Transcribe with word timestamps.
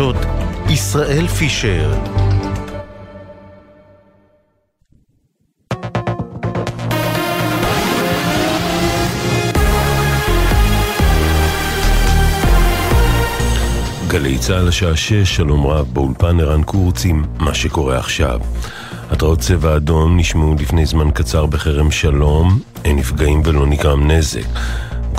החדשות, 0.00 0.16
ישראל 0.68 1.26
פישר 1.26 1.92
גלי 14.08 14.38
צה"ל 14.38 14.68
השעה 14.68 14.96
שש, 14.96 15.36
שלום 15.36 15.66
רב, 15.66 15.86
באולפן 15.92 16.40
ערן 16.40 16.62
קורצים, 16.62 17.24
מה 17.38 17.54
שקורה 17.54 17.98
עכשיו. 17.98 18.40
התרעות 19.10 19.38
צבע 19.38 19.76
אדום 19.76 20.16
נשמעו 20.16 20.54
לפני 20.60 20.86
זמן 20.86 21.10
קצר 21.10 21.46
בכרם 21.46 21.90
שלום, 21.90 22.58
אין 22.84 22.96
נפגעים 22.96 23.42
ולא 23.44 23.66
נגרם 23.66 24.10
נזק. 24.10 24.46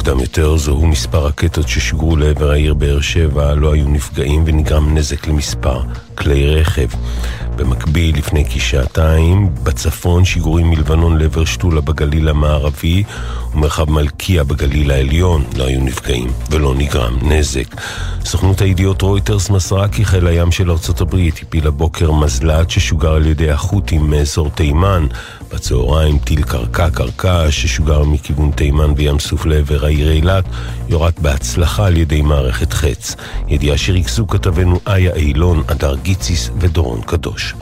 מוקדם 0.02 0.20
יותר 0.20 0.58
זוהו 0.58 0.88
מספר 0.88 1.26
רקטות 1.26 1.68
ששוגרו 1.68 2.16
לעבר 2.16 2.52
העיר 2.52 2.74
באר 2.74 3.02
שבע, 3.02 3.56
לא 3.56 3.74
היו 3.74 3.88
נפגעים 3.90 4.44
ונגרם 4.46 4.98
נזק 4.98 5.28
למספר 5.28 5.82
כלי 6.16 6.55
רכב. 6.55 6.88
במקביל, 7.55 8.17
לפני 8.17 8.45
כשעתיים, 8.49 9.49
בצפון 9.63 10.26
שיגורים 10.26 10.70
מלבנון 10.70 11.17
לעבר 11.17 11.45
שתולה 11.45 11.81
בגליל 11.81 12.30
המערבי 12.30 13.03
ומרחב 13.53 13.90
מלכיה 13.90 14.44
בגליל 14.44 14.91
העליון 14.91 15.44
לא 15.58 15.63
היו 15.63 15.81
נפגעים 15.81 16.27
ולא 16.50 16.76
נגרם 16.76 17.17
נזק. 17.22 17.76
סוכנות 18.26 18.62
הידיעות 18.62 19.02
רויטרס 19.02 19.50
מסרה 19.50 19.88
כי 19.88 20.05
חיל 20.05 20.27
הים 20.27 20.52
של 20.52 20.72
ארצות 20.72 21.02
הברית 21.02 21.39
הפיל 21.41 21.67
הבוקר 21.67 22.12
מזל"ט 22.12 22.70
ששוגר 22.70 23.14
על 23.14 23.25
ידי 23.25 23.52
החות'ים 23.52 24.09
מאזור 24.09 24.50
תימן. 24.50 25.08
בצהריים 25.53 26.17
טיל 26.17 26.44
קרקע 26.44 26.89
קרקע 26.89 27.52
ששוגר 27.52 28.03
מכיוון 28.03 28.52
תימן 28.52 28.94
וים 28.98 29.20
סוף 29.20 29.45
לעבר 29.45 29.86
העיר 29.86 30.12
אילת 30.12 30.45
יורד 30.89 31.14
בהצלחה 31.22 31.86
על 31.86 31.98
ידי 31.98 32.22
מערכת 32.22 32.73
חץ. 32.73 33.16
ידיעה 33.48 33.78
שריכזו 33.78 34.28
כתבנו 34.28 34.80
איה 34.88 35.16
אילון, 35.16 35.64
אדר 35.67 35.95
גיציס 36.02 36.50
ודורון 36.60 37.02
קדוש. 37.02 37.55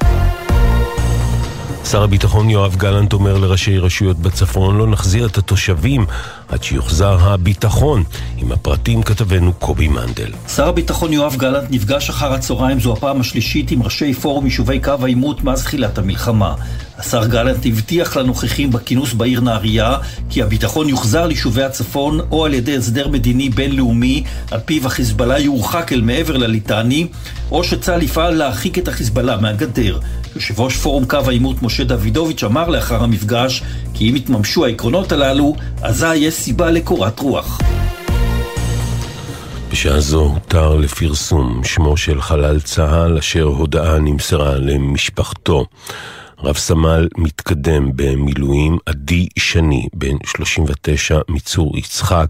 שר 1.86 2.04
הביטחון 2.04 2.50
יואב 2.50 2.76
גלנט 2.76 3.14
אומר 3.14 3.38
לראשי 3.38 3.78
רשויות 3.78 4.18
בצפון 4.18 4.78
לא 4.78 4.88
נחזיר 4.88 5.26
את 5.26 5.38
התושבים 5.38 6.06
עד 6.50 6.64
שיוחזר 6.64 7.18
הביטחון. 7.22 8.04
עם 8.38 8.52
הפרטים 8.52 9.04
כתבנו 9.04 9.54
קובי 9.54 9.88
מנדל. 9.88 10.32
שר 10.56 10.68
הביטחון 10.68 11.14
יואב 11.14 11.36
גלנט 11.36 11.68
נפגש 11.72 12.10
אחר 12.10 12.34
הצהריים 12.34 12.80
זו 12.80 12.94
הפעם 12.94 13.20
השלישית 13.22 13.72
עם 13.72 13.84
ראשי 13.84 14.14
פורום 14.14 14.46
יישובי 14.46 14.80
קו 14.80 14.94
העימות 15.02 15.44
מאז 15.44 15.64
תחילת 15.64 15.98
המלחמה. 15.98 16.56
השר 16.98 17.28
גלנט 17.28 17.66
הבטיח 17.66 18.18
לנוכחים 18.18 18.72
בכינוס 18.72 19.14
בעיר 19.14 19.42
נהריה 19.42 19.98
כי 20.30 20.44
הביטחון 20.44 20.90
יוחזר 20.90 21.26
ליישובי 21.26 21.64
הצפון 21.64 22.20
או 22.32 22.46
על 22.46 22.54
ידי 22.54 22.78
הסדר 22.78 23.08
מדיני 23.08 23.50
בינלאומי 23.50 24.24
על 24.52 24.60
פיו 24.66 24.88
החיזבאללה 24.88 25.40
יורחק 25.40 25.94
אל 25.94 26.02
מעבר 26.02 26.38
לליטני 26.38 27.08
או 27.52 27.64
שצה"ל 27.64 28.02
יפעל 28.02 28.34
להרחיק 28.34 28.78
את 28.78 28.88
החיזבאללה 28.88 29.38
מהגדר. 29.38 30.00
יושב 30.36 30.60
ראש 30.60 30.78
פורום 30.78 31.06
קו 31.06 31.18
העימות 31.28 31.62
משה 31.62 31.84
דוידוביץ' 31.84 32.44
אמר 32.44 32.70
לאחר 32.70 33.04
המפגש 33.04 33.64
כי 33.94 34.10
אם 34.10 34.16
יתממשו 34.16 34.66
העקרונות 34.66 35.12
הללו, 35.12 35.56
אזי 35.82 36.16
יש 36.16 36.34
סיבה 36.34 36.72
לקורת 36.72 37.20
רוח. 37.20 37.60
בשעה 39.72 40.00
זו 40.00 40.22
הותר 40.22 40.76
לפרסום 40.76 41.64
שמו 41.64 41.98
של 41.98 42.22
חלל 42.22 42.60
צה"ל 42.60 43.18
אשר 43.18 43.44
הודעה 43.44 44.00
נמסרה 44.00 44.56
למשפחתו. 44.56 45.66
רב 46.44 46.58
סמל 46.58 47.08
מתקדם 47.18 47.92
במילואים 47.96 48.78
עדי 48.86 49.28
שני, 49.40 49.88
בן 49.94 50.16
39 50.26 51.20
מצור 51.30 51.78
יצחק, 51.78 52.28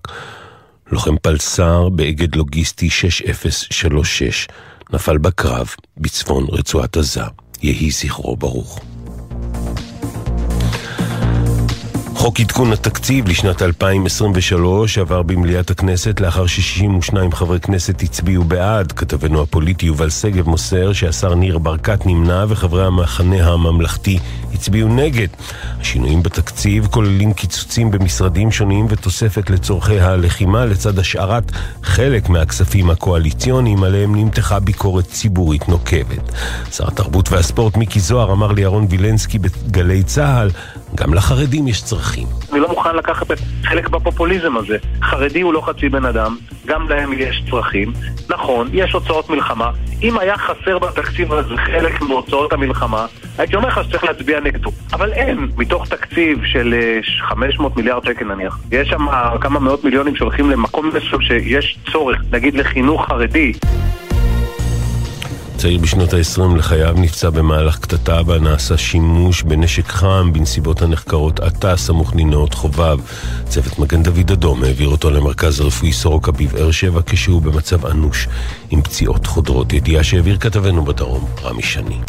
לוחם 0.91 1.15
פלס"ר 1.21 1.89
באגד 1.89 2.35
לוגיסטי 2.35 2.89
6036, 2.89 4.47
נפל 4.93 5.17
בקרב 5.17 5.67
בצפון 5.97 6.45
רצועת 6.49 6.97
עזה. 6.97 7.23
יהי 7.61 7.91
זכרו 7.91 8.35
ברוך. 8.35 8.79
חוק 12.19 12.39
עדכון 12.39 12.73
התקציב 12.73 13.27
לשנת 13.27 13.61
2023 13.61 14.97
עבר 14.97 15.21
במליאת 15.21 15.71
הכנסת 15.71 16.19
לאחר 16.19 16.47
ש-62 16.47 17.35
חברי 17.35 17.59
כנסת 17.59 18.01
הצביעו 18.01 18.43
בעד. 18.43 18.91
כתבנו 18.91 19.41
הפוליטי 19.41 19.85
יובל 19.85 20.09
שגב 20.09 20.49
מוסר 20.49 20.93
שהשר 20.93 21.35
ניר 21.35 21.57
ברקת 21.57 22.05
נמנע 22.05 22.45
וחברי 22.49 22.85
המחנה 22.85 23.47
הממלכתי 23.47 24.19
הצביעו 24.59 24.89
נגד. 24.89 25.27
השינויים 25.81 26.23
בתקציב 26.23 26.87
כוללים 26.87 27.33
קיצוצים 27.33 27.91
במשרדים 27.91 28.51
שונים 28.51 28.85
ותוספת 28.89 29.49
לצורכי 29.49 29.99
הלחימה 29.99 30.65
לצד 30.65 30.99
השארת 30.99 31.51
חלק 31.83 32.29
מהכספים 32.29 32.89
הקואליציוניים 32.89 33.83
עליהם 33.83 34.15
נמתחה 34.15 34.59
ביקורת 34.59 35.05
ציבורית 35.05 35.69
נוקבת. 35.69 36.31
שר 36.71 36.87
התרבות 36.87 37.31
והספורט 37.31 37.77
מיקי 37.77 37.99
זוהר 37.99 38.31
אמר 38.31 38.51
לירון 38.51 38.87
וילנסקי 38.89 39.39
בגלי 39.39 40.03
צה"ל 40.03 40.49
גם 40.95 41.13
לחרדים 41.13 41.67
יש 41.67 41.81
צרכים. 41.81 42.27
אני 42.51 42.59
לא 42.59 42.69
מוכן 42.69 42.95
לקחת 42.95 43.27
חלק 43.63 43.89
בפופוליזם 43.89 44.57
הזה. 44.57 44.77
חרדי 45.03 45.41
הוא 45.41 45.53
לא 45.53 45.61
חצי 45.61 45.89
בן 45.89 46.05
אדם, 46.05 46.37
גם 46.65 46.89
להם 46.89 47.13
יש 47.13 47.43
צרכים. 47.49 47.93
נכון, 48.29 48.69
יש 48.73 48.91
הוצאות 48.91 49.29
מלחמה. 49.29 49.71
אם 50.03 50.19
היה 50.19 50.37
חסר 50.37 50.79
בתקציב 50.79 51.33
הזה 51.33 51.57
חלק 51.57 52.01
מהוצאות 52.01 52.53
המלחמה, 52.53 53.05
הייתי 53.37 53.55
אומר 53.55 53.67
לך 53.67 53.79
שצריך 53.83 54.03
להצביע 54.03 54.39
נגדו. 54.49 54.71
אבל 54.93 55.13
אין, 55.13 55.47
מתוך 55.57 55.87
תקציב 55.87 56.39
של 56.45 56.73
500 57.19 57.71
אה, 57.71 57.77
מיליארד 57.77 58.05
שקל 58.05 58.25
נניח, 58.25 58.59
יש 58.71 58.87
שם 58.87 59.05
כמה 59.41 59.59
מאות 59.59 59.83
מיליונים 59.83 60.15
שהולכים 60.15 60.49
למקום 60.49 60.89
מסוים 60.95 61.21
שיש 61.21 61.79
צורך, 61.91 62.21
נגיד 62.31 62.53
לחינוך 62.55 63.05
חרדי. 63.05 63.53
צעיר 65.59 65.79
בשנות 65.81 66.13
ה-20 66.13 66.57
לחייו 66.57 66.95
נפצע 66.97 67.29
במהלך 67.29 67.79
קטטה 67.79 68.23
בה 68.23 68.39
נעשה 68.39 68.77
שימוש 68.77 69.43
בנשק 69.43 69.87
חם 69.87 70.33
בנסיבות 70.33 70.81
הנחקרות 70.81 71.39
עתה 71.39 71.77
סמוך 71.77 72.13
לנאות 72.15 72.53
חובב. 72.53 72.97
צוות 73.45 73.79
מגן 73.79 74.03
דוד 74.03 74.31
אדום 74.31 74.63
העביר 74.63 74.87
אותו 74.89 75.09
למרכז 75.09 75.59
הרפואי 75.59 75.93
סורוקה 75.93 76.31
בבאר 76.31 76.71
שבע 76.71 77.01
כשהוא 77.05 77.41
במצב 77.41 77.85
אנוש 77.85 78.27
עם 78.69 78.81
פציעות 78.81 79.25
חודרות. 79.25 79.73
ידיעה 79.73 80.03
שהעביר 80.03 80.37
כתבנו 80.37 80.85
בדרום, 80.85 81.25
רמי 81.43 81.63
שני. 81.63 81.99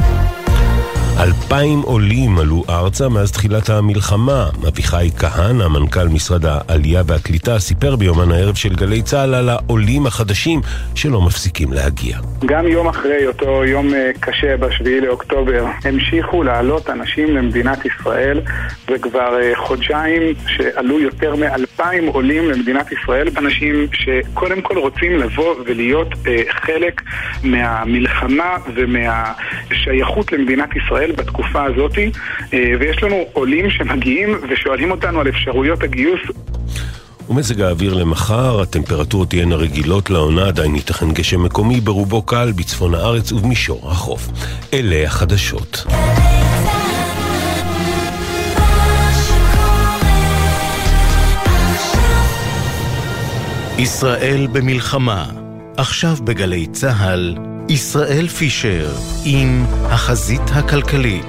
אלפיים 1.20 1.80
עולים 1.80 2.38
עלו 2.38 2.64
ארצה 2.68 3.08
מאז 3.08 3.32
תחילת 3.32 3.68
המלחמה. 3.70 4.46
אביחי 4.68 5.08
כהנא, 5.18 5.68
מנכ"ל 5.68 6.08
משרד 6.08 6.44
העלייה 6.46 7.02
והקליטה, 7.06 7.58
סיפר 7.58 7.96
ביומן 7.96 8.32
הערב 8.32 8.54
של 8.54 8.74
גלי 8.74 9.02
צה"ל 9.02 9.34
על 9.34 9.48
העולים 9.48 10.06
החדשים 10.06 10.60
שלא 10.94 11.20
מפסיקים 11.20 11.72
להגיע. 11.72 12.18
גם 12.46 12.66
יום 12.68 12.88
אחרי 12.88 13.26
אותו 13.26 13.64
יום 13.64 13.94
אה, 13.94 14.10
קשה 14.20 14.56
בשביעי 14.56 15.00
לאוקטובר, 15.00 15.64
המשיכו 15.84 16.42
לעלות 16.42 16.90
אנשים 16.90 17.36
למדינת 17.36 17.78
ישראל, 17.84 18.40
וכבר 18.88 19.40
אה, 19.42 19.52
חודשיים 19.56 20.22
שעלו 20.46 21.00
יותר 21.00 21.36
מאלפיים 21.36 22.06
עולים 22.06 22.50
למדינת 22.50 22.92
ישראל, 22.92 23.28
אנשים 23.36 23.86
שקודם 23.92 24.60
כל 24.60 24.78
רוצים 24.78 25.18
לבוא 25.18 25.54
ולהיות 25.66 26.08
אה, 26.26 26.42
חלק 26.50 27.02
מהמלחמה 27.42 28.56
ומהשייכות 28.74 30.32
למדינת 30.32 30.68
ישראל. 30.76 31.09
ישראל 31.10 31.16
בתקופה 31.16 31.64
הזאת, 31.64 31.98
אה, 32.54 32.72
ויש 32.80 33.02
לנו 33.02 33.16
עולים 33.32 33.70
שמגיעים 33.70 34.28
ושואלים 34.50 34.90
אותנו 34.90 35.20
על 35.20 35.28
אפשרויות 35.28 35.82
הגיוס. 35.82 36.20
ומזג 37.28 37.60
האוויר 37.60 37.94
למחר, 37.94 38.60
הטמפרטורות 38.60 39.30
תהיינה 39.30 39.56
רגילות 39.56 40.10
לעונה, 40.10 40.46
עדיין 40.46 40.74
ייתכן 40.74 41.12
גשם 41.12 41.42
מקומי, 41.42 41.80
ברובו 41.80 42.22
קל 42.22 42.52
בצפון 42.56 42.94
הארץ 42.94 43.32
ובמישור 43.32 43.90
החוף. 43.90 44.28
אלה 44.72 45.06
החדשות. 45.06 45.86
ישראל 53.78 54.46
במלחמה, 54.52 55.24
עכשיו 55.76 56.16
בגלי 56.24 56.66
צה"ל 56.66 57.34
ישראל 57.70 58.28
פישר 58.28 58.90
עם 59.24 59.64
החזית 59.82 60.42
הכלכלית. 60.46 61.24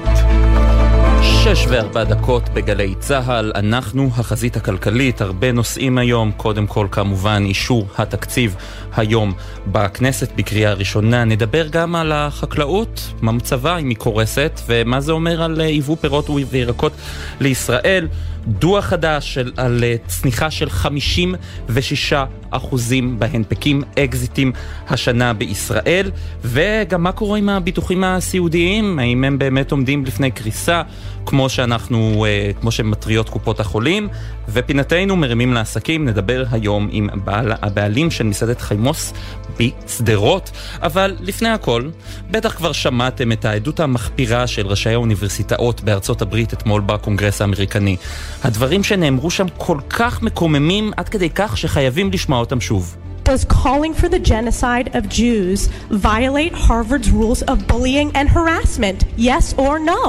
שש 1.22 1.66
וארבע 1.70 2.04
דקות 2.04 2.50
בגלי 2.50 2.96
צה"ל, 3.00 3.52
אנחנו 3.56 4.10
החזית 4.18 4.58
הכלכלית, 4.58 5.22
הרבה 5.22 5.52
נושאים 5.52 5.98
היום, 5.98 6.32
קודם 6.32 6.68
כל 6.68 6.88
כמובן 6.92 7.44
אישור 7.46 7.88
התקציב 7.98 8.56
היום 8.96 9.34
בכנסת 9.68 10.32
בקריאה 10.36 10.74
ראשונה, 10.74 11.24
נדבר 11.24 11.68
גם 11.68 11.96
על 11.96 12.12
החקלאות, 12.12 13.14
מה 13.22 13.32
מצבה 13.32 13.78
אם 13.78 13.90
היא 13.90 13.98
קורסת 13.98 14.60
ומה 14.68 15.02
זה 15.02 15.12
אומר 15.12 15.44
על 15.44 15.62
יבוא 15.62 15.96
פירות 16.02 16.30
וירקות 16.50 16.94
לישראל, 17.40 18.08
דוח 18.48 18.86
חדש 18.86 19.34
של, 19.34 19.52
על 19.58 19.84
צניחה 20.08 20.52
של 20.52 20.70
56 20.70 22.14
אחוזים 22.50 23.20
בהנפקים, 23.20 23.84
אקזיטים 24.00 24.52
השנה 24.90 25.34
בישראל, 25.34 26.12
וגם 26.44 27.04
מה 27.04 27.12
קורה 27.12 27.38
עם 27.38 27.50
הביטוחים 27.50 28.04
הסיעודיים, 28.04 29.00
האם 29.00 29.24
הם 29.24 29.38
באמת 29.38 29.72
עומדים 29.72 30.06
לפני 30.06 30.32
קריסה. 30.32 30.82
כמו 31.26 31.50
שאנחנו, 31.50 32.26
אה, 32.26 32.52
כמו 32.62 32.72
שמטריות 32.72 33.30
קופות 33.30 33.60
החולים, 33.60 34.08
ופינתנו 34.50 35.16
מרימים 35.16 35.54
לעסקים, 35.54 36.08
נדבר 36.08 36.44
היום 36.52 36.90
עם 36.92 37.10
הבעל, 37.14 37.52
הבעלים 37.62 38.12
של 38.12 38.24
מסעדת 38.24 38.62
חיימוס 38.81 39.13
בשדרות, 39.60 40.51
אבל 40.81 41.16
לפני 41.19 41.50
הכל, 41.50 41.89
בטח 42.31 42.56
כבר 42.56 42.72
שמעתם 42.72 43.31
את 43.31 43.45
העדות 43.45 43.80
המחפירה 43.80 44.48
של 44.48 44.68
ראשי 44.68 44.89
האוניברסיטאות 44.89 45.81
בארצות 45.81 46.22
הברית 46.22 46.54
אתמול 46.54 46.81
בקונגרס 46.81 47.42
האמריקני. 47.42 47.95
הדברים 48.44 48.83
שנאמרו 48.83 49.31
שם 49.31 49.45
כל 49.57 49.78
כך 49.89 50.22
מקוממים 50.22 50.92
עד 50.98 51.10
כדי 51.10 51.30
כך 51.30 51.57
שחייבים 51.57 52.12
לשמוע 52.12 52.39
אותם 52.39 52.62
שוב. 52.62 52.98
Does 53.25 53.45
calling 53.45 53.94
for 54.01 54.10
the 54.10 54.24
genocide 54.33 54.88
of 54.98 55.04
Jews 55.19 55.69
violate 56.10 56.54
Harvard's 56.66 57.10
rules 57.19 57.42
of 57.51 57.57
bullying 57.72 58.10
and 58.19 58.27
harassment? 58.38 59.00
Yes 59.30 59.45
or 59.66 59.74
no? 59.94 60.01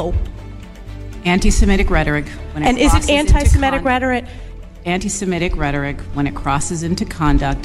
Anti-Semitic 1.35 1.89
rhetoric. 1.91 2.27
When 2.53 2.63
it 2.63 2.69
and 2.69 2.77
is 2.87 2.93
it 2.99 3.11
anti-Semitic 3.21 3.83
rhetoric? 3.91 4.25
Anti-Semitic 4.95 5.53
rhetoric 5.65 5.99
when 6.17 6.27
it 6.31 6.35
crosses 6.43 6.81
into 6.89 7.05
conduct 7.21 7.65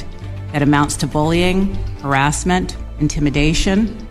that 0.52 0.62
amounts 0.62 0.96
to 0.96 1.06
bullying, 1.06 1.74
harassment, 2.00 2.76
intimidation, 3.00 4.08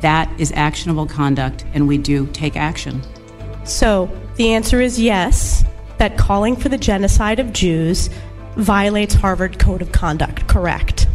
that 0.00 0.30
is 0.38 0.52
actionable 0.52 1.06
conduct, 1.06 1.64
and 1.74 1.88
we 1.88 1.98
do 1.98 2.26
take 2.28 2.56
action. 2.56 3.02
So 3.64 4.10
the 4.36 4.52
answer 4.52 4.80
is 4.80 5.00
yes. 5.00 5.64
That 5.98 6.18
calling 6.18 6.56
for 6.56 6.68
the 6.68 6.76
genocide 6.76 7.38
of 7.38 7.52
Jews 7.52 8.10
violates 8.56 9.14
Harvard 9.14 9.58
Code 9.58 9.80
of 9.80 9.92
Conduct, 9.92 10.46
correct? 10.48 11.06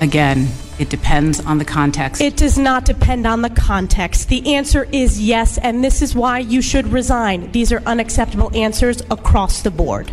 Again, 0.00 0.46
it 0.78 0.90
depends 0.90 1.40
on 1.40 1.56
the 1.56 1.64
context. 1.64 2.20
It 2.20 2.36
does 2.36 2.58
not 2.58 2.84
depend 2.84 3.26
on 3.26 3.40
the 3.40 3.48
context. 3.50 4.28
The 4.28 4.54
answer 4.54 4.86
is 4.92 5.20
yes, 5.20 5.56
and 5.58 5.82
this 5.82 6.02
is 6.02 6.14
why 6.14 6.40
you 6.40 6.60
should 6.60 6.86
resign. 6.88 7.50
These 7.52 7.72
are 7.72 7.82
unacceptable 7.86 8.54
answers 8.54 9.00
across 9.10 9.62
the 9.62 9.70
board. 9.70 10.12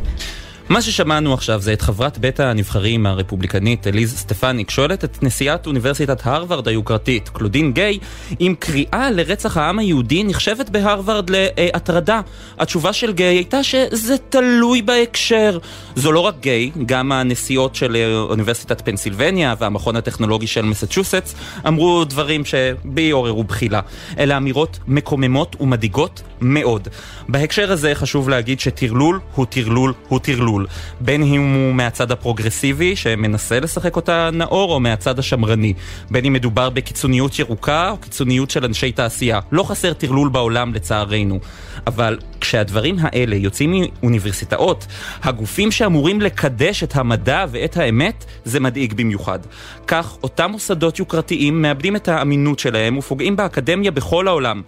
מה 0.73 0.81
ששמענו 0.81 1.33
עכשיו 1.33 1.61
זה 1.61 1.73
את 1.73 1.81
חברת 1.81 2.17
בית 2.17 2.39
הנבחרים 2.39 3.05
הרפובליקנית 3.05 3.87
אליז 3.87 4.17
סטפניק 4.17 4.69
שואלת 4.69 5.03
את 5.03 5.23
נשיאת 5.23 5.67
אוניברסיטת 5.67 6.21
הרווארד 6.23 6.67
היוקרתית, 6.67 7.29
קלודין 7.29 7.73
גיי, 7.73 7.99
אם 8.41 8.55
קריאה 8.59 9.11
לרצח 9.11 9.57
העם 9.57 9.79
היהודי 9.79 10.23
נחשבת 10.23 10.69
בהרווארד 10.69 11.29
להטרדה. 11.29 12.21
התשובה 12.59 12.93
של 12.93 13.13
גיי 13.13 13.35
הייתה 13.35 13.63
שזה 13.63 14.15
תלוי 14.29 14.81
בהקשר. 14.81 15.57
זו 15.95 16.11
לא 16.11 16.19
רק 16.19 16.35
גיי, 16.39 16.71
גם 16.85 17.11
הנשיאות 17.11 17.75
של 17.75 17.97
אוניברסיטת 18.29 18.81
פנסילבניה 18.81 19.55
והמכון 19.59 19.95
הטכנולוגי 19.95 20.47
של 20.47 20.61
מסצ'וסטס 20.61 21.35
אמרו 21.67 22.05
דברים 22.05 22.45
שבי 22.45 23.11
עוררו 23.11 23.43
בחילה. 23.43 23.79
אלה 24.19 24.37
אמירות 24.37 24.79
מקוממות 24.87 25.55
ומדאיגות 25.59 26.21
מאוד. 26.41 26.87
בהקשר 27.29 27.71
הזה 27.71 27.95
חשוב 27.95 28.29
להגיד 28.29 28.59
שטרלול 28.59 29.19
הוא 29.35 29.45
טרלול 29.45 29.93
הוא 30.07 30.19
טרלול. 30.19 30.62
טרלול, 30.63 30.67
בין 30.99 31.23
אם 31.23 31.53
הוא 31.53 31.75
מהצד 31.75 32.11
הפרוגרסיבי 32.11 32.95
שמנסה 32.95 33.59
לשחק 33.59 33.95
אותה 33.95 34.29
נאור 34.33 34.73
או 34.73 34.79
מהצד 34.79 35.19
השמרני, 35.19 35.73
בין 36.11 36.25
אם 36.25 36.33
מדובר 36.33 36.69
בקיצוניות 36.69 37.39
ירוקה 37.39 37.89
או 37.89 37.97
קיצוניות 37.97 38.51
של 38.51 38.65
אנשי 38.65 38.91
תעשייה. 38.91 39.39
לא 39.51 39.63
חסר 39.63 39.93
טרלול 39.93 40.29
בעולם 40.29 40.73
לצערנו, 40.73 41.39
אבל 41.87 42.19
כשהדברים 42.41 42.95
האלה 42.99 43.35
יוצאים 43.35 43.73
מאוניברסיטאות, 44.01 44.87
הגופים 45.23 45.71
שאמורים 45.71 46.21
לקדש 46.21 46.83
את 46.83 46.95
המדע 46.95 47.45
ואת 47.51 47.77
האמת, 47.77 48.25
זה 48.45 48.59
מדאיג 48.59 48.93
במיוחד. 48.93 49.39
כך 49.87 50.17
אותם 50.23 50.51
מוסדות 50.51 50.99
יוקרתיים 50.99 51.61
מאבדים 51.61 51.95
את 51.95 52.07
האמינות 52.07 52.59
שלהם 52.59 52.97
ופוגעים 52.97 53.35
באקדמיה 53.35 53.91
בכל 53.91 54.27
העולם. 54.27 54.61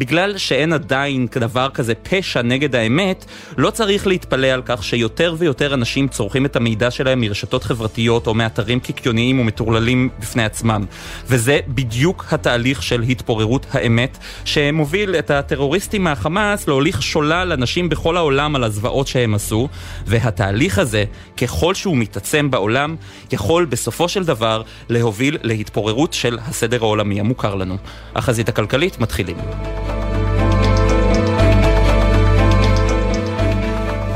בגלל 0.00 0.38
שאין 0.38 0.72
עדיין 0.72 1.26
דבר 1.40 1.68
כזה 1.74 1.94
פשע 1.94 2.42
נגד 2.42 2.74
האמת, 2.74 3.24
לא 3.56 3.70
צריך 3.70 4.06
להתפלא 4.06 4.46
על 4.46 4.62
כך 4.64 4.84
שיותר 4.84 5.34
ויותר 5.38 5.74
אנשים 5.74 6.08
צורכים 6.08 6.46
את 6.46 6.56
המידע 6.56 6.90
שלהם 6.90 7.20
מרשתות 7.20 7.64
חברתיות 7.64 8.26
או 8.26 8.34
מאתרים 8.34 8.80
קיקיוניים 8.80 9.40
ומטורללים 9.40 10.08
בפני 10.18 10.44
עצמם. 10.44 10.84
וזה 11.26 11.58
בדיוק 11.68 12.24
התהליך 12.30 12.82
של 12.82 13.02
התפוררות 13.02 13.66
האמת, 13.72 14.18
שמוביל 14.44 15.14
את 15.14 15.30
הטרוריסטים 15.30 16.04
מהחמאס 16.04 16.68
להוליך 16.68 17.02
שולל 17.02 17.52
אנשים 17.52 17.88
בכל 17.88 18.16
העולם 18.16 18.56
על 18.56 18.64
הזוועות 18.64 19.06
שהם 19.06 19.34
עשו, 19.34 19.68
והתהליך 20.06 20.78
הזה, 20.78 21.04
ככל 21.36 21.74
שהוא 21.74 21.96
מתעצם 21.96 22.50
בעולם, 22.50 22.96
יכול 23.32 23.64
בסופו 23.64 24.08
של 24.08 24.24
דבר 24.24 24.62
להוביל 24.88 25.38
להתפוררות 25.42 26.12
של 26.12 26.38
הסדר 26.46 26.78
העולמי 26.82 27.20
המוכר 27.20 27.54
לנו. 27.54 27.76
החזית 28.14 28.48
הכלכלית 28.48 28.98
מתחילים. 28.98 29.36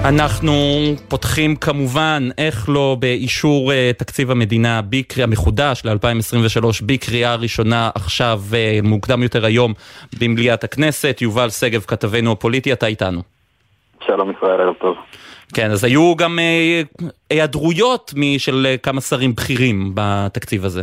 אנחנו 0.04 0.52
פותחים 1.08 1.56
כמובן, 1.56 2.28
איך 2.38 2.68
לא, 2.68 2.96
באישור 3.00 3.72
uh, 3.72 3.74
תקציב 3.98 4.30
המדינה 4.30 4.80
בקריאה 4.88 5.26
מחודש 5.26 5.82
ל-2023 5.84 6.66
בקריאה 6.86 7.34
ראשונה 7.34 7.90
עכשיו, 7.94 8.40
uh, 8.50 8.86
מוקדם 8.86 9.22
יותר 9.22 9.44
היום, 9.44 9.72
במליאת 10.20 10.64
הכנסת. 10.64 11.18
יובל 11.22 11.50
שגב, 11.50 11.80
כתבנו 11.80 12.32
הפוליטי, 12.32 12.72
אתה 12.72 12.86
איתנו. 12.86 13.22
שלום 14.06 14.32
ישראל, 14.36 14.60
ערב 14.60 14.74
טוב. 14.80 14.96
כן, 15.54 15.70
אז 15.70 15.84
היו 15.84 16.16
גם 16.16 16.38
uh, 16.38 17.04
היעדרויות 17.30 18.14
של 18.38 18.66
uh, 18.74 18.78
כמה 18.78 19.00
שרים 19.00 19.34
בכירים 19.34 19.92
בתקציב 19.94 20.64
הזה. 20.64 20.82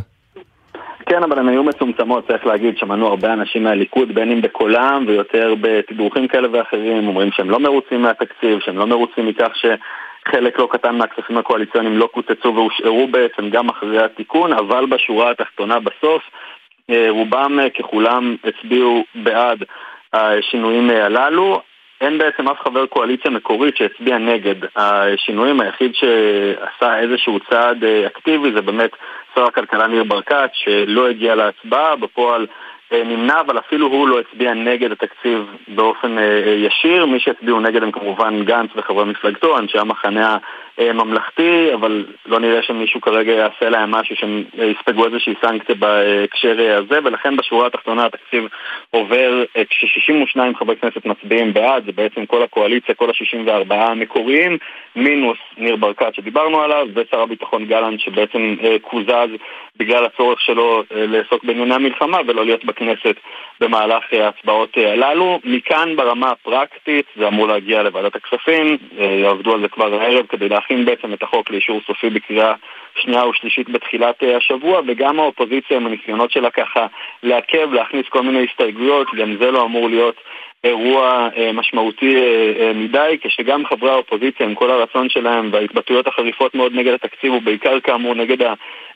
כן, 1.05 1.23
אבל 1.23 1.39
הן 1.39 1.47
היו 1.47 1.63
מצומצמות, 1.63 2.27
צריך 2.27 2.45
להגיד, 2.45 2.77
שמענו 2.77 3.07
הרבה 3.07 3.33
אנשים 3.33 3.63
מהליכוד, 3.63 4.11
בין 4.15 4.31
אם 4.31 4.41
בקולם 4.41 5.03
ויותר 5.07 5.53
בתדרוכים 5.61 6.27
כאלה 6.27 6.47
ואחרים, 6.51 7.07
אומרים 7.07 7.31
שהם 7.31 7.49
לא 7.49 7.59
מרוצים 7.59 8.01
מהתקציב, 8.01 8.59
שהם 8.59 8.77
לא 8.77 8.87
מרוצים 8.87 9.27
מכך 9.27 9.51
שחלק 9.55 10.59
לא 10.59 10.67
קטן 10.71 10.97
מהכספים 10.97 11.37
הקואליציוניים 11.37 11.97
לא 11.97 12.09
קוצצו 12.13 12.55
והושארו 12.55 13.07
בעצם 13.07 13.49
גם 13.49 13.69
אחרי 13.69 14.03
התיקון, 14.03 14.53
אבל 14.53 14.85
בשורה 14.85 15.31
התחתונה 15.31 15.79
בסוף, 15.79 16.23
אה, 16.89 17.07
רובם 17.09 17.59
אה, 17.59 17.69
ככולם 17.69 18.35
הצביעו 18.43 19.03
בעד 19.15 19.63
השינויים 20.13 20.89
הללו. 20.89 21.61
אין 22.01 22.17
בעצם 22.17 22.47
אף 22.47 22.59
חבר 22.59 22.85
קואליציה 22.85 23.31
מקורית 23.31 23.77
שהצביע 23.77 24.17
נגד. 24.17 24.55
השינויים 24.75 25.61
היחיד 25.61 25.95
שעשה 25.95 26.99
איזשהו 26.99 27.39
צעד 27.49 27.83
אה, 27.83 28.07
אקטיבי 28.07 28.51
זה 28.55 28.61
באמת 28.61 28.91
שר 29.35 29.43
הכלכלה 29.43 29.87
ניר 29.87 30.03
ברקת, 30.03 30.49
שלא 30.53 31.09
הגיע 31.09 31.35
להצבעה, 31.35 31.95
בפועל 31.95 32.47
נמנע, 32.91 33.39
אבל 33.39 33.59
אפילו 33.59 33.87
הוא 33.87 34.07
לא 34.07 34.19
הצביע 34.19 34.53
נגד 34.53 34.91
התקציב 34.91 35.45
באופן 35.67 36.17
אה, 36.17 36.55
ישיר. 36.57 37.05
מי 37.05 37.19
שהצביעו 37.19 37.59
נגד 37.59 37.83
הם 37.83 37.91
כמובן 37.91 38.43
גנץ 38.43 38.69
וחברי 38.75 39.05
מפלגתו, 39.05 39.57
אנשי 39.57 39.79
המחנה 39.79 40.37
הממלכתי, 40.77 41.73
אבל 41.73 42.05
לא 42.25 42.39
נראה 42.39 42.61
שמישהו 42.61 43.01
כרגע 43.01 43.31
יעשה 43.31 43.69
להם 43.69 43.91
משהו 43.91 44.15
שהם 44.15 44.43
יספגו 44.53 45.05
איזושהי 45.05 45.33
סנקציה 45.41 45.75
בהקשר 45.75 46.77
הזה, 46.77 46.99
ולכן 47.03 47.37
בשורה 47.37 47.67
התחתונה 47.67 48.05
התקציב 48.05 48.43
עובר 48.91 49.43
כש-62 49.69 50.39
חברי 50.59 50.75
כנסת 50.75 51.05
מצביעים 51.05 51.53
בעד, 51.53 51.85
זה 51.85 51.91
בעצם 51.91 52.25
כל 52.25 52.43
הקואליציה, 52.43 52.95
כל 52.95 53.09
ה-64 53.09 53.73
המקוריים, 53.73 54.57
מינוס 54.95 55.37
ניר 55.57 55.75
ברקת 55.75 56.15
שדיברנו 56.15 56.61
עליו, 56.61 56.87
ושר 56.95 57.21
הביטחון 57.21 57.65
גלנט 57.65 57.99
שבעצם 57.99 58.55
קוזז 58.81 59.29
בגלל 59.77 60.05
הצורך 60.05 60.41
שלו 60.41 60.83
לעסוק 60.91 61.43
בענייני 61.43 61.75
המלחמה 61.75 62.17
ולא 62.27 62.45
להיות 62.45 62.65
בכנסת 62.65 63.15
במהלך 63.59 64.03
ההצבעות 64.11 64.77
הללו. 64.77 65.39
מכאן 65.43 65.95
ברמה 65.95 66.29
הפרקטית 66.29 67.05
זה 67.15 67.27
אמור 67.27 67.47
להגיע 67.47 67.83
לוועדת 67.83 68.15
הכספים, 68.15 68.77
יעבדו 68.97 69.53
על 69.53 69.61
זה 69.61 69.67
כבר 69.67 70.01
הערב 70.01 70.25
כדי 70.25 70.49
להכין 70.49 70.85
בעצם 70.85 71.13
את 71.13 71.23
החוק 71.23 71.49
לאישור 71.49 71.81
סופי 71.87 72.09
בקריאה 72.09 72.53
שנייה 72.95 73.27
ושלישית 73.27 73.69
בתחילת 73.69 74.23
השבוע, 74.37 74.81
וגם 74.87 75.19
האופוזיציה 75.19 75.77
עם 75.77 75.85
הניסיונות 75.87 76.31
שלה 76.31 76.49
ככה 76.51 76.87
לעכב, 77.23 77.73
להכניס 77.73 78.05
כל 78.09 78.21
מיני 78.21 78.45
הסתייגויות, 78.49 79.07
גם 79.17 79.37
זה 79.39 79.51
לא 79.51 79.63
אמור 79.63 79.89
להיות 79.89 80.15
אירוע 80.63 81.29
אה, 81.37 81.51
משמעותי 81.53 82.15
אה, 82.15 82.53
אה, 82.59 82.73
מדי, 82.73 83.17
כשגם 83.21 83.65
חברי 83.65 83.89
האופוזיציה 83.89 84.45
עם 84.45 84.55
כל 84.55 84.71
הרצון 84.71 85.09
שלהם 85.09 85.49
וההתבטאויות 85.53 86.07
החריפות 86.07 86.55
מאוד 86.55 86.73
נגד 86.75 86.93
התקציב 86.93 87.33
ובעיקר 87.33 87.79
כאמור 87.79 88.13
נגד 88.13 88.37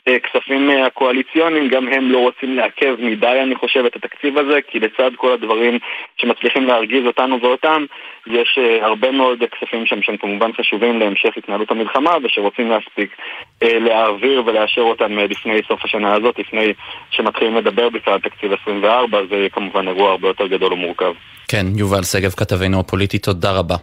הכספים 0.06 0.70
הקואליציוניים, 0.70 1.68
גם 1.68 1.88
הם 1.88 2.12
לא 2.12 2.18
רוצים 2.18 2.56
לעכב 2.56 2.96
מדי 2.98 3.40
אני 3.42 3.54
חושב 3.54 3.84
את 3.84 3.96
התקציב 3.96 4.38
הזה, 4.38 4.60
כי 4.62 4.80
לצד 4.80 5.10
כל 5.16 5.32
הדברים 5.32 5.78
שמצליחים 6.16 6.64
להרגיז 6.64 7.06
אותנו 7.06 7.40
ואותם, 7.42 7.84
יש 8.26 8.58
הרבה 8.80 9.10
מאוד 9.10 9.38
כספים 9.38 9.86
שם 9.86 10.02
שהם 10.02 10.16
כמובן 10.16 10.52
חשובים 10.52 11.00
להמשך 11.00 11.36
התנהלות 11.36 11.70
המלחמה 11.70 12.16
ושרוצים 12.22 12.70
להספיק 12.70 13.16
להעביר 13.62 14.42
ולאשר 14.46 14.82
אותם 14.82 15.18
לפני 15.18 15.60
סוף 15.68 15.84
השנה 15.84 16.14
הזאת, 16.14 16.38
לפני 16.38 16.72
שמתחילים 17.10 17.56
לדבר 17.56 17.88
בכלל 17.88 18.14
על 18.14 18.20
תקציב 18.20 18.52
24, 18.52 19.18
זה 19.30 19.46
כמובן 19.52 19.88
אירוע 19.88 20.10
הרבה 20.10 20.28
יותר 20.28 20.46
גדול 20.46 20.72
ומורכב. 20.72 21.12
כן, 21.48 21.66
יובל 21.76 22.02
שגב 22.02 22.30
כתבנו 22.30 22.80
הפוליטי, 22.80 23.18
תודה 23.18 23.52
רבה. 23.52 23.76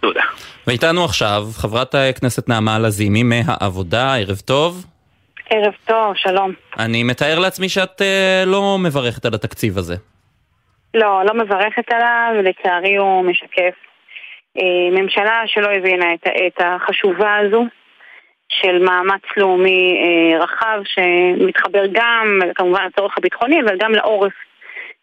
תודה. 0.00 0.20
ואיתנו 0.66 1.04
עכשיו 1.04 1.42
חברת 1.52 1.94
הכנסת 1.94 2.48
נעמה 2.48 2.78
לזימי 2.78 3.22
מהעבודה, 3.22 4.16
ערב 4.16 4.36
טוב. 4.36 4.86
ערב 5.50 5.72
טוב, 5.84 6.16
שלום. 6.16 6.52
אני 6.78 7.02
מתאר 7.02 7.38
לעצמי 7.38 7.68
שאת 7.68 8.00
uh, 8.00 8.46
לא 8.46 8.78
מברכת 8.78 9.24
על 9.24 9.34
התקציב 9.34 9.78
הזה. 9.78 9.94
לא, 10.94 11.22
לא 11.24 11.34
מברכת 11.34 11.92
עליו, 11.92 12.42
לצערי 12.42 12.96
הוא 12.96 13.24
משקף 13.24 13.74
אה, 14.58 15.00
ממשלה 15.02 15.42
שלא 15.46 15.68
הבינה 15.68 16.14
את 16.14 16.26
העת 16.26 16.60
החשובה 16.60 17.36
הזו 17.36 17.64
של 18.48 18.84
מאמץ 18.84 19.22
לאומי 19.36 19.94
אה, 20.02 20.38
רחב 20.44 20.80
שמתחבר 20.84 21.86
גם 21.92 22.40
כמובן 22.54 22.86
לצורך 22.86 23.18
הביטחוני 23.18 23.60
אבל 23.60 23.76
גם 23.78 23.92
לעורף 23.92 24.32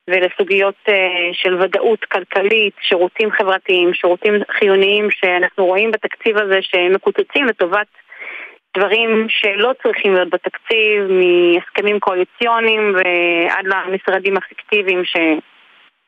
ולסוגיות 0.08 0.76
uh, 0.90 0.92
של 1.34 1.62
ודאות 1.62 2.06
כלכלית, 2.06 2.74
שירותים 2.82 3.32
חברתיים, 3.32 3.94
שירותים 3.94 4.34
חיוניים 4.60 5.08
שאנחנו 5.12 5.66
רואים 5.66 5.92
בתקציב 5.92 6.38
הזה 6.38 6.60
שמקוצצים 6.62 7.46
לטובת 7.46 7.88
דברים 8.78 9.28
שלא 9.30 9.72
צריכים 9.84 10.14
להיות 10.14 10.30
בתקציב, 10.30 11.02
מהסכמים 11.10 12.00
קואליציוניים 12.00 12.96
ועד 12.96 13.66
למשרדים 13.66 14.38
הפיקטיביים 14.38 15.06
ש... 15.06 15.16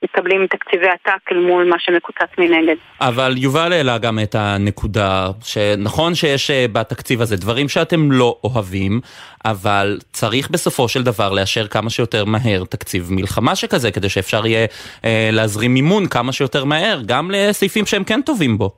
מקבלים 0.04 0.48
תקציבי 0.48 0.88
עתק 0.88 1.32
אל 1.32 1.38
מול 1.38 1.70
מה 1.70 1.76
שמקוצץ 1.80 2.38
מנגד. 2.38 2.76
אבל 3.02 3.34
יובל 3.38 3.74
העלה 3.74 3.98
גם 3.98 4.20
את 4.24 4.36
הנקודה, 4.36 5.28
שנכון 5.44 6.16
שיש 6.16 6.52
אה, 6.52 6.66
בתקציב 6.72 7.22
הזה 7.22 7.36
דברים 7.38 7.70
שאתם 7.70 8.12
לא 8.12 8.38
אוהבים, 8.44 9.00
אבל 9.46 9.98
צריך 10.12 10.50
בסופו 10.50 10.88
של 10.88 11.04
דבר 11.04 11.34
לאשר 11.34 11.68
כמה 11.68 11.90
שיותר 11.90 12.26
מהר 12.26 12.64
תקציב 12.70 13.08
מלחמה 13.12 13.56
שכזה, 13.56 13.92
כדי 13.92 14.10
שאפשר 14.10 14.48
יהיה 14.48 14.68
אה, 15.06 15.30
להזרים 15.32 15.74
מימון 15.74 16.08
כמה 16.08 16.32
שיותר 16.32 16.66
מהר, 16.66 17.00
גם 17.06 17.32
לסעיפים 17.32 17.86
שהם 17.86 18.04
כן 18.04 18.22
טובים 18.22 18.58
בו. 18.58 18.72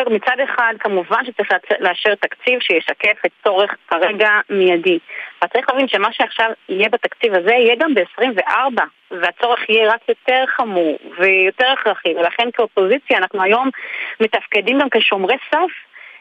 מצד 0.00 0.36
אחד, 0.44 0.74
כמובן 0.80 1.24
שצריך 1.26 1.48
לאשר 1.80 2.14
תקציב 2.14 2.60
שישקף 2.60 3.26
את 3.26 3.30
צורך 3.44 3.70
כרגע 3.88 4.28
מיידי. 4.50 4.98
אבל 5.44 5.52
צריך 5.52 5.70
להבין 5.70 5.88
שמה 5.88 6.08
שעכשיו 6.12 6.50
יהיה 6.68 6.88
בתקציב 6.88 7.34
הזה 7.34 7.50
יהיה 7.50 7.74
גם 7.78 7.94
ב-24, 7.94 8.82
והצורך 9.10 9.68
יהיה 9.68 9.92
רק 9.92 10.00
יותר 10.08 10.44
חמור 10.46 10.98
ויותר 11.18 11.66
הכרחי, 11.66 12.14
ולכן 12.14 12.48
כאופוזיציה 12.54 13.18
אנחנו 13.18 13.42
היום 13.42 13.70
מתפקדים 14.20 14.78
גם 14.78 14.88
כשומרי 14.90 15.36
סף 15.50 15.70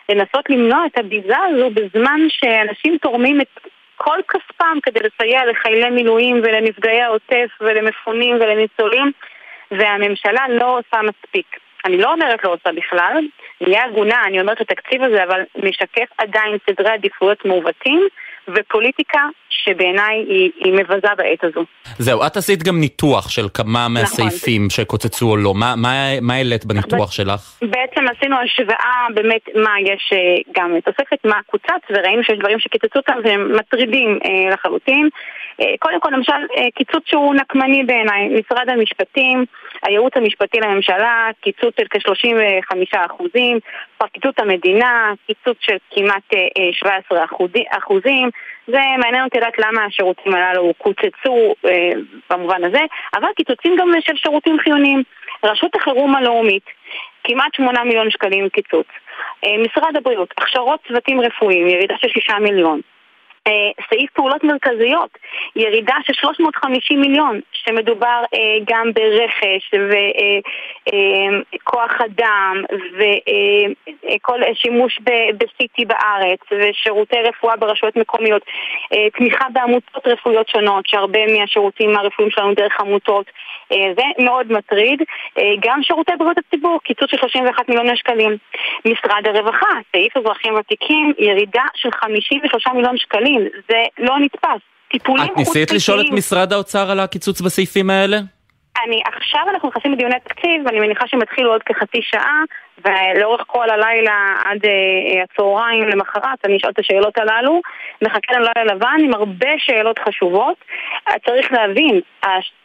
לנסות 0.10 0.50
למנוע 0.50 0.86
את 0.86 0.98
הביזה 0.98 1.36
הזו 1.38 1.70
בזמן 1.70 2.20
שאנשים 2.30 2.98
תורמים 2.98 3.42
את 3.42 3.60
כל 3.96 4.20
כספם 4.28 4.78
כדי 4.84 5.00
לסייע 5.00 5.46
לחיילי 5.46 5.90
מילואים 5.90 6.42
ולנפגעי 6.44 7.02
העוטף 7.02 7.50
ולמפונים 7.62 8.36
ולניצולים, 8.36 9.12
והממשלה 9.72 10.46
לא 10.50 10.80
עושה 10.80 11.02
מספיק. 11.02 11.60
אני 11.86 11.98
לא 11.98 12.12
אומרת 12.14 12.44
לא 12.44 12.54
עושה 12.54 12.72
בכלל, 12.72 13.18
נהיה 13.62 13.84
הגונה, 13.84 14.24
אני 14.26 14.42
אומרת 14.42 14.62
התקציב 14.62 15.04
הזה, 15.04 15.24
אבל 15.24 15.42
משקף 15.56 16.08
עדיין 16.18 16.58
סדרי 16.70 16.90
עדיפויות 16.90 17.46
מעוותים 17.46 18.08
ופוליטיקה 18.56 19.20
שבעיניי 19.50 20.26
היא, 20.28 20.52
היא 20.56 20.74
מבזה 20.74 21.08
בעת 21.18 21.44
הזו. 21.44 21.66
זהו, 21.98 22.26
את 22.28 22.38
עשית 22.38 22.64
גם 22.64 22.80
ניתוח 22.80 23.30
של 23.30 23.46
כמה 23.54 23.70
נכון. 23.70 23.94
מהסעיפים 23.94 24.66
נכון. 24.66 24.70
שקוצצו 24.70 25.30
או 25.32 25.38
לא. 25.38 25.54
מה, 25.54 25.76
מה, 25.76 26.20
מה 26.22 26.34
העלית 26.34 26.66
בניתוח 26.66 27.12
שלך? 27.12 27.60
בעצם 27.62 28.02
עשינו 28.18 28.36
השוואה 28.40 29.06
באמת 29.14 29.42
מה 29.56 29.80
יש 29.82 30.14
אה, 30.14 30.18
גם 30.58 30.80
תוספת, 30.86 31.26
מה 31.26 31.40
קוצץ, 31.46 31.84
וראינו 31.90 32.24
שיש 32.24 32.40
דברים 32.40 32.60
שקיצצו 32.60 33.00
אותם 33.00 33.18
והם 33.24 33.56
מטרידים 33.56 34.20
אה, 34.26 34.54
לחלוטין. 34.54 35.10
אה, 35.62 35.74
קודם 35.80 36.00
כל, 36.00 36.10
למשל, 36.14 36.34
אה, 36.58 36.72
קיצוץ 36.76 37.04
שהוא 37.06 37.36
נקמני 37.36 37.84
בעיניי. 37.84 38.28
משרד 38.28 38.70
המשפטים, 38.70 39.46
הייעוץ 39.88 40.14
המשפטי 40.16 40.60
לממשלה, 40.60 41.30
קיצוץ 41.42 41.76
של 41.80 41.86
כ-35 41.90 43.06
אחוזים, 43.06 43.60
פרקליטות 43.98 44.40
המדינה, 44.40 45.14
קיצוץ 45.28 45.58
של 45.62 45.78
כמעט 45.92 46.34
17 46.72 47.20
אה, 47.20 47.26
אחוזים. 47.78 48.30
זה 48.68 48.80
מעניין 49.00 49.24
אותי 49.24 49.38
לדעת 49.38 49.60
למה 49.60 49.86
השירותים 49.86 50.36
הללו 50.36 50.74
קוצצו 50.78 51.54
במובן 52.30 52.64
הזה, 52.64 52.82
אבל 53.16 53.28
קיצוצים 53.36 53.76
גם 53.76 53.92
של 54.02 54.16
שירותים 54.16 54.60
חיוניים. 54.60 55.04
רשות 55.44 55.76
החירום 55.76 56.16
הלאומית, 56.16 56.64
כמעט 57.24 57.56
8 57.56 57.84
מיליון 57.84 58.10
שקלים 58.10 58.50
קיצוץ. 58.50 58.88
משרד 59.46 59.98
הבריאות, 59.98 60.34
הכשרות 60.38 60.80
צוותים 60.88 61.22
רפואיים, 61.22 61.68
ירידה 61.68 61.96
של 62.02 62.08
6 62.08 62.30
מיליון. 62.30 62.82
אה, 63.48 63.72
סעיף 63.90 64.12
פעולות 64.12 64.44
מרכזיות, 64.44 65.18
ירידה 65.56 65.96
של 66.04 66.14
350 66.14 67.02
מיליון, 67.02 67.40
שמדובר 67.54 68.22
אה, 68.34 68.58
גם 68.68 68.92
ברכש 68.94 69.72
וכוח 71.54 72.02
אה, 72.02 72.06
אדם 72.06 72.64
וכל 72.96 74.40
שימוש 74.54 75.00
ב-CT 75.04 75.86
בארץ 75.88 76.40
ושירותי 76.52 77.16
רפואה 77.16 77.56
ברשויות 77.56 77.96
מקומיות, 77.96 78.42
תמיכה 79.18 79.46
בעמותות 79.54 80.08
רפואיות 80.08 80.50
שונות, 80.50 80.88
שהרבה 80.88 81.20
מהשירותים 81.40 81.98
הרפואיים 81.98 82.32
שלנו 82.32 82.54
דרך 82.54 82.80
עמותות, 82.80 83.26
זה 83.70 84.04
מאוד 84.20 84.52
מטריד. 84.52 85.02
גם 85.60 85.84
שירותי 85.84 86.12
בריאות 86.20 86.38
הציבור, 86.38 86.80
קיצוץ 86.84 87.12
של 87.12 87.18
31 87.18 87.70
מיליון 87.70 87.96
שקלים. 87.96 88.38
משרד 88.86 89.28
הרווחה, 89.28 89.74
סעיף 89.92 90.18
אזרחים 90.18 90.54
ותיקים, 90.54 91.14
ירידה 91.18 91.64
של 91.76 91.92
53 91.92 92.68
מיליון 92.68 92.98
שקלים. 92.98 93.33
שקלים, 93.34 93.62
זה 93.70 93.84
לא 94.00 94.20
נתפס. 94.20 94.62
טיפולים 94.92 95.26
את 95.26 95.38
ניסית 95.38 95.72
לשאול 95.72 96.02
את 96.02 96.12
משרד 96.12 96.54
האוצר 96.54 96.92
על 96.92 97.00
הקיצוץ 97.00 97.42
בסעיפים 97.42 97.90
האלה? 97.90 98.18
אני, 98.86 99.02
עכשיו 99.06 99.42
אנחנו 99.50 99.70
נכנסים 99.70 99.92
לדיוני 99.92 100.20
תקציב, 100.20 100.62
ואני 100.66 100.80
מניחה 100.80 101.08
שהם 101.08 101.22
יתחילו 101.22 101.52
עוד 101.52 101.64
כחצי 101.64 102.02
שעה, 102.02 102.44
ולאורך 102.86 103.44
כל 103.48 103.70
הלילה 103.70 104.36
עד 104.46 104.66
uh, 104.66 104.70
הצהריים 105.24 105.88
למחרת 105.88 106.46
אני 106.46 106.58
אשאל 106.58 106.70
את 106.70 106.80
השאלות 106.80 107.18
הללו. 107.18 107.62
מחכה 108.02 108.34
לנו 108.34 108.46
לילה 108.56 108.74
לבן 108.74 108.98
עם 109.00 109.14
הרבה 109.14 109.50
שאלות 109.58 110.00
חשובות. 110.00 110.58
צריך 111.26 111.52
להבין, 111.52 112.02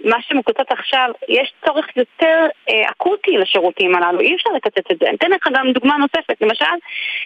מה 0.04 0.16
שמקוצץ 0.20 0.70
עכשיו, 0.70 1.10
יש 1.28 1.52
צורך 1.66 1.86
יותר 1.96 2.46
uh, 2.70 2.90
אקוטי 2.90 3.36
לשירותים 3.38 3.94
הללו, 3.94 4.20
אי 4.20 4.34
אפשר 4.34 4.50
לקצץ 4.56 4.90
את 4.92 4.98
זה. 5.00 5.06
אני 5.08 5.16
אתן 5.16 5.30
לך 5.30 5.48
גם 5.52 5.72
דוגמה 5.72 5.96
נוספת, 5.96 6.40
למשל, 6.40 6.76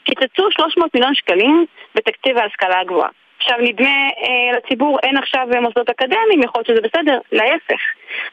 קיצצו 0.05 0.51
300 0.51 0.95
מיליון 0.95 1.15
שקלים 1.15 1.67
בתקציב 1.95 2.39
ההשכלה 2.39 2.81
הגבוהה. 2.81 3.09
עכשיו 3.43 3.59
נדמה 3.61 3.89
אה, 3.89 4.57
לציבור 4.57 4.99
אין 5.03 5.17
עכשיו 5.17 5.47
מוסדות 5.63 5.91
אקדמיים, 5.91 6.43
יכול 6.43 6.59
להיות 6.59 6.67
שזה 6.67 6.89
בסדר, 6.89 7.19
להפך. 7.33 7.81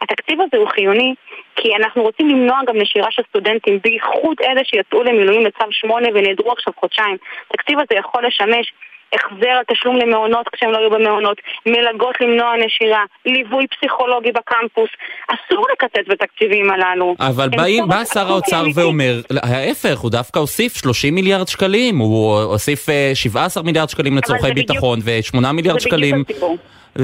התקציב 0.01 0.41
הזה 0.41 0.57
הוא 0.57 0.67
חיוני 0.67 1.13
כי 1.55 1.75
אנחנו 1.75 2.03
רוצים 2.03 2.29
למנוע 2.29 2.59
גם 2.67 2.77
נשירה 2.77 3.11
של 3.11 3.23
סטודנטים, 3.29 3.79
בייחוד 3.83 4.37
אלה 4.43 4.61
שיצאו 4.63 5.03
למילואים 5.03 5.45
לצו 5.45 5.65
8 5.71 6.07
ונעדרו 6.13 6.51
עכשיו 6.51 6.73
חודשיים. 6.77 7.17
התקציב 7.51 7.79
הזה 7.79 7.99
יכול 7.99 8.25
לשמש 8.27 8.73
החזר 9.13 9.49
על 9.49 9.63
תשלום 9.71 9.95
למעונות 9.95 10.49
כשהם 10.49 10.71
לא 10.71 10.77
היו 10.77 10.89
במעונות, 10.89 11.37
מלגות 11.65 12.15
למנוע 12.21 12.53
נשירה, 12.65 13.03
ליווי 13.25 13.67
פסיכולוגי 13.67 14.31
בקמפוס. 14.31 14.89
אסור 15.27 15.65
לקצץ 15.71 16.07
בתקציבים 16.07 16.71
הללו. 16.71 17.15
אבל 17.19 17.49
באים, 17.49 17.87
בא 17.87 18.03
שר 18.13 18.27
האוצר 18.27 18.63
ואומר, 18.75 19.13
ההפך, 19.43 19.97
הוא 19.99 20.11
דווקא 20.11 20.39
הוסיף 20.39 20.73
30 20.73 21.15
מיליארד 21.15 21.47
שקלים, 21.47 21.97
הוא 21.97 22.39
הוסיף 22.41 22.85
17 23.13 23.61
אה, 23.61 23.65
מיליארד 23.65 23.89
שקלים 23.89 24.17
לצורכי 24.17 24.51
ביטחון 24.53 24.99
ו-8 25.05 25.51
מיליארד 25.51 25.79
שקלים 25.79 26.23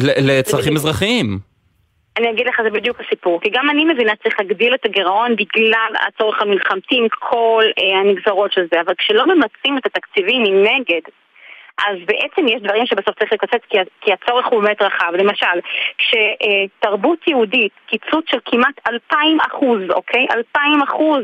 לצרכים 0.01 0.75
אזרחיים. 0.75 1.39
אני 2.17 2.29
אגיד 2.31 2.47
לך, 2.47 2.61
זה 2.63 2.69
בדיוק 2.69 3.01
הסיפור. 3.01 3.41
כי 3.41 3.49
גם 3.49 3.69
אני 3.69 3.85
מבינה 3.85 4.11
צריך 4.23 4.35
להגדיל 4.39 4.73
את 4.73 4.85
הגירעון 4.85 5.35
בגלל 5.35 5.91
הצורך 6.07 6.41
המלחמתי 6.41 6.95
עם 6.97 7.07
כל 7.19 7.63
אה, 7.77 7.99
הנגזרות 7.99 8.51
של 8.51 8.61
זה, 8.73 8.81
אבל 8.81 8.93
כשלא 8.97 9.25
ממצים 9.25 9.77
את 9.77 9.85
התקציבים 9.85 10.43
מנגד, 10.43 11.01
אז 11.77 11.97
בעצם 12.05 12.47
יש 12.47 12.61
דברים 12.61 12.85
שבסוף 12.85 13.19
צריך 13.19 13.33
לקצץ 13.33 13.61
כי, 13.69 13.77
כי 14.01 14.13
הצורך 14.13 14.45
הוא 14.47 14.61
באמת 14.61 14.81
רחב. 14.81 15.11
למשל, 15.13 15.59
כשתרבות 15.97 17.27
יהודית, 17.27 17.71
קיצוץ 17.87 18.25
של 18.29 18.37
כמעט 18.45 18.79
אלפיים 18.89 19.37
אחוז, 19.39 19.81
אוקיי? 19.89 20.25
אלפיים 20.31 20.81
אחוז 20.81 21.23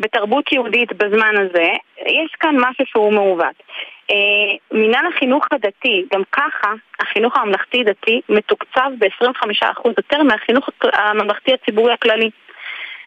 בתרבות 0.00 0.52
יהודית 0.52 0.92
בזמן 0.92 1.34
הזה, 1.36 1.68
יש 2.06 2.30
כאן 2.40 2.56
משהו 2.58 2.86
שהוא 2.86 3.12
מעוות. 3.12 3.62
אה, 4.10 4.76
מינהל 4.78 5.06
החינוך 5.06 5.46
הדתי, 5.52 6.04
גם 6.14 6.22
ככה, 6.32 6.72
החינוך 7.00 7.36
הממלכתי-דתי 7.36 8.20
מתוקצב 8.28 8.90
ב-25% 8.98 9.88
יותר 9.96 10.22
מהחינוך 10.22 10.68
הממלכתי 10.92 11.52
הציבורי 11.54 11.92
הכללי. 11.92 12.30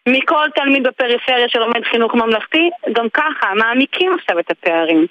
מכל 0.08 0.46
תלמיד 0.54 0.82
בפריפריה 0.86 1.48
שלומד 1.48 1.84
חינוך 1.84 2.14
ממלכתי, 2.14 2.70
גם 2.92 3.08
ככה 3.08 3.54
מעמיקים 3.54 4.14
עכשיו 4.14 4.38
את 4.38 4.50
הפערים. 4.50 5.06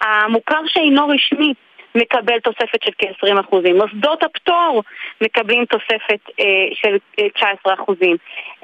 המוכר 0.00 0.60
שאינו 0.66 1.08
רשמי 1.08 1.54
מקבל 1.94 2.38
תוספת 2.38 2.82
של 2.84 2.90
כ-20%. 2.98 3.56
מוסדות 3.74 4.22
הפטור 4.22 4.82
מקבלים 5.20 5.64
תוספת 5.64 6.20
אה, 6.40 6.44
של 6.72 6.96
19%. 7.66 7.68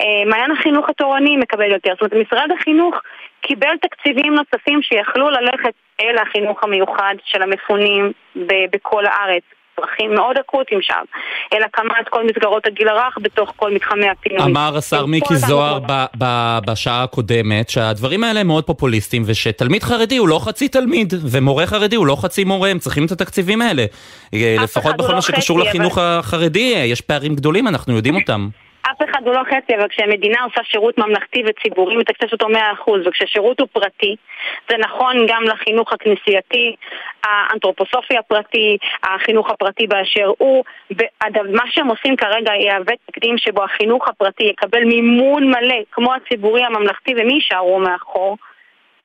אה, 0.00 0.24
מעיין 0.26 0.50
החינוך 0.50 0.88
התורני 0.88 1.36
מקבל 1.36 1.72
יותר. 1.72 1.92
זאת 2.00 2.12
אומרת, 2.12 2.26
משרד 2.26 2.50
החינוך 2.58 2.94
קיבל 3.40 3.76
תקציבים 3.82 4.34
נוספים 4.34 4.82
שיכלו 4.82 5.30
ללכת 5.30 5.74
אל 6.00 6.18
החינוך 6.18 6.64
המיוחד 6.64 7.14
של 7.24 7.42
המפונים 7.42 8.12
בכל 8.70 9.06
הארץ. 9.06 9.42
צרכים 9.76 10.14
מאוד 10.14 10.36
אקוטיים 10.38 10.82
שם, 10.82 11.04
אלא 11.54 11.64
הקמת 11.64 12.08
כל 12.10 12.26
מסגרות 12.26 12.66
הגיל 12.66 12.88
הרך 12.88 13.18
בתוך 13.22 13.52
כל 13.56 13.74
מתחמי 13.74 14.08
הפינוי. 14.08 14.42
אמר 14.42 14.76
השר 14.76 15.06
מיקי 15.06 15.36
זוהר 15.36 15.78
ב- 15.78 16.04
ב- 16.18 16.58
בשעה 16.66 17.02
הקודמת 17.02 17.70
שהדברים 17.70 18.24
האלה 18.24 18.40
הם 18.40 18.46
מאוד 18.46 18.64
פופוליסטיים 18.64 19.22
ושתלמיד 19.26 19.82
חרדי 19.82 20.16
הוא 20.16 20.28
לא 20.28 20.38
חצי 20.38 20.68
תלמיד 20.68 21.14
ומורה 21.30 21.66
חרדי 21.66 21.96
הוא 21.96 22.06
לא 22.06 22.16
חצי 22.16 22.44
מורה, 22.44 22.68
הם 22.68 22.78
צריכים 22.78 23.04
את 23.04 23.12
התקציבים 23.12 23.62
האלה. 23.62 23.84
לפחות 24.32 24.96
בכל 24.96 25.08
לא 25.08 25.14
מה 25.14 25.22
שקשור 25.22 25.58
לחינוך 25.58 25.98
אבל... 25.98 26.18
החרדי 26.18 26.84
יש 26.86 27.00
פערים 27.00 27.34
גדולים, 27.34 27.68
אנחנו 27.68 27.96
יודעים 27.96 28.14
אותם. 28.16 28.48
אחד 29.10 29.26
הוא 29.26 29.34
לא 29.34 29.42
חצי, 29.44 29.76
אבל 29.76 29.88
כשהמדינה 29.88 30.42
עושה 30.44 30.60
שירות 30.64 30.98
ממלכתי 30.98 31.42
וציבורי, 31.46 31.96
מתקצבת 31.96 32.32
אותו 32.32 32.46
100%, 32.48 32.90
וכששירות 33.04 33.60
הוא 33.60 33.68
פרטי, 33.72 34.16
זה 34.70 34.76
נכון 34.78 35.26
גם 35.28 35.42
לחינוך 35.44 35.92
הכנסייתי, 35.92 36.76
האנתרופוסופי 37.24 38.18
הפרטי, 38.18 38.78
החינוך 39.02 39.50
הפרטי 39.50 39.86
באשר 39.86 40.30
הוא. 40.38 40.64
מה 41.52 41.62
שהם 41.70 41.88
עושים 41.88 42.16
כרגע 42.16 42.52
יהווה 42.54 42.94
תקדים 43.06 43.38
שבו 43.38 43.64
החינוך 43.64 44.08
הפרטי 44.08 44.44
יקבל 44.44 44.84
מימון 44.84 45.48
מלא, 45.48 45.76
כמו 45.92 46.14
הציבורי 46.14 46.64
הממלכתי, 46.64 47.14
ומי 47.16 47.32
יישארו 47.34 47.78
מאחור? 47.78 48.36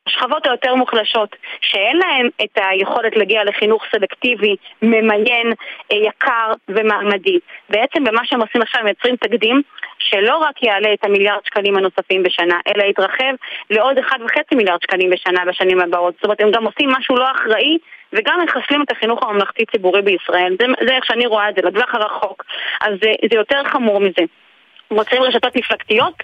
השכבות 0.07 0.47
היותר 0.47 0.75
מוחלשות, 0.75 1.35
שאין 1.61 1.97
להן 1.97 2.29
את 2.43 2.57
היכולת 2.69 3.15
להגיע 3.15 3.43
לחינוך 3.43 3.83
סלקטיבי, 3.91 4.55
ממיין, 4.81 5.53
אה, 5.91 5.97
יקר 5.97 6.53
ומעמדי. 6.69 7.39
בעצם 7.69 8.03
במה 8.03 8.21
שהם 8.25 8.41
עושים 8.41 8.61
עכשיו 8.61 8.81
הם 8.81 8.87
יוצרים 8.87 9.15
תקדים 9.15 9.61
שלא 9.99 10.37
רק 10.37 10.63
יעלה 10.63 10.93
את 10.93 11.05
המיליארד 11.05 11.39
שקלים 11.45 11.77
הנוספים 11.77 12.23
בשנה, 12.23 12.59
אלא 12.67 12.83
יתרחב 12.83 13.33
לעוד 13.69 13.97
1.5 13.97 14.55
מיליארד 14.55 14.79
שקלים 14.81 15.09
בשנה 15.09 15.45
בשנים 15.45 15.79
הבאות. 15.79 16.13
זאת 16.13 16.23
אומרת, 16.23 16.41
הם 16.41 16.51
גם 16.51 16.65
עושים 16.65 16.89
משהו 16.89 17.15
לא 17.15 17.31
אחראי 17.31 17.77
וגם 18.13 18.39
מחסלים 18.45 18.81
את 18.81 18.91
החינוך 18.91 19.23
הממלכתי-ציבורי 19.23 20.01
בישראל. 20.01 20.55
זה, 20.59 20.65
זה 20.87 20.95
איך 20.95 21.05
שאני 21.05 21.25
רואה 21.25 21.49
את 21.49 21.55
זה, 21.55 21.61
לטווח 21.61 21.95
הרחוק. 21.95 22.45
אז 22.81 22.93
זה, 23.01 23.11
זה 23.31 23.35
יותר 23.37 23.61
חמור 23.65 23.99
מזה. 23.99 24.23
רוצים 24.89 25.21
רשתות 25.21 25.55
מפלגתיות? 25.55 26.23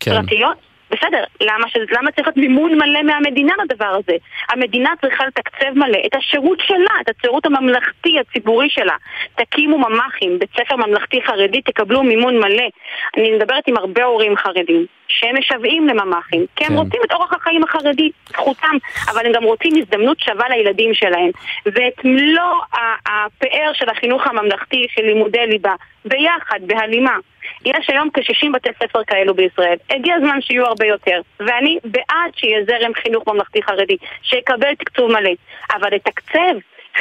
כן. 0.00 0.10
פרטיות? 0.10 0.69
בסדר, 0.90 1.24
למה, 1.40 1.68
ש... 1.68 1.76
למה 1.76 2.10
צריך 2.10 2.26
להיות 2.26 2.36
מימון 2.36 2.74
מלא 2.74 3.02
מהמדינה 3.02 3.54
לדבר 3.64 3.86
הזה? 3.98 4.16
המדינה 4.48 4.90
צריכה 5.00 5.26
לתקצב 5.26 5.70
מלא 5.74 5.98
את 6.06 6.14
השירות 6.14 6.58
שלה, 6.60 6.94
את 7.00 7.14
השירות 7.16 7.46
הממלכתי, 7.46 8.18
הציבורי 8.18 8.70
שלה. 8.70 8.96
תקימו 9.34 9.78
ממ"חים, 9.78 10.38
בית 10.38 10.50
ספר 10.50 10.76
ממלכתי 10.76 11.22
חרדי, 11.22 11.62
תקבלו 11.62 12.02
מימון 12.02 12.38
מלא. 12.38 12.68
אני 13.16 13.30
מדברת 13.30 13.68
עם 13.68 13.76
הרבה 13.76 14.04
הורים 14.04 14.36
חרדים, 14.36 14.86
שהם 15.10 15.38
משוועים 15.38 15.88
לממ"חים, 15.88 16.46
כי 16.56 16.64
הם 16.64 16.70
כן. 16.70 16.76
רוצים 16.76 17.00
את 17.06 17.12
אורח 17.12 17.32
החיים 17.32 17.64
החרדי, 17.64 18.10
זכותם, 18.28 18.76
אבל 19.10 19.26
הם 19.26 19.32
גם 19.32 19.42
רוצים 19.42 19.72
הזדמנות 19.76 20.20
שווה 20.20 20.48
לילדים 20.48 20.94
שלהם. 20.94 21.30
ואת 21.66 22.04
מלוא 22.04 22.60
הפאר 23.06 23.72
של 23.72 23.88
החינוך 23.88 24.26
הממלכתי, 24.26 24.86
של 24.90 25.02
לימודי 25.02 25.46
ליבה, 25.46 25.74
ביחד, 26.04 26.60
בהלימה. 26.66 27.16
יש 27.64 27.90
היום 27.90 28.08
כ-60 28.14 28.46
בתי 28.52 28.68
ספר 28.82 29.04
כאלו 29.04 29.34
בישראל. 29.34 29.76
הגיע 29.90 30.14
הזמן 30.14 30.40
שיהיו 30.40 30.66
הרבה 30.66 30.86
יותר. 30.86 31.20
ואני 31.40 31.78
בעד 31.84 32.30
שיהיה 32.36 32.64
זרם 32.64 32.94
חינוך 32.94 33.28
ממלכתי 33.28 33.62
חרדי, 33.62 33.96
שיקבל 34.22 34.74
תקצוב 34.74 35.12
מלא. 35.12 35.30
אבל 35.74 35.94
לתקצב 35.94 36.54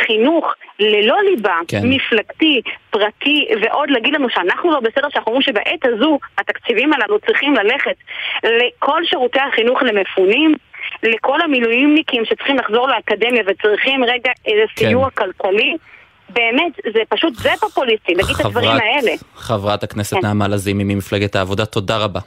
חינוך 0.05 0.53
ללא 0.79 1.15
ליבה, 1.29 1.59
כן. 1.67 1.81
מפלגתי, 1.83 2.61
פרטי, 2.89 3.45
ועוד 3.61 3.89
להגיד 3.89 4.13
לנו 4.13 4.29
שאנחנו 4.29 4.71
לא 4.71 4.79
בסדר, 4.79 5.09
שאנחנו 5.09 5.31
אומרים 5.31 5.41
שבעת 5.41 5.85
הזו 5.85 6.19
התקציבים 6.37 6.93
הללו 6.93 7.19
צריכים 7.19 7.53
ללכת 7.53 7.95
לכל 8.43 9.05
שירותי 9.05 9.39
החינוך 9.39 9.81
למפונים, 9.83 10.55
לכל 11.03 11.41
המילואימניקים 11.41 12.25
שצריכים 12.25 12.57
לחזור 12.57 12.87
לאקדמיה 12.87 13.43
וצריכים 13.47 14.03
רגע 14.03 14.31
איזה 14.45 14.63
סיוע 14.77 15.09
כן. 15.09 15.25
כלכלי. 15.25 15.77
באמת, 16.29 16.73
זה 16.93 16.99
פשוט, 17.09 17.35
זה 17.35 17.49
פופוליסטי, 17.59 18.13
להגיד 18.15 18.35
את 18.39 18.45
הדברים 18.45 18.69
האלה. 18.69 19.11
חברת 19.35 19.83
הכנסת 19.83 20.15
כן. 20.17 20.21
נעמה 20.23 20.47
לזימי 20.47 20.83
ממפלגת 20.83 21.35
העבודה, 21.35 21.65
תודה 21.65 21.97
רבה. 21.97 22.19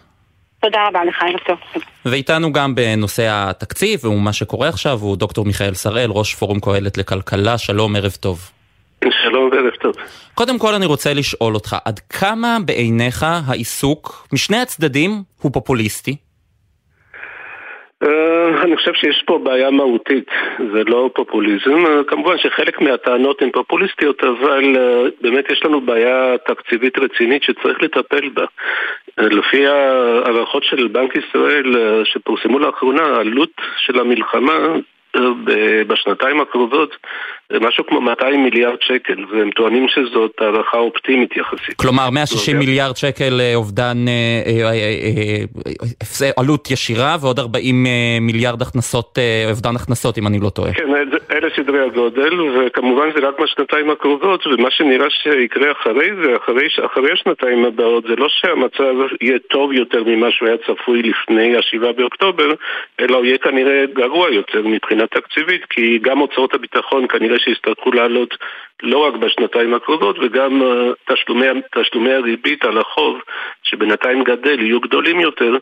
תודה 0.63 0.79
רבה 0.89 1.05
לך, 1.05 1.23
ערב 1.23 1.41
טוב. 1.47 1.83
ואיתנו 2.05 2.53
גם 2.53 2.75
בנושא 2.75 3.27
התקציב 3.31 4.05
ומה 4.05 4.33
שקורה 4.33 4.69
עכשיו 4.69 4.99
הוא 5.01 5.17
דוקטור 5.17 5.45
מיכאל 5.45 5.75
שראל, 5.75 6.11
ראש 6.11 6.35
פורום 6.35 6.61
קהלת 6.61 6.99
לכלכלה, 6.99 7.59
שלום, 7.59 7.97
ערב 7.97 8.13
טוב. 8.21 8.51
שלום 9.23 9.51
וערב 9.53 9.75
טוב. 9.81 9.95
קודם 10.35 10.59
כל 10.59 10.75
אני 10.75 10.87
רוצה 10.87 11.15
לשאול 11.15 11.55
אותך, 11.55 11.77
עד 11.85 11.99
כמה 11.99 12.59
בעיניך 12.65 13.27
העיסוק 13.47 14.29
משני 14.33 14.57
הצדדים 14.57 15.23
הוא 15.41 15.53
פופוליסטי? 15.53 16.17
Uh, 18.03 18.07
אני 18.63 18.77
חושב 18.77 18.93
שיש 18.95 19.23
פה 19.27 19.39
בעיה 19.39 19.71
מהותית, 19.71 20.31
זה 20.73 20.83
לא 20.87 21.11
פופוליזם. 21.15 21.87
Uh, 21.87 22.05
כמובן 22.07 22.39
שחלק 22.39 22.81
מהטענות 22.81 23.43
הן 23.43 23.51
פופוליסטיות, 23.51 24.25
אבל 24.25 24.77
uh, 24.77 25.11
באמת 25.21 25.51
יש 25.51 25.65
לנו 25.65 25.81
בעיה 25.81 26.35
תקציבית 26.47 26.99
רצינית 26.99 27.43
שצריך 27.43 27.83
לטפל 27.83 28.29
בה. 28.29 28.45
לפי 29.19 29.67
הערכות 29.67 30.65
של 30.65 30.89
בנק 30.89 31.17
ישראל 31.17 31.75
שפורסמו 32.05 32.59
לאחרונה, 32.59 33.03
העלות 33.03 33.51
של 33.77 34.01
המלחמה 34.01 34.59
בשנתיים 35.87 36.41
הקרובות 36.41 36.97
משהו 37.61 37.87
כמו 37.87 38.01
200 38.01 38.43
מיליארד 38.43 38.79
שקל, 38.81 39.25
והם 39.31 39.51
טוענים 39.51 39.87
שזאת 39.89 40.33
הערכה 40.41 40.79
אופטימית 40.79 41.37
יחסית. 41.37 41.77
כלומר 41.77 42.11
160 42.11 42.59
מיליארד 42.59 42.97
שקל 42.97 43.41
אה, 43.41 43.55
אובדן 43.55 43.97
אה, 44.09 44.43
אה, 46.23 46.33
עלות 46.37 46.71
ישירה 46.71 47.17
ועוד 47.21 47.39
40 47.39 47.87
מיליארד 48.21 48.63
הכנסות, 48.63 49.19
אובדן 49.51 49.77
הכנסות 49.77 50.19
אם 50.19 50.27
אני 50.27 50.39
לא 50.41 50.49
טועה. 50.49 50.73
כן, 50.73 50.89
אלה 51.31 51.49
סדרי 51.57 51.87
הגודל, 51.87 52.41
וכמובן 52.41 53.09
זה 53.15 53.29
רק 53.29 53.41
בשנתיים 53.41 53.91
הקרובות, 53.91 54.47
ומה 54.47 54.71
שנראה 54.71 55.11
שיקרה 55.11 55.73
אחרי 55.73 56.11
זה, 56.23 56.37
אחרי, 56.37 56.67
אחרי 56.87 57.13
השנתיים 57.13 57.65
הבאות, 57.65 58.05
זה 58.05 58.17
לא 58.19 58.27
שהמצב 58.29 58.95
יהיה 59.21 59.39
טוב 59.51 59.73
יותר 59.73 60.03
ממה 60.07 60.31
שהוא 60.31 60.49
היה 60.49 60.57
צפוי 60.67 61.03
לפני 61.03 61.57
ה-7 61.57 61.93
באוקטובר, 61.93 62.49
אלא 63.01 63.17
הוא 63.17 63.25
יהיה 63.25 63.39
כנראה 63.39 63.85
גרוע 63.95 64.31
יותר 64.31 64.63
מבחינה 64.65 65.07
תקציבית, 65.07 65.65
כי 65.71 65.99
גם 66.03 66.19
הוצאות 66.19 66.55
הביטחון 66.55 67.07
כנראה 67.09 67.39
שיצטרכו 67.45 67.93
לעלות 67.93 68.35
לא 68.83 68.99
רק 68.99 69.15
בשנתיים 69.15 69.75
הקרובות 69.75 70.17
וגם 70.19 70.63
uh, 70.63 71.15
תשלומי, 71.15 71.47
תשלומי 71.75 72.13
הריבית 72.13 72.65
על 72.65 72.79
החוב 72.79 73.21
שבינתיים 73.63 74.25
גדל 74.25 74.61
יהיו 74.61 74.81
גדולים 74.81 75.21
יותר 75.21 75.57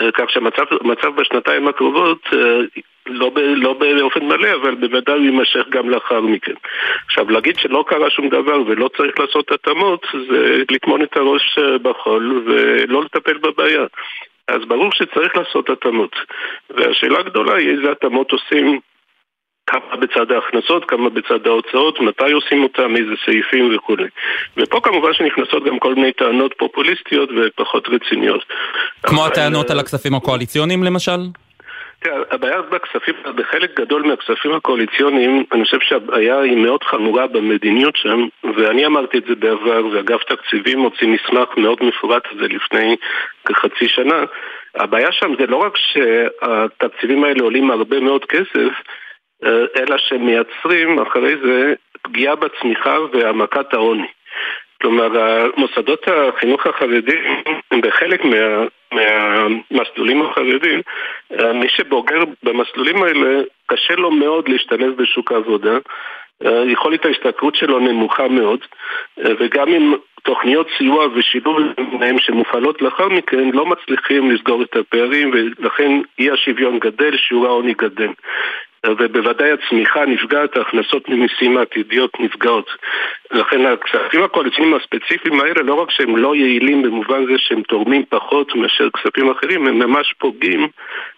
uh, 0.00 0.02
כך 0.14 0.30
שהמצב 0.30 1.08
בשנתיים 1.16 1.68
הקרובות 1.68 2.20
uh, 2.32 2.80
לא, 3.06 3.30
ב, 3.30 3.38
לא 3.38 3.72
באופן 3.72 4.24
מלא 4.24 4.48
אבל 4.54 4.74
בוודאי 4.74 5.14
הוא 5.14 5.24
יימשך 5.24 5.68
גם 5.70 5.90
לאחר 5.90 6.20
מכן. 6.20 6.54
עכשיו 7.06 7.30
להגיד 7.30 7.58
שלא 7.58 7.84
קרה 7.88 8.10
שום 8.10 8.28
דבר 8.28 8.62
ולא 8.66 8.88
צריך 8.96 9.18
לעשות 9.18 9.52
התאמות 9.52 10.06
זה 10.30 10.62
לטמון 10.70 11.02
את 11.02 11.16
הראש 11.16 11.58
בחול 11.82 12.42
ולא 12.46 13.02
לטפל 13.04 13.38
בבעיה 13.38 13.84
אז 14.48 14.64
ברור 14.68 14.92
שצריך 14.92 15.36
לעשות 15.36 15.70
התאמות 15.70 16.16
והשאלה 16.70 17.18
הגדולה 17.18 17.56
היא 17.56 17.70
איזה 17.70 17.90
התאמות 17.90 18.32
עושים 18.32 18.80
כמה 19.66 19.96
בצד 20.00 20.32
ההכנסות, 20.32 20.84
כמה 20.84 21.08
בצד 21.10 21.46
ההוצאות, 21.46 22.00
מתי 22.00 22.32
עושים 22.32 22.62
אותם, 22.62 22.96
איזה 22.96 23.12
סעיפים 23.24 23.76
וכולי. 23.76 24.08
ופה 24.56 24.80
כמובן 24.80 25.12
שנכנסות 25.12 25.64
גם 25.64 25.78
כל 25.78 25.94
מיני 25.94 26.12
טענות 26.12 26.54
פופוליסטיות 26.58 27.28
ופחות 27.36 27.88
רציניות. 27.88 28.44
כמו 29.02 29.20
אבל... 29.22 29.32
הטענות 29.32 29.70
על 29.70 29.78
הכספים 29.78 30.14
הקואליציוניים 30.14 30.82
למשל? 30.82 31.20
תראה, 32.00 32.16
הבעיה 32.30 32.62
בכספים, 32.62 33.14
בחלק 33.36 33.80
גדול 33.80 34.02
מהכספים 34.02 34.52
הקואליציוניים, 34.52 35.44
אני 35.52 35.64
חושב 35.64 35.80
שהבעיה 35.80 36.40
היא 36.40 36.56
מאוד 36.56 36.82
חמורה 36.82 37.26
במדיניות 37.26 37.96
שם, 37.96 38.26
ואני 38.56 38.86
אמרתי 38.86 39.18
את 39.18 39.24
זה 39.28 39.34
בעבר, 39.34 39.86
ואגף 39.86 40.22
תקציבים 40.24 40.80
הוציא 40.80 41.08
מסמך 41.08 41.48
מאוד 41.56 41.78
מפורט 41.82 42.22
על 42.30 42.38
זה 42.38 42.46
לפני 42.48 42.96
כחצי 43.44 43.88
שנה. 43.88 44.24
הבעיה 44.74 45.12
שם 45.12 45.32
זה 45.38 45.46
לא 45.46 45.56
רק 45.56 45.72
שהתקציבים 45.76 47.24
האלה 47.24 47.42
עולים 47.42 47.70
הרבה 47.70 48.00
מאוד 48.00 48.24
כסף, 48.24 48.56
אה, 48.56 49.05
אלא 49.44 49.98
שמייצרים 49.98 50.98
אחרי 50.98 51.36
זה 51.44 51.74
פגיעה 52.02 52.34
בצמיחה 52.34 52.96
והעמקת 53.12 53.74
העוני. 53.74 54.06
כלומר, 54.80 55.08
מוסדות 55.56 56.08
החינוך 56.08 56.66
החרדים 56.66 57.42
הם 57.70 57.80
בחלק 57.80 58.24
מה, 58.24 58.64
מהמסלולים 58.92 60.22
החרדים, 60.22 60.80
אה, 61.40 61.52
מי 61.52 61.68
שבוגר 61.68 62.22
במסלולים 62.42 63.02
האלה, 63.02 63.42
קשה 63.66 63.94
לו 63.94 64.10
מאוד 64.10 64.48
להשתלב 64.48 65.02
בשוק 65.02 65.32
העבודה, 65.32 65.78
אה, 66.46 66.64
יכולת 66.66 67.04
ההשתכרות 67.04 67.54
שלו 67.54 67.78
נמוכה 67.78 68.28
מאוד, 68.28 68.60
וגם 69.18 69.68
אם 69.68 69.94
תוכניות 70.22 70.68
סיוע 70.78 71.06
ושילוב 71.14 71.58
להם 72.00 72.18
שמופעלות 72.18 72.82
לאחר 72.82 73.08
מכן 73.08 73.50
לא 73.50 73.66
מצליחים 73.66 74.30
לסגור 74.30 74.62
את 74.62 74.76
הפערים 74.76 75.30
ולכן 75.32 76.00
אי 76.18 76.30
השוויון 76.30 76.78
גדל, 76.78 77.16
שיעור 77.16 77.46
העוני 77.46 77.74
גדל. 77.74 78.08
ובוודאי 78.98 79.50
הצמיחה 79.52 80.06
נפגעת, 80.06 80.56
ההכנסות 80.56 81.08
ממיסים 81.08 81.56
העתידיות 81.56 82.20
נפגעות. 82.20 82.70
לכן 83.30 83.66
הכספים 83.66 84.22
הקואליציוניים 84.22 84.76
הספציפיים 84.76 85.40
האלה, 85.40 85.62
לא 85.62 85.74
רק 85.74 85.90
שהם 85.90 86.16
לא 86.16 86.36
יעילים 86.36 86.82
במובן 86.82 87.26
זה 87.26 87.32
שהם 87.38 87.62
תורמים 87.62 88.04
פחות 88.08 88.54
מאשר 88.54 88.88
כספים 88.90 89.30
אחרים, 89.30 89.66
הם 89.66 89.78
ממש 89.78 90.14
פוגעים 90.18 90.68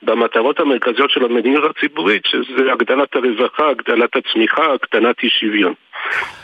במטרות 0.03 0.61
המרכזיות 0.61 1.11
של 1.11 1.25
המדיניות 1.25 1.65
הציבורית, 1.77 2.23
שזה 2.27 2.73
הגדלת 2.73 3.17
הרווחה, 3.17 3.69
הגדלת 3.69 4.17
הצמיחה, 4.17 4.75
הקטנת 4.75 5.23
אי 5.23 5.31
שוויון. 5.31 5.75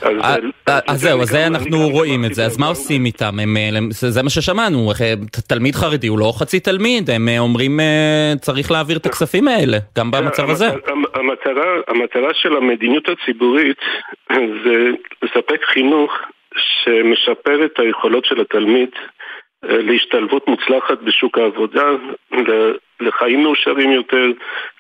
אז 0.03 0.41
אה, 0.69 0.79
אה, 0.89 0.95
זהו, 0.95 1.23
אז 1.23 1.29
זה 1.29 1.47
אנחנו 1.47 1.89
רואים 1.89 2.25
את 2.25 2.35
זה, 2.35 2.45
אז 2.45 2.59
מה 2.59 2.67
עושים 2.67 3.07
איתם? 3.07 3.35
זה 3.91 4.23
מה 4.23 4.31
ששמענו, 4.31 4.93
תלמיד 5.49 5.75
חרדי 5.75 6.07
הוא 6.07 6.19
לא 6.19 6.33
חצי 6.39 6.61
תלמיד, 6.61 7.11
הם 7.11 7.29
אה, 7.29 7.39
אומרים 7.39 7.81
צריך 8.41 8.71
להעביר 8.71 8.97
את 8.97 9.07
הכספים 9.07 9.49
האלה, 9.49 9.79
גם 9.99 10.11
במצב 10.11 10.51
הזה. 10.51 10.69
המטרה 11.89 12.35
של 12.35 12.57
המדיניות 12.57 13.09
הציבורית 13.09 13.79
זה 14.65 14.91
לספק 15.23 15.65
חינוך 15.65 16.13
שמשפר 16.57 17.65
את 17.65 17.79
היכולות 17.79 18.25
של 18.25 18.41
התלמיד 18.41 18.89
להשתלבות 19.69 20.49
מוצלחת 20.49 20.99
בשוק 21.03 21.39
העבודה, 21.39 21.91
לחיים 23.01 23.43
מאושרים 23.43 23.91
יותר, 23.91 24.27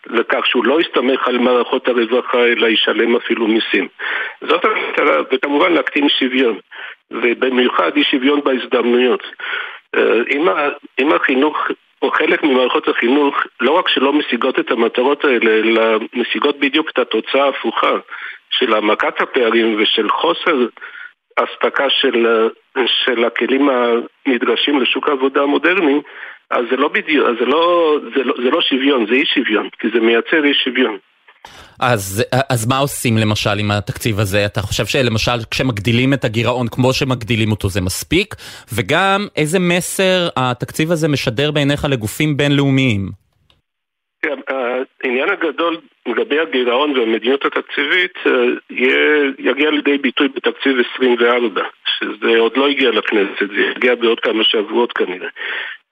לכך 0.07 0.47
שהוא 0.47 0.64
לא 0.64 0.81
יסתמך 0.81 1.29
על 1.29 1.38
מערכות 1.38 1.88
הרווחה 1.88 2.44
אלא 2.44 2.66
ישלם 2.66 3.16
אפילו 3.16 3.47
מיסים. 3.47 3.88
זאת 4.40 4.64
המטרה, 4.64 5.23
וכמובן 5.33 5.73
להקטין 5.73 6.09
שוויון, 6.09 6.59
ובמיוחד 7.11 7.97
אי 7.97 8.05
שוויון 8.05 8.40
בהזדמנויות. 8.44 9.23
אם, 10.31 10.49
אם 10.99 11.12
החינוך 11.12 11.59
או 12.03 12.11
חלק 12.11 12.42
ממערכות 12.42 12.88
החינוך 12.88 13.37
לא 13.61 13.70
רק 13.70 13.88
שלא 13.88 14.12
משיגות 14.12 14.59
את 14.59 14.70
המטרות 14.70 15.25
האלה, 15.25 15.51
אלא 15.51 15.99
משיגות 16.14 16.59
בדיוק 16.59 16.90
את 16.90 16.99
התוצאה 16.99 17.44
ההפוכה 17.44 17.97
של 18.51 18.75
העמקת 18.75 19.20
הפערים 19.20 19.77
ושל 19.79 20.09
חוסר 20.09 20.57
אספקה 21.37 21.90
של, 21.90 22.49
של 22.87 23.24
הכלים 23.24 23.68
הנדרשים 24.26 24.80
לשוק 24.80 25.08
העבודה 25.08 25.42
המודרני, 25.42 26.00
אז 26.50 26.64
זה 26.70 26.76
לא 26.76 26.88
בדיוק, 26.88 27.26
זה 27.38 27.44
לא, 27.46 27.96
זה 28.16 28.24
לא, 28.24 28.34
זה 28.44 28.50
לא 28.50 28.60
שוויון, 28.60 29.06
זה 29.06 29.14
אי 29.14 29.24
שוויון, 29.34 29.68
כי 29.78 29.88
זה 29.94 30.00
מייצר 30.00 30.44
אי 30.44 30.54
שוויון. 30.54 30.98
אז, 31.80 32.24
אז 32.50 32.66
מה 32.66 32.78
עושים 32.78 33.18
למשל 33.18 33.58
עם 33.58 33.70
התקציב 33.70 34.20
הזה? 34.20 34.46
אתה 34.46 34.62
חושב 34.62 34.87
שלמשל 34.87 35.38
כשמגדילים 35.50 36.12
את 36.12 36.24
הגירעון 36.24 36.68
כמו 36.68 36.92
שמגדילים 36.92 37.50
אותו 37.50 37.68
זה 37.68 37.80
מספיק? 37.80 38.34
וגם 38.72 39.26
איזה 39.37 39.58
מסר 39.58 40.28
התקציב 40.37 40.90
הזה 40.92 41.08
משדר 41.08 41.50
בעיניך 41.50 41.84
לגופים 41.84 42.37
בינלאומיים? 42.37 43.23
העניין 45.02 45.28
הגדול 45.28 45.76
לגבי 46.08 46.40
הגירעון 46.40 46.98
והמדיניות 46.98 47.44
התקציבית 47.44 48.14
אה, 48.26 48.32
יגיע 49.38 49.70
לידי 49.70 49.98
ביטוי 49.98 50.28
בתקציב 50.28 50.76
24, 50.94 51.62
שזה 51.87 52.38
עוד 52.38 52.56
לא 52.56 52.68
הגיע 52.68 52.90
לכנסת, 52.90 53.48
זה 53.56 53.62
יגיע 53.76 53.94
בעוד 53.94 54.20
כמה 54.20 54.44
שבועות 54.44 54.92
כנראה. 54.92 55.28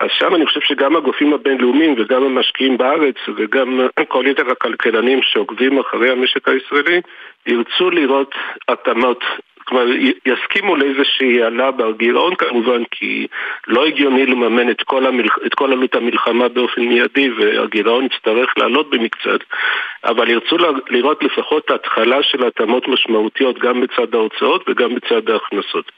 אז 0.01 0.09
שם 0.19 0.35
אני 0.35 0.47
חושב 0.47 0.61
שגם 0.61 0.97
הגופים 0.97 1.33
הבינלאומיים 1.33 1.95
וגם 1.99 2.23
המשקיעים 2.23 2.79
בארץ 2.79 3.17
וגם 3.37 3.81
כל 4.09 4.25
יתר 4.27 4.51
הכלכלנים 4.51 5.21
שעוקבים 5.23 5.79
אחרי 5.79 6.11
המשק 6.11 6.49
הישראלי 6.49 7.01
ירצו 7.47 7.91
לראות 7.91 8.35
התאמות 8.69 9.25
כלומר, 9.65 9.87
יסכימו 10.27 10.77
לאיזושהי 10.77 11.43
העלאה 11.43 11.71
בגירעון 11.71 12.35
כמובן, 12.35 12.83
כי 12.91 13.27
לא 13.67 13.87
הגיוני 13.87 14.27
לממן 14.27 14.71
את 14.71 14.83
כל, 14.83 15.07
המלח... 15.07 15.39
את 15.47 15.55
כל 15.55 15.73
עלות 15.73 15.95
המלחמה 15.95 16.49
באופן 16.49 16.83
מיידי 16.83 17.31
והגירעון 17.31 18.05
יצטרך 18.05 18.59
לעלות 18.59 18.91
במקצת, 18.91 19.41
אבל 20.05 20.31
ירצו 20.31 20.57
לראות 20.91 21.23
לפחות 21.23 21.71
התחלה 21.71 22.23
של 22.23 22.47
התאמות 22.47 22.89
משמעותיות 22.89 23.59
גם 23.59 23.81
בצד 23.81 24.15
ההוצאות 24.15 24.69
וגם 24.69 24.95
בצד 24.95 25.31
ההכנסות. 25.31 25.93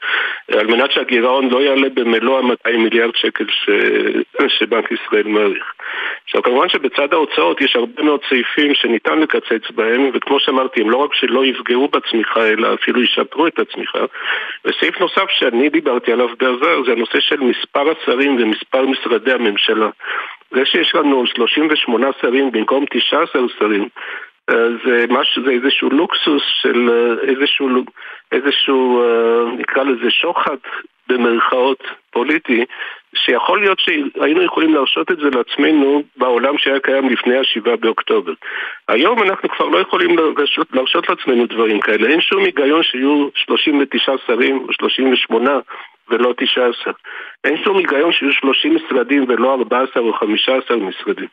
על 0.51 0.67
מנת 0.67 0.91
שהגירעון 0.91 1.49
לא 1.49 1.61
יעלה 1.61 1.89
במלוא 1.89 2.39
ה-200 2.39 2.77
מיליארד 2.77 3.15
שקל 3.15 3.45
ש... 3.49 3.69
שבנק 4.47 4.91
ישראל 4.91 5.27
מעריך. 5.27 5.73
עכשיו 6.25 6.43
כמובן 6.43 6.69
שבצד 6.69 7.13
ההוצאות 7.13 7.61
יש 7.61 7.75
הרבה 7.75 8.03
מאוד 8.03 8.19
סעיפים 8.29 8.73
שניתן 8.73 9.19
לקצץ 9.19 9.71
בהם, 9.75 10.09
וכמו 10.13 10.39
שאמרתי, 10.39 10.81
הם 10.81 10.89
לא 10.89 10.97
רק 10.97 11.13
שלא 11.13 11.45
יפגעו 11.45 11.87
בצמיחה, 11.87 12.47
אלא 12.47 12.73
אפילו 12.73 13.01
ישפרו 13.01 13.47
את 13.47 13.54
הצמיחה. 13.59 13.99
וסעיף 14.65 14.99
נוסף 14.99 15.29
שאני 15.29 15.69
דיברתי 15.69 16.11
עליו 16.11 16.27
בעבר 16.39 16.83
זה 16.85 16.91
הנושא 16.91 17.19
של 17.19 17.39
מספר 17.39 17.91
השרים 17.91 18.35
ומספר 18.39 18.85
משרדי 18.85 19.31
הממשלה. 19.31 19.89
זה 20.51 20.65
שיש 20.65 20.95
לנו 20.95 21.27
38 21.27 22.07
שרים 22.21 22.51
במקום 22.51 22.85
19 22.91 23.41
שרים, 23.59 23.87
אה, 24.49 24.67
זה, 24.85 25.05
מש, 25.09 25.39
זה 25.45 25.51
איזשהו 25.51 25.89
לוקסוס 25.89 26.43
של 26.61 26.89
אה, 26.89 27.29
איזשהו, 27.29 27.67
איזשהו 28.31 29.01
אה, 29.03 29.51
נקרא 29.57 29.83
לזה 29.83 30.11
שוחד 30.11 30.57
במרכאות 31.07 31.83
פוליטי, 32.11 32.65
שיכול 33.15 33.61
להיות 33.61 33.79
שהיינו 33.79 34.41
יכולים 34.41 34.73
להרשות 34.73 35.11
את 35.11 35.17
זה 35.17 35.29
לעצמנו 35.37 36.03
בעולם 36.17 36.57
שהיה 36.57 36.79
קיים 36.79 37.09
לפני 37.09 37.37
השבעה 37.37 37.75
באוקטובר. 37.75 38.33
היום 38.87 39.23
אנחנו 39.23 39.49
כבר 39.49 39.65
לא 39.65 39.77
יכולים 39.77 40.17
להרשות, 40.17 40.67
להרשות 40.73 41.09
לעצמנו 41.09 41.45
דברים 41.45 41.79
כאלה. 41.79 42.09
אין 42.09 42.21
שום 42.21 42.43
היגיון 42.43 42.83
שיהיו 42.83 43.27
39 43.35 44.11
שרים 44.27 44.57
או 44.57 44.73
38 44.73 45.59
ולא 46.09 46.33
19. 46.37 46.93
אין 47.43 47.57
שום 47.63 47.77
היגיון 47.77 48.11
שיהיו 48.11 48.31
30 48.31 48.75
משרדים 48.75 49.25
ולא 49.27 49.53
14 49.53 50.03
או 50.03 50.13
15 50.13 50.77
משרדים. 50.77 51.27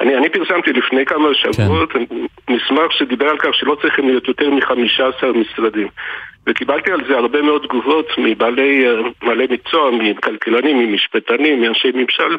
אני, 0.00 0.16
אני 0.16 0.28
פרסמתי 0.28 0.72
לפני 0.72 1.06
כמה 1.06 1.28
שבועות 1.34 1.92
כן. 1.92 2.04
מסמך 2.50 2.92
שדיבר 2.92 3.28
על 3.28 3.38
כך 3.38 3.54
שלא 3.54 3.76
צריכים 3.82 4.08
להיות 4.08 4.28
יותר 4.28 4.50
מ-15 4.50 5.26
משרדים. 5.34 5.88
וקיבלתי 6.46 6.92
על 6.92 7.00
זה 7.08 7.16
הרבה 7.16 7.42
מאוד 7.42 7.62
תגובות 7.62 8.06
מבעלי 8.18 8.86
מקצוע, 9.50 9.90
מכלכלנים, 9.90 10.78
ממשפטנים, 10.78 11.60
מאנשי 11.60 11.90
ממשל, 11.94 12.36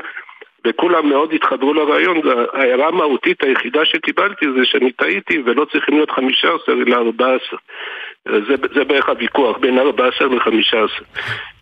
וכולם 0.68 1.10
מאוד 1.10 1.34
התחברו 1.34 1.74
לרעיון, 1.74 2.22
ההערה 2.54 2.88
המהותית 2.88 3.44
היחידה 3.44 3.86
שקיבלתי 3.86 4.46
זה 4.58 4.66
שאני 4.66 4.92
טעיתי 4.92 5.42
ולא 5.46 5.66
צריכים 5.66 5.96
להיות 5.96 6.12
15 6.12 6.76
אלא 6.76 6.96
14. 6.96 7.60
זה, 8.26 8.56
זה 8.76 8.84
בערך 8.84 9.10
הוויכוח, 9.10 9.58
בין 9.58 9.80
14 9.80 10.28
ל-15. 10.28 11.04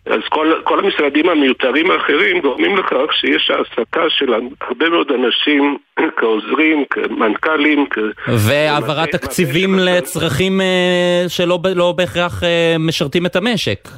אז 0.08 0.20
כל, 0.28 0.52
כל 0.64 0.78
המשרדים 0.78 1.28
המיותרים 1.28 1.90
האחרים 1.90 2.40
גורמים 2.40 2.76
לכך 2.76 3.12
שיש 3.12 3.50
העסקה 3.50 4.02
של 4.08 4.34
הרבה 4.60 4.88
מאוד 4.88 5.12
אנשים 5.12 5.76
כעוזרים, 6.16 6.84
כמנכ"לים, 6.90 7.86
כ... 7.90 7.98
והעברת 8.28 9.08
תקציבים 9.08 9.78
לצרכים 9.78 10.60
אה, 10.60 11.24
שלא 11.28 11.58
לא 11.76 11.92
בהכרח 11.96 12.44
אה, 12.44 12.76
משרתים 12.78 13.26
את 13.26 13.36
המשק. 13.36 13.88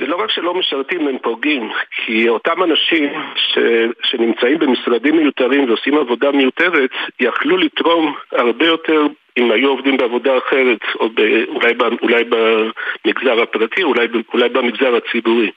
זה 0.00 0.06
לא 0.06 0.16
רק 0.16 0.30
שלא 0.30 0.54
משרתים, 0.54 1.08
הם 1.08 1.16
פוגעים, 1.22 1.70
כי 1.90 2.28
אותם 2.28 2.62
אנשים 2.62 3.12
ש, 3.36 3.58
שנמצאים 4.02 4.58
במשרדים 4.58 5.16
מיותרים 5.16 5.68
ועושים 5.68 5.98
עבודה 5.98 6.30
מיותרת, 6.30 6.90
יכלו 7.20 7.56
לתרום 7.56 8.14
הרבה 8.32 8.66
יותר 8.66 9.06
אם 9.38 9.50
היו 9.50 9.68
עובדים 9.68 9.96
בעבודה 9.96 10.38
אחרת, 10.38 10.80
או 11.00 11.08
ב, 11.08 11.20
אולי, 11.48 11.74
ב, 11.74 11.82
אולי 12.02 12.24
במגזר 12.24 13.42
הפרטי, 13.42 13.82
אולי, 13.82 14.06
אולי 14.34 14.48
במגזר 14.48 14.96
הציבורי. 14.96 15.50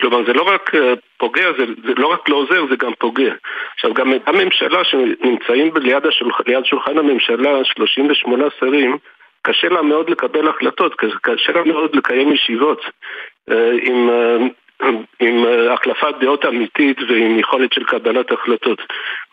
כלומר, 0.00 0.26
זה 0.26 0.32
לא 0.32 0.42
רק 0.42 0.74
אה, 0.74 0.94
פוגע, 1.18 1.52
זה, 1.58 1.64
זה 1.84 1.92
לא 1.96 2.06
רק 2.06 2.28
לא 2.28 2.36
עוזר, 2.36 2.66
זה 2.70 2.76
גם 2.76 2.92
פוגע. 2.98 3.34
עכשיו, 3.74 3.94
גם 3.94 4.12
הממשלה 4.26 4.84
שנמצאים 4.84 5.70
ליד, 5.76 6.06
השולח, 6.06 6.40
ליד 6.46 6.64
שולחן 6.64 6.98
הממשלה, 6.98 7.64
38 7.64 8.44
שרים, 8.60 8.98
קשה 9.42 9.68
לה 9.68 9.82
מאוד 9.82 10.10
לקבל 10.10 10.48
החלטות, 10.48 10.94
קשה 11.22 11.52
לה 11.52 11.64
מאוד 11.64 11.96
לקיים 11.96 12.32
ישיבות 12.32 12.80
אה, 13.50 13.70
עם 13.82 14.10
אה, 14.10 14.36
עם 15.20 15.44
אה, 15.46 15.74
החלפת 15.74 16.14
דעות 16.20 16.44
אמיתית 16.44 16.98
ועם 17.08 17.38
יכולת 17.38 17.72
של 17.72 17.84
קבלת 17.84 18.32
החלטות. 18.32 18.78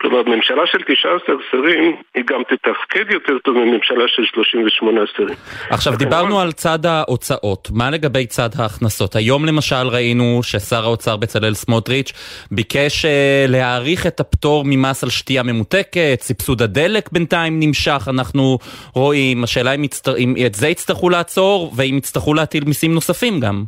כלומר, 0.02 0.24
ממשלה 0.24 0.68
של 0.68 0.78
19 0.88 1.36
שרים 1.52 1.96
היא 2.16 2.24
גם 2.28 2.42
תתפקד 2.44 3.12
יותר 3.12 3.38
טוב 3.44 3.58
מממשלה 3.58 4.08
של 4.08 4.24
38 4.26 5.02
שרים. 5.18 5.36
עכשיו, 5.70 5.94
דיברנו 5.98 6.40
על 6.40 6.52
צד 6.52 6.86
ההוצאות, 6.86 7.68
מה 7.74 7.90
לגבי 7.90 8.26
צד 8.26 8.50
ההכנסות? 8.60 9.16
היום 9.16 9.46
למשל 9.46 9.88
ראינו 9.92 10.40
ששר 10.44 10.84
האוצר 10.84 11.18
בצלאל 11.18 11.54
סמוטריץ' 11.54 12.12
ביקש 12.52 13.06
uh, 13.06 13.08
להאריך 13.52 14.08
את 14.08 14.20
הפטור 14.20 14.64
ממס 14.66 15.04
על 15.04 15.10
שתייה 15.10 15.44
ממותקת, 15.44 16.18
סבסוד 16.22 16.62
הדלק 16.62 17.10
בינתיים 17.12 17.60
נמשך, 17.60 18.08
אנחנו 18.10 18.58
רואים, 18.96 19.44
השאלה 19.44 19.76
אם, 19.76 19.84
יצטר... 19.84 20.18
אם 20.18 20.36
את 20.46 20.56
זה 20.56 20.68
יצטרכו 20.68 21.10
לעצור 21.10 21.72
ואם 21.76 21.96
יצטרכו 21.98 22.34
להטיל 22.34 22.64
מיסים 22.66 22.94
נוספים 22.94 23.40
גם. 23.40 23.64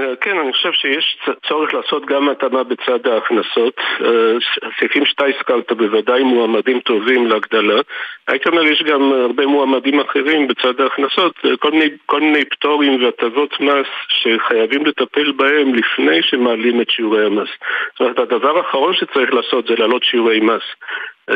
אה, 0.00 0.16
כן, 0.20 0.38
אני 0.38 0.52
חושב 0.52 0.72
שיש 0.72 1.18
צורך 1.48 1.74
לעשות 1.74 2.06
גם 2.06 2.28
התאמה 2.28 2.62
בצד 2.62 3.06
ההכנסות. 3.06 3.80
אה, 4.04 4.32
הסעיפים 4.62 5.06
שאתה 5.06 5.24
הזכרת 5.24 5.72
בוודאי 5.72 6.22
מועמדים 6.22 6.80
טובים 6.80 7.26
להגדלה. 7.26 7.80
הייתי 8.28 8.48
אומר, 8.48 8.62
יש 8.62 8.82
גם 8.82 9.12
הרבה 9.12 9.46
מועמדים 9.46 10.00
אחרים 10.00 10.48
בצד 10.48 10.80
ההכנסות, 10.80 11.34
אה, 11.44 11.56
כל 11.56 11.70
מיני, 11.70 11.88
כל 12.06 12.20
מיני 12.20 12.44
פטורים 12.44 13.04
והטבות 13.04 13.60
מס 13.60 13.86
שחייבים 14.08 14.86
לטפל 14.86 15.32
בהם 15.32 15.74
לפני 15.74 16.22
שמעלים 16.22 16.80
את 16.80 16.90
שיעורי 16.90 17.26
המס. 17.26 17.48
זאת 17.92 18.00
אומרת, 18.00 18.18
הדבר 18.18 18.58
האחרון 18.58 18.94
שצריך 18.94 19.34
לעשות 19.34 19.66
זה 19.66 19.74
להעלות 19.78 20.04
שיעורי 20.04 20.40
מס. 20.40 20.62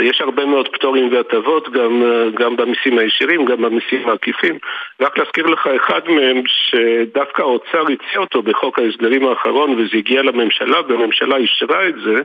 יש 0.02 0.20
הרבה 0.20 0.44
מאוד 0.44 0.68
פטורים 0.68 1.12
והטבות, 1.12 1.72
גם, 1.72 2.02
גם 2.34 2.56
במיסים 2.56 2.98
הישירים, 2.98 3.44
גם 3.44 3.62
במיסים 3.62 4.08
העקיפים. 4.08 4.58
רק 5.00 5.18
להזכיר 5.18 5.46
לך 5.46 5.66
אחד 5.66 6.08
מהם, 6.08 6.42
שדווקא 6.46 7.42
האוצר 7.42 7.82
הציע 7.82 8.20
אותו 8.20 8.42
בחוק 8.42 8.78
ההסדרים 8.78 9.26
האחרון, 9.26 9.70
וזה 9.70 9.96
הגיע 9.96 10.22
לממשלה, 10.22 10.80
והממשלה 10.88 11.36
אישרה 11.36 11.88
את 11.88 11.94
זה, 12.04 12.22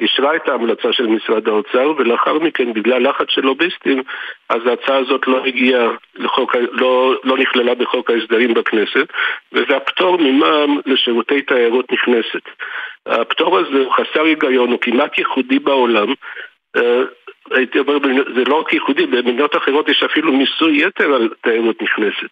אישרה 0.00 0.36
את 0.36 0.48
ההמלצה 0.48 0.92
של 0.92 1.06
משרד 1.06 1.48
האוצר, 1.48 1.92
ולאחר 1.98 2.38
מכן, 2.38 2.72
בגלל 2.72 3.08
לחץ 3.08 3.26
של 3.28 3.40
לוביסטים, 3.40 4.02
אז 4.48 4.66
ההצעה 4.66 4.96
הזאת 4.96 5.26
לא 5.26 5.44
הגיעה, 5.44 5.88
לחוק, 6.14 6.56
לא, 6.72 7.14
לא 7.24 7.38
נכללה 7.38 7.74
בחוק 7.74 8.10
ההסדרים 8.10 8.54
בכנסת, 8.54 9.06
וזה 9.52 9.76
הפטור 9.76 10.16
ממע"מ 10.18 10.80
לשירותי 10.86 11.42
תיירות 11.42 11.92
נכנסת. 11.92 12.48
הפטור 13.06 13.58
הזה 13.58 13.78
הוא 13.78 13.92
חסר 13.92 14.24
היגיון, 14.24 14.70
הוא 14.70 14.78
כמעט 14.80 15.18
ייחודי 15.18 15.58
בעולם. 15.58 16.14
אה, 16.76 17.02
הייתי 17.50 17.78
אומר, 17.78 17.98
זה 18.34 18.44
לא 18.46 18.60
רק 18.60 18.72
ייחודי, 18.72 19.06
במדינות 19.06 19.56
אחרות 19.56 19.88
יש 19.88 20.02
אפילו 20.02 20.32
מיסוי 20.32 20.86
יתר 20.86 21.14
על 21.14 21.28
תיירות 21.42 21.82
נכנסת. 21.82 22.30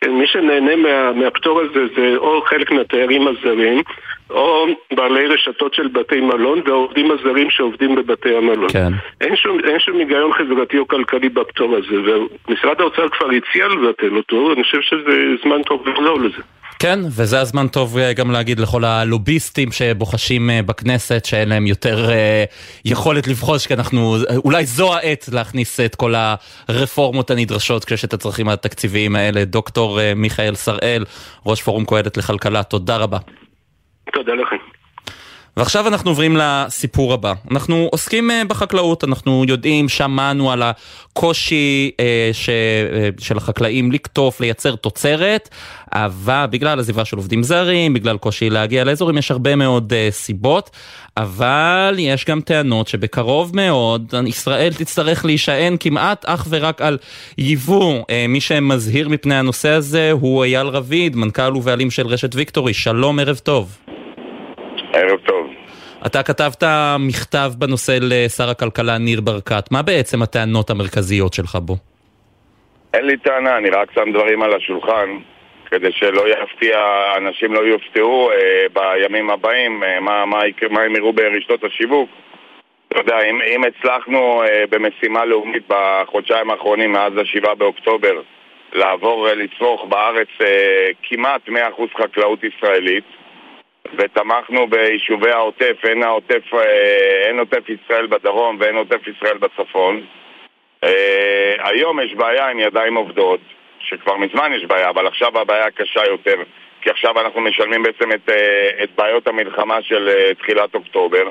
כן, 0.00 0.10
מי 0.10 0.26
שנהנה 0.26 0.76
מה, 0.76 1.12
מהפטור 1.12 1.60
הזה 1.60 1.80
זה 1.96 2.16
או 2.16 2.42
חלק 2.42 2.70
מהתיירים 2.70 3.28
הזרים, 3.28 3.82
או 4.30 4.66
בעלי 4.92 5.26
רשתות 5.26 5.74
של 5.74 5.88
בתי 5.88 6.20
מלון 6.20 6.60
והעובדים 6.66 7.10
הזרים 7.10 7.50
שעובדים 7.50 7.94
בבתי 7.94 8.36
המלון. 8.36 8.68
כן. 8.72 8.92
אין 9.20 9.36
שום, 9.36 9.58
אין 9.64 9.78
שום 9.78 9.98
היגיון 9.98 10.32
חברתי 10.32 10.78
או 10.78 10.88
כלכלי 10.88 11.28
בפטור 11.28 11.76
הזה, 11.76 11.96
ומשרד 12.48 12.80
האוצר 12.80 13.08
כבר 13.08 13.30
הציע 13.30 13.68
לבטל 13.68 14.16
אותו, 14.16 14.52
אני 14.52 14.62
חושב 14.62 14.80
שזה 14.80 15.34
זמן 15.42 15.62
טוב 15.62 15.88
לחזור 15.88 16.20
לזה. 16.20 16.42
כן, 16.78 16.98
וזה 17.04 17.40
הזמן 17.40 17.68
טוב 17.68 17.98
אה, 17.98 18.12
גם 18.12 18.30
להגיד 18.30 18.60
לכל 18.60 18.84
הלוביסטים 18.84 19.72
שבוחשים 19.72 20.50
אה, 20.50 20.62
בכנסת 20.62 21.24
שאין 21.24 21.48
להם 21.48 21.66
יותר 21.66 22.10
אה, 22.10 22.44
יכולת 22.84 23.28
לבחוש, 23.28 23.66
כי 23.66 23.74
אנחנו, 23.74 24.16
אולי 24.44 24.66
זו 24.66 24.94
העת 24.94 25.28
להכניס 25.32 25.80
את 25.80 25.94
כל 25.94 26.14
הרפורמות 26.68 27.30
הנדרשות 27.30 27.84
כשיש 27.84 28.04
את 28.04 28.14
הצרכים 28.14 28.48
התקציביים 28.48 29.16
האלה. 29.16 29.44
דוקטור 29.44 29.98
מיכאל 30.16 30.54
שראל, 30.54 31.04
ראש 31.46 31.62
פורום 31.62 31.84
קהלת 31.84 32.16
לכלכלה, 32.16 32.62
תודה 32.62 32.96
רבה. 32.96 33.18
תודה 34.12 34.32
לכם. 34.34 34.56
ועכשיו 35.56 35.88
אנחנו 35.88 36.10
עוברים 36.10 36.36
לסיפור 36.36 37.12
הבא. 37.12 37.32
אנחנו 37.50 37.88
עוסקים 37.92 38.30
בחקלאות, 38.48 39.04
אנחנו 39.04 39.44
יודעים, 39.48 39.88
שמענו 39.88 40.52
על 40.52 40.62
הקושי 40.62 41.90
אה, 42.00 42.30
ש, 42.32 42.48
אה, 42.48 43.08
של 43.18 43.36
החקלאים 43.36 43.92
לקטוף, 43.92 44.40
לייצר 44.40 44.76
תוצרת, 44.76 45.48
אבל 45.92 46.44
בגלל 46.50 46.78
עזיבה 46.78 47.04
של 47.04 47.16
עובדים 47.16 47.42
זרים, 47.42 47.94
בגלל 47.94 48.18
קושי 48.18 48.50
להגיע 48.50 48.84
לאזורים, 48.84 49.18
יש 49.18 49.30
הרבה 49.30 49.56
מאוד 49.56 49.92
אה, 49.92 50.08
סיבות, 50.10 50.70
אבל 51.16 51.94
יש 51.98 52.24
גם 52.24 52.40
טענות 52.40 52.88
שבקרוב 52.88 53.56
מאוד 53.56 54.14
ישראל 54.26 54.70
תצטרך 54.78 55.24
להישען 55.24 55.76
כמעט 55.80 56.24
אך 56.24 56.46
ורק 56.50 56.82
על 56.82 56.98
ייבוא. 57.38 58.02
אה, 58.10 58.24
מי 58.28 58.40
שמזהיר 58.40 59.08
מפני 59.08 59.34
הנושא 59.34 59.68
הזה 59.68 60.10
הוא 60.10 60.44
אייל 60.44 60.66
רביד, 60.66 61.16
מנכ"ל 61.16 61.56
ובעלים 61.56 61.90
של 61.90 62.06
רשת 62.06 62.34
ויקטורי. 62.34 62.74
שלום, 62.74 63.18
ערב 63.18 63.36
טוב. 63.36 63.78
ערב 64.92 65.18
טוב. 65.26 65.46
אתה 66.06 66.22
כתבת 66.22 66.62
מכתב 66.98 67.52
בנושא 67.58 67.98
לשר 68.00 68.50
הכלכלה 68.50 68.98
ניר 68.98 69.20
ברקת, 69.20 69.70
מה 69.70 69.82
בעצם 69.82 70.22
הטענות 70.22 70.70
המרכזיות 70.70 71.32
שלך 71.34 71.58
בו? 71.62 71.76
אין 72.94 73.04
לי 73.04 73.16
טענה, 73.16 73.58
אני 73.58 73.70
רק 73.70 73.92
שם 73.94 74.12
דברים 74.14 74.42
על 74.42 74.54
השולחן 74.54 75.08
כדי 75.70 75.92
שלא 75.92 76.22
יפתיע, 76.28 76.78
אנשים 77.16 77.54
לא 77.54 77.60
יופתעו 77.60 78.30
אה, 78.30 78.66
בימים 78.72 79.30
הבאים, 79.30 79.84
אה, 79.84 80.00
מה, 80.00 80.24
מה, 80.24 80.40
מה 80.70 80.82
הם 80.82 80.96
יראו 80.96 81.12
ברשתות 81.12 81.64
השיווק. 81.64 82.10
אתה 82.88 83.00
יודע, 83.00 83.20
אם, 83.30 83.40
אם 83.42 83.64
הצלחנו 83.64 84.42
אה, 84.42 84.64
במשימה 84.70 85.24
לאומית 85.24 85.62
בחודשיים 85.68 86.50
האחרונים 86.50 86.92
מאז 86.92 87.12
ה-7 87.16 87.54
באוקטובר 87.54 88.20
לעבור 88.72 89.28
אה, 89.28 89.34
לצרוך 89.34 89.84
בארץ 89.88 90.28
אה, 90.40 90.88
כמעט 91.02 91.48
100% 91.48 91.52
חקלאות 92.02 92.44
ישראלית, 92.44 93.04
ותמכנו 93.98 94.66
ביישובי 94.66 95.30
העוטף, 95.30 95.76
אין, 95.84 96.02
העוטף, 96.02 96.54
אה, 96.54 97.28
אין 97.28 97.38
עוטף 97.38 97.68
ישראל 97.68 98.06
בדרום 98.06 98.56
ואין 98.60 98.76
עוטף 98.76 99.06
ישראל 99.06 99.38
בצפון. 99.38 100.06
אה, 100.84 101.54
היום 101.58 102.00
יש 102.00 102.14
בעיה 102.14 102.48
עם 102.48 102.58
ידיים 102.58 102.94
עובדות, 102.94 103.40
שכבר 103.86 104.16
מזמן 104.16 104.52
יש 104.56 104.64
בעיה, 104.64 104.90
אבל 104.90 105.06
עכשיו 105.06 105.38
הבעיה 105.38 105.70
קשה 105.70 106.04
יותר, 106.10 106.42
כי 106.80 106.90
עכשיו 106.90 107.20
אנחנו 107.20 107.40
משלמים 107.40 107.82
בעצם 107.82 108.12
את, 108.12 108.30
אה, 108.30 108.84
את 108.84 108.90
בעיות 108.96 109.28
המלחמה 109.28 109.82
של 109.82 110.10
תחילת 110.38 110.74
אוקטובר, 110.74 111.24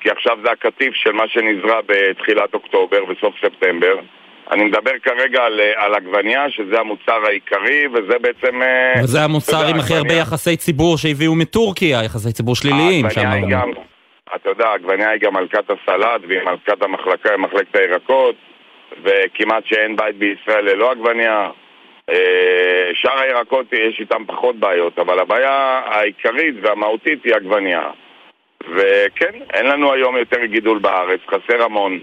כי 0.00 0.10
עכשיו 0.10 0.38
זה 0.44 0.52
הקטיף 0.52 0.94
של 0.94 1.12
מה 1.12 1.28
שנזרע 1.28 1.80
בתחילת 1.86 2.54
אוקטובר, 2.54 3.04
בסוף 3.04 3.34
ספטמבר. 3.44 3.98
אני 4.50 4.64
מדבר 4.64 4.90
כרגע 5.02 5.42
על, 5.42 5.60
על 5.76 5.94
עגבניה, 5.94 6.50
שזה 6.50 6.80
המוצר 6.80 7.26
העיקרי, 7.26 7.86
וזה 7.86 8.18
בעצם... 8.18 8.62
אה, 8.62 9.00
וזה 9.04 9.24
המוצר 9.24 9.66
עם 9.66 9.76
הכי 9.78 9.94
הרבה 9.94 10.14
יחסי 10.14 10.56
ציבור 10.56 10.98
שהביאו 10.98 11.34
מטורקיה, 11.34 12.04
יחסי 12.04 12.32
ציבור 12.32 12.56
שליליים 12.56 13.10
שם. 13.10 13.48
גם, 13.50 13.70
אתה 14.36 14.48
יודע, 14.48 14.68
העגבניה 14.68 15.10
היא 15.10 15.20
גם 15.20 15.34
מלכת 15.34 15.64
הסלט, 15.70 16.20
והיא 16.28 16.40
מלכת 16.42 16.82
המחלקה, 16.82 17.36
מחלקת 17.36 17.76
הירקות, 17.76 18.34
וכמעט 19.02 19.66
שאין 19.66 19.96
בית 19.96 20.16
בישראל 20.16 20.64
ללא 20.64 20.90
עגבניה. 20.90 21.50
אה, 22.10 22.90
שאר 22.94 23.20
הירקות 23.20 23.72
יש 23.72 24.00
איתם 24.00 24.24
פחות 24.26 24.56
בעיות, 24.56 24.98
אבל 24.98 25.18
הבעיה 25.18 25.80
העיקרית 25.84 26.54
והמהותית 26.62 27.24
היא 27.24 27.34
עגבניה. 27.34 27.90
וכן, 28.62 29.32
אין 29.54 29.66
לנו 29.66 29.92
היום 29.92 30.16
יותר 30.16 30.44
גידול 30.44 30.78
בארץ, 30.78 31.20
חסר 31.26 31.62
המון. 31.62 32.00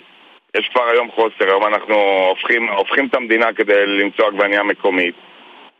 יש 0.57 0.69
כבר 0.73 0.83
היום 0.89 1.11
חוסר, 1.11 1.45
היום 1.49 1.65
אנחנו 1.65 1.95
הופכים, 2.29 2.69
הופכים 2.69 3.07
את 3.07 3.15
המדינה 3.15 3.53
כדי 3.53 3.85
למצוא 3.85 4.27
עגבניה 4.27 4.63
מקומית, 4.63 5.15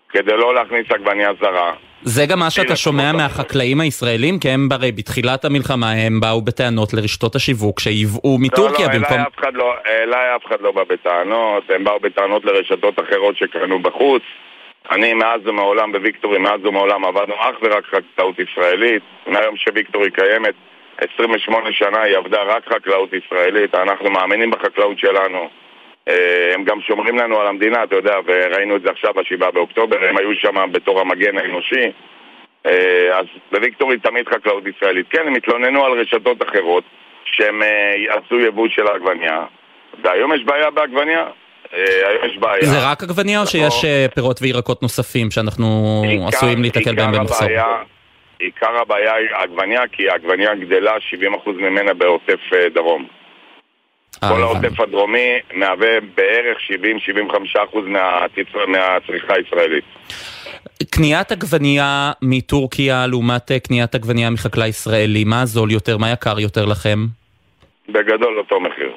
כדי 0.09 0.37
לא 0.37 0.53
להכניס 0.55 0.91
עגבניה 0.91 1.33
זרה. 1.41 1.73
זה 2.05 2.25
גם 2.25 2.39
מה 2.39 2.49
שאתה 2.49 2.75
שומע 2.75 3.11
מהחקלאים 3.11 3.81
הישראלים, 3.81 4.39
כי 4.39 4.49
הם 4.49 4.67
הרי 4.71 4.91
בתחילת 4.91 5.45
המלחמה 5.45 5.91
הם 5.91 6.19
באו 6.19 6.41
בטענות 6.41 6.93
לרשתות 6.93 7.35
השיווק 7.35 7.79
שייבאו 7.79 8.37
מטורקיה 8.39 8.87
לא, 8.87 8.93
לא, 8.93 8.99
במקום... 8.99 9.17
אף, 9.17 9.53
לא, 9.53 9.73
אליי 9.87 10.35
אף 10.35 10.45
אחד 10.45 10.61
לא 10.61 10.71
בא 10.71 10.83
בטענות, 10.83 11.63
הם 11.69 11.83
באו 11.83 11.99
בטענות 11.99 12.45
לרשתות 12.45 12.99
אחרות 12.99 13.37
שקנו 13.37 13.79
בחוץ. 13.79 14.23
אני 14.91 15.13
מאז 15.13 15.41
ומעולם 15.45 15.91
בוויקטורי, 15.91 16.37
מאז 16.37 16.65
ומעולם 16.65 17.05
עבדנו 17.05 17.33
אך 17.39 17.55
ורק 17.61 17.85
חקלאות 17.85 18.35
ישראלית. 18.39 19.03
מהיום 19.27 19.57
שוויקטורי 19.57 20.11
קיימת, 20.11 20.55
28 21.15 21.71
שנה 21.71 22.01
היא 22.01 22.17
עבדה 22.17 22.43
רק 22.43 22.63
חקלאות 22.73 23.09
ישראלית, 23.13 23.75
אנחנו 23.75 24.09
מאמינים 24.09 24.51
בחקלאות 24.51 24.99
שלנו. 24.99 25.49
אה, 26.07 26.53
הם 26.53 26.63
גם 26.63 26.81
שומרים 26.81 27.17
לנו 27.17 27.39
על 27.41 27.47
המדינה, 27.47 27.83
אתה 27.83 27.95
יודע, 27.95 28.15
וראינו 28.25 28.75
את 28.75 28.81
זה 28.81 28.89
עכשיו 28.89 29.13
ב-7 29.13 29.51
באוקטובר, 29.51 29.97
הם 30.09 30.17
היו 30.17 30.35
שם 30.35 30.71
בתור 30.71 30.99
המגן 30.99 31.37
האנושי. 31.37 31.91
אה, 32.65 33.19
אז 33.19 33.25
בוויקטורי 33.51 33.99
תמיד 33.99 34.27
חקלאות 34.27 34.63
ישראלית. 34.67 35.05
כן, 35.09 35.27
הם 35.27 35.35
התלוננו 35.35 35.85
על 35.85 35.91
רשתות 35.91 36.43
אחרות 36.43 36.83
שהם 37.25 37.63
אה, 37.63 38.45
יבוא 38.47 38.67
של 38.69 38.87
העגבניה, 38.87 39.43
והיום 40.03 40.33
יש 40.33 40.43
בעיה 40.43 40.71
בעגבניה. 40.71 41.25
היום 41.71 42.25
יש 42.25 42.37
בעיה. 42.37 42.65
זה 42.65 42.91
רק 42.91 43.03
עגבניה 43.03 43.41
או 43.41 43.47
שיש 43.47 43.85
פירות 44.15 44.41
וירקות 44.41 44.81
נוספים 44.81 45.31
שאנחנו 45.31 45.65
עשויים 46.27 46.61
להתקל 46.61 46.95
בהם 46.95 47.11
במחסור? 47.11 47.47
עיקר 48.39 48.77
הבעיה 48.81 49.13
היא 49.13 49.27
העגבניה, 49.31 49.87
כי 49.91 50.09
העגבניה 50.09 50.55
גדלה 50.55 50.95
70% 51.45 51.49
ממנה 51.49 51.93
בעוטף 51.93 52.39
דרום. 52.73 53.07
אה, 54.23 54.29
כל 54.29 54.41
העוטף 54.41 54.79
הדרומי 54.79 55.39
מהווה 55.53 55.99
בערך 56.15 56.57
70-75% 57.73 57.77
מהצריכה 58.67 59.33
הישראלית. 59.33 59.83
קניית 60.91 61.31
עגבנייה 61.31 62.11
מטורקיה 62.21 63.07
לעומת 63.07 63.51
אה, 63.51 63.59
קניית 63.59 63.95
עגבנייה 63.95 64.29
מחקלאי 64.29 64.67
ישראלי, 64.67 65.23
מה 65.23 65.45
זול 65.45 65.71
יותר, 65.71 65.97
מה 65.97 66.11
יקר 66.11 66.39
יותר 66.39 66.65
לכם? 66.65 66.99
בגדול 67.89 68.37
אותו 68.37 68.59
מחיר. 68.59 68.91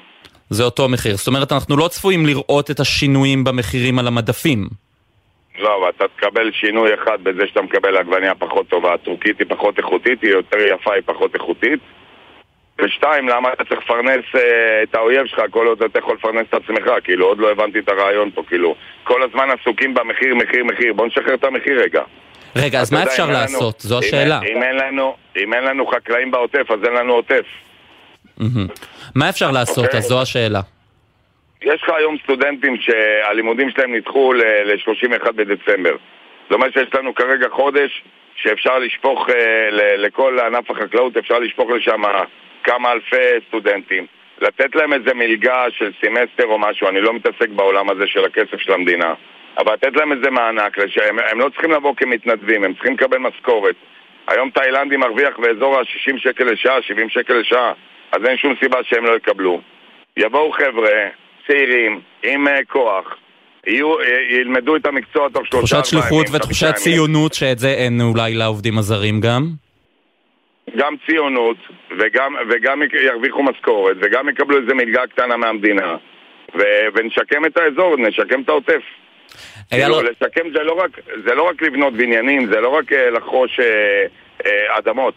זה 0.50 0.64
אותו 0.64 0.88
מחיר, 0.88 1.16
זאת 1.16 1.26
אומרת 1.26 1.52
אנחנו 1.52 1.76
לא 1.76 1.88
צפויים 1.88 2.26
לראות 2.26 2.70
את 2.70 2.80
השינויים 2.80 3.44
במחירים 3.44 3.98
על 3.98 4.06
המדפים. 4.06 4.68
לא, 5.58 5.78
אבל 5.80 5.88
אתה 5.96 6.04
תקבל 6.16 6.50
שינוי 6.52 6.94
אחד 6.94 7.18
בזה 7.22 7.46
שאתה 7.46 7.62
מקבל 7.62 7.96
עגבניה 7.96 8.34
פחות 8.34 8.68
טובה. 8.68 8.94
הטורקית 8.94 9.38
היא 9.38 9.46
פחות 9.48 9.78
איכותית, 9.78 10.22
היא 10.22 10.30
יותר 10.30 10.58
יפה, 10.58 10.92
היא 10.92 11.02
פחות 11.06 11.34
איכותית. 11.34 11.80
ושתיים, 12.84 13.28
למה 13.28 13.52
אתה 13.52 13.64
צריך 13.64 13.80
לפרנס 13.80 14.24
אה, 14.34 14.82
את 14.82 14.94
האויב 14.94 15.26
שלך 15.26 15.40
כל 15.50 15.66
עוד 15.66 15.82
אתה 15.82 15.98
יכול 15.98 16.14
לפרנס 16.14 16.46
את 16.48 16.54
עצמך? 16.54 16.90
כאילו, 17.04 17.26
עוד 17.26 17.38
לא 17.38 17.50
הבנתי 17.50 17.78
את 17.78 17.88
הרעיון 17.88 18.30
פה, 18.34 18.42
כאילו. 18.48 18.74
כל 19.04 19.22
הזמן 19.22 19.48
עסוקים 19.60 19.94
במחיר, 19.94 20.34
מחיר, 20.34 20.64
מחיר. 20.64 20.92
בוא 20.92 21.06
נשחרר 21.06 21.34
את 21.34 21.44
המחיר 21.44 21.82
רגע. 21.82 22.02
רגע, 22.56 22.80
אז 22.80 22.92
מה 22.92 23.02
אפשר 23.02 23.26
לעשות? 23.30 23.60
לנו, 23.60 23.72
זו 23.78 23.98
השאלה. 23.98 24.38
אם, 24.38 24.56
אם, 24.56 24.62
אין 24.62 24.76
לנו, 24.76 25.16
אם 25.36 25.54
אין 25.54 25.64
לנו 25.64 25.86
חקלאים 25.86 26.30
בעוטף, 26.30 26.70
אז 26.70 26.84
אין 26.84 26.92
לנו 26.92 27.12
עוטף. 27.12 27.44
מה 29.14 29.28
אפשר 29.28 29.50
לעשות? 29.50 29.84
Okay. 29.84 29.86
אוקיי. 29.86 29.98
אז 29.98 30.04
זו 30.04 30.22
השאלה. 30.22 30.60
יש 31.62 31.82
לך 31.82 31.90
היום 31.96 32.16
סטודנטים 32.24 32.76
שהלימודים 32.80 33.70
שלהם 33.70 33.94
נדחו 33.94 34.32
ל-31 34.32 35.32
בדצמבר. 35.32 35.96
זאת 36.42 36.52
אומרת 36.52 36.72
שיש 36.72 36.94
לנו 36.94 37.14
כרגע 37.14 37.46
חודש 37.52 38.02
שאפשר 38.42 38.78
לשפוך 38.78 39.30
אה, 39.30 39.68
לכל 39.96 40.38
ענף 40.40 40.70
החקלאות, 40.70 41.16
אפשר 41.16 41.38
לשפוך 41.38 41.70
לשם 41.70 42.04
כמה 42.64 42.92
אלפי 42.92 43.46
סטודנטים. 43.48 44.06
לתת 44.40 44.74
להם 44.74 44.92
איזה 44.92 45.14
מלגה 45.14 45.64
של 45.70 45.92
סמסטר 46.00 46.44
או 46.44 46.58
משהו, 46.58 46.88
אני 46.88 47.00
לא 47.00 47.14
מתעסק 47.14 47.48
בעולם 47.48 47.90
הזה 47.90 48.06
של 48.06 48.24
הכסף 48.24 48.58
של 48.58 48.72
המדינה. 48.72 49.14
אבל 49.58 49.72
לתת 49.72 49.96
להם 49.96 50.12
איזה 50.12 50.30
מענק, 50.30 50.78
הם, 50.78 51.18
הם 51.30 51.40
לא 51.40 51.48
צריכים 51.48 51.70
לבוא 51.70 51.94
כמתנדבים, 51.96 52.64
הם 52.64 52.74
צריכים 52.74 52.94
לקבל 52.94 53.18
משכורת. 53.18 53.74
היום 54.28 54.50
תאילנדי 54.50 54.96
מרוויח 54.96 55.38
באזור 55.38 55.78
ה-60 55.78 56.18
שקל 56.18 56.44
לשעה, 56.44 56.82
70 56.82 57.08
שקל 57.08 57.34
לשעה, 57.34 57.72
אז 58.12 58.24
אין 58.28 58.36
שום 58.36 58.54
סיבה 58.62 58.78
שהם 58.82 59.04
לא 59.04 59.16
יקבלו. 59.16 59.60
יבואו 60.16 60.52
חבר'ה, 60.52 61.08
צעירים, 61.46 62.00
עם 62.22 62.48
אה, 62.48 62.64
כוח, 62.68 63.16
יהיו, 63.66 64.00
אה, 64.00 64.04
ילמדו 64.30 64.76
את 64.76 64.86
המקצוע 64.86 65.28
תוך 65.28 65.46
שלושה 65.46 65.76
תחושת 65.76 65.90
שליחות 65.90 66.26
ותחושת 66.32 66.74
ציונות, 66.74 67.34
שאת 67.34 67.58
זה 67.58 67.68
אין 67.68 68.00
אולי 68.00 68.34
לעובדים 68.34 68.78
הזרים 68.78 69.20
גם? 69.20 69.67
גם 70.76 70.94
ציונות, 71.06 71.56
וגם, 71.98 72.34
וגם 72.50 72.82
ירוויחו 73.02 73.42
משכורת, 73.42 73.96
וגם 74.00 74.28
יקבלו 74.28 74.60
איזה 74.60 74.74
מלגה 74.74 75.06
קטנה 75.06 75.36
מהמדינה, 75.36 75.96
ו, 76.54 76.62
ונשקם 76.94 77.44
את 77.46 77.56
האזור, 77.56 77.96
נשקם 77.96 78.40
את 78.40 78.48
העוטף. 78.48 78.82
כאילו, 79.70 79.88
לא... 79.88 80.02
לשקם 80.02 80.50
זה 80.52 80.62
לא, 80.62 80.72
רק, 80.72 80.90
זה 81.24 81.34
לא 81.34 81.42
רק 81.42 81.62
לבנות 81.62 81.92
בניינים, 81.92 82.46
זה 82.52 82.60
לא 82.60 82.68
רק 82.68 82.92
אה, 82.92 83.10
לחרוש 83.10 83.60
אה, 83.60 83.66
אה, 84.46 84.78
אדמות, 84.78 85.14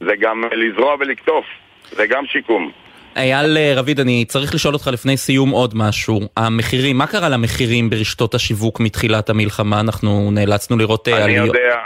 זה 0.00 0.16
גם 0.20 0.44
לזרוע 0.52 0.96
ולקטוף, 1.00 1.44
זה 1.90 2.06
גם 2.06 2.26
שיקום. 2.26 2.70
אייל 3.16 3.56
אה, 3.56 3.72
רביד, 3.76 4.00
אני 4.00 4.24
צריך 4.24 4.54
לשאול 4.54 4.74
אותך 4.74 4.90
לפני 4.92 5.16
סיום 5.16 5.50
עוד 5.50 5.72
משהו. 5.76 6.20
המחירים, 6.36 6.98
מה 6.98 7.06
קרה 7.06 7.28
למחירים 7.28 7.90
ברשתות 7.90 8.34
השיווק 8.34 8.80
מתחילת 8.80 9.30
המלחמה? 9.30 9.80
אנחנו 9.80 10.30
נאלצנו 10.32 10.76
לראות 10.76 11.08
עליות. 11.08 11.26
אני 11.26 11.46
יודע, 11.46 11.76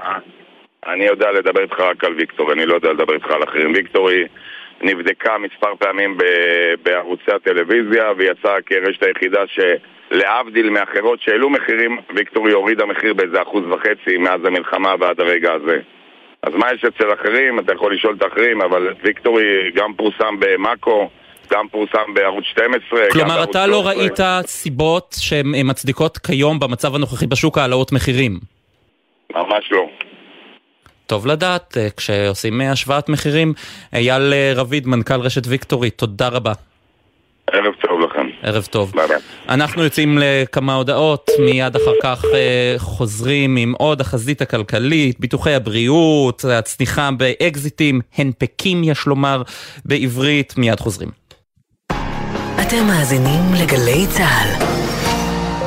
אני 0.86 1.04
יודע 1.04 1.32
לדבר 1.32 1.62
איתך 1.62 1.80
רק 1.80 2.04
על 2.04 2.14
ויקטורי, 2.14 2.52
אני 2.52 2.66
לא 2.66 2.74
יודע 2.74 2.92
לדבר 2.92 3.14
איתך 3.14 3.30
על 3.30 3.44
אחרים. 3.44 3.72
ויקטורי 3.74 4.24
נבדקה 4.82 5.38
מספר 5.38 5.74
פעמים 5.78 6.18
בערוצי 6.82 7.30
הטלוויזיה 7.36 8.04
ויצאה 8.16 8.62
כרשת 8.66 9.02
היחידה 9.02 9.40
שלהבדיל 9.46 10.70
מאחרות 10.70 11.20
שהעלו 11.20 11.50
מחירים, 11.50 11.98
ויקטורי 12.16 12.52
הורידה 12.52 12.86
מחיר 12.86 13.14
באיזה 13.14 13.42
אחוז 13.42 13.64
וחצי 13.70 14.16
מאז 14.18 14.40
המלחמה 14.44 14.94
ועד 15.00 15.20
הרגע 15.20 15.52
הזה. 15.52 15.78
אז 16.42 16.54
מה 16.54 16.66
יש 16.74 16.84
אצל 16.84 17.12
אחרים? 17.12 17.58
אתה 17.58 17.72
יכול 17.72 17.94
לשאול 17.94 18.14
את 18.18 18.22
האחרים, 18.22 18.62
אבל 18.62 18.94
ויקטורי 19.02 19.70
גם 19.74 19.94
פורסם 19.94 20.34
במאקו, 20.38 21.08
גם 21.52 21.68
פורסם 21.68 22.14
בערוץ 22.14 22.44
12. 22.44 23.00
כלומר, 23.12 23.44
אתה 23.44 23.66
לא 23.66 23.86
ראית 23.86 24.20
סיבות 24.46 25.16
שהן 25.18 25.46
מצדיקות 25.64 26.18
כיום 26.18 26.60
במצב 26.60 26.94
הנוכחי 26.94 27.26
בשוק 27.26 27.58
העלאות 27.58 27.92
מחירים? 27.92 28.32
ממש 29.34 29.68
לא. 29.70 29.88
טוב 31.06 31.26
לדעת, 31.26 31.76
אה, 31.76 31.88
כשעושים 31.96 32.60
אה, 32.60 32.72
השוואת 32.72 33.08
מחירים. 33.08 33.52
אייל 33.92 34.32
אה, 34.32 34.52
רביד, 34.56 34.86
מנכ"ל 34.86 35.20
רשת 35.20 35.46
ויקטורי, 35.46 35.90
תודה 35.90 36.28
רבה. 36.28 36.52
ערב 37.52 37.74
טוב 37.80 38.00
לכם. 38.00 38.26
ערב 38.42 38.66
טוב. 38.70 38.92
ביי 38.94 39.08
ביי. 39.08 39.16
אנחנו 39.48 39.84
יוצאים 39.84 40.18
לכמה 40.20 40.74
הודעות, 40.74 41.30
מיד 41.38 41.76
אחר 41.76 41.92
כך 42.02 42.24
חוזרים 42.78 43.56
עם 43.56 43.74
עוד 43.78 44.00
החזית 44.00 44.42
הכלכלית, 44.42 45.20
ביטוחי 45.20 45.54
הבריאות, 45.54 46.44
הצניחה 46.44 47.10
באקזיטים, 47.16 48.00
הנפקים 48.18 48.84
יש 48.84 49.06
לומר 49.06 49.42
בעברית, 49.84 50.58
מיד 50.58 50.80
חוזרים. 50.80 51.10
אתם 52.62 52.86
מאזינים 52.86 53.40
לגלי 53.62 54.06
צה"ל. 54.06 54.64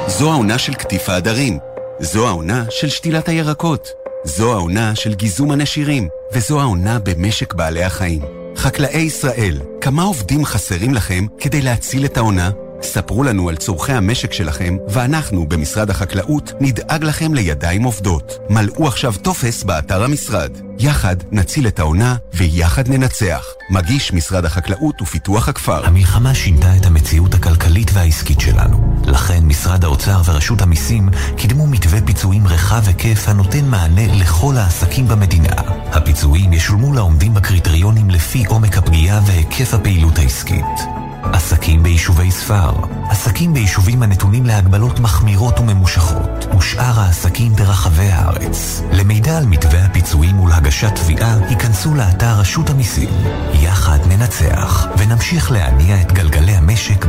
זו 0.07 0.31
העונה 0.31 0.57
של 0.57 0.73
קטיף 0.73 1.09
העדרים. 1.09 1.57
זו 1.99 2.27
העונה 2.27 2.63
של 2.69 2.89
שתילת 2.89 3.29
הירקות. 3.29 4.06
זו 4.27 4.53
העונה 4.53 4.95
של 4.95 5.13
גיזום 5.13 5.51
הנשירים, 5.51 6.07
וזו 6.33 6.61
העונה 6.61 6.99
במשק 6.99 7.53
בעלי 7.53 7.83
החיים. 7.83 8.21
חקלאי 8.57 8.99
ישראל, 8.99 9.59
כמה 9.81 10.03
עובדים 10.03 10.45
חסרים 10.45 10.93
לכם 10.93 11.25
כדי 11.39 11.61
להציל 11.61 12.05
את 12.05 12.17
העונה? 12.17 12.51
ספרו 12.81 13.23
לנו 13.23 13.49
על 13.49 13.55
צורכי 13.55 13.93
המשק 13.93 14.33
שלכם, 14.33 14.77
ואנחנו, 14.89 15.45
במשרד 15.49 15.89
החקלאות, 15.89 16.53
נדאג 16.59 17.03
לכם 17.03 17.33
לידיים 17.33 17.83
עובדות. 17.83 18.37
מלאו 18.49 18.87
עכשיו 18.87 19.13
טופס 19.21 19.63
באתר 19.63 20.03
המשרד. 20.03 20.51
יחד 20.79 21.15
נציל 21.31 21.67
את 21.67 21.79
העונה, 21.79 22.15
ויחד 22.33 22.87
ננצח. 22.87 23.45
מגיש 23.69 24.13
משרד 24.13 24.45
החקלאות 24.45 25.01
ופיתוח 25.01 25.49
הכפר. 25.49 25.85
המלחמה 25.85 26.33
שינתה 26.33 26.77
את 26.77 26.85
המציאות 26.85 27.33
הכלכלית 27.33 27.91
והעסקית 27.93 28.39
שלנו. 28.39 28.95
לכן 29.05 29.43
משרד 29.43 29.83
האוצר 29.83 30.21
ורשות 30.25 30.61
המיסים 30.61 31.09
קידמו 31.37 31.67
מתווה 31.67 32.01
פיצויים 32.01 32.47
רחב 32.47 32.87
היקף 32.87 33.29
הנותן 33.29 33.65
מענה 33.65 34.07
לכל 34.13 34.57
העסקים 34.57 35.07
במדינה. 35.07 35.53
הפיצויים 35.91 36.53
ישולמו 36.53 36.93
לעומדים 36.93 37.33
בקריטריונים 37.33 38.09
לפי 38.09 38.45
עומק 38.45 38.77
הפגיעה 38.77 39.21
והיקף 39.25 39.73
הפעילות 39.73 40.17
העסקית. 40.17 41.06
עסקים 41.23 41.83
ביישובי 41.83 42.31
ספר, 42.31 42.71
עסקים 43.09 43.53
ביישובים 43.53 44.03
הנתונים 44.03 44.45
להגבלות 44.45 44.99
מחמירות 44.99 45.59
וממושכות, 45.59 46.55
ושאר 46.57 46.99
העסקים 46.99 47.53
ברחבי 47.55 48.09
הארץ. 48.11 48.81
למידע 48.91 49.37
על 49.37 49.45
מתווה 49.45 49.85
הפיצויים 49.85 50.39
ולהגשת 50.39 50.95
תביעה, 50.95 51.37
היכנסו 51.49 51.95
לאתר 51.95 52.39
רשות 52.39 52.69
המיסים. 52.69 53.09
יחד 53.53 53.99
ננצח, 54.07 54.87
ונמשיך 54.97 55.51
להניע 55.51 56.01
את 56.01 56.11
גלגלי 56.11 56.51
המשק 56.51 57.05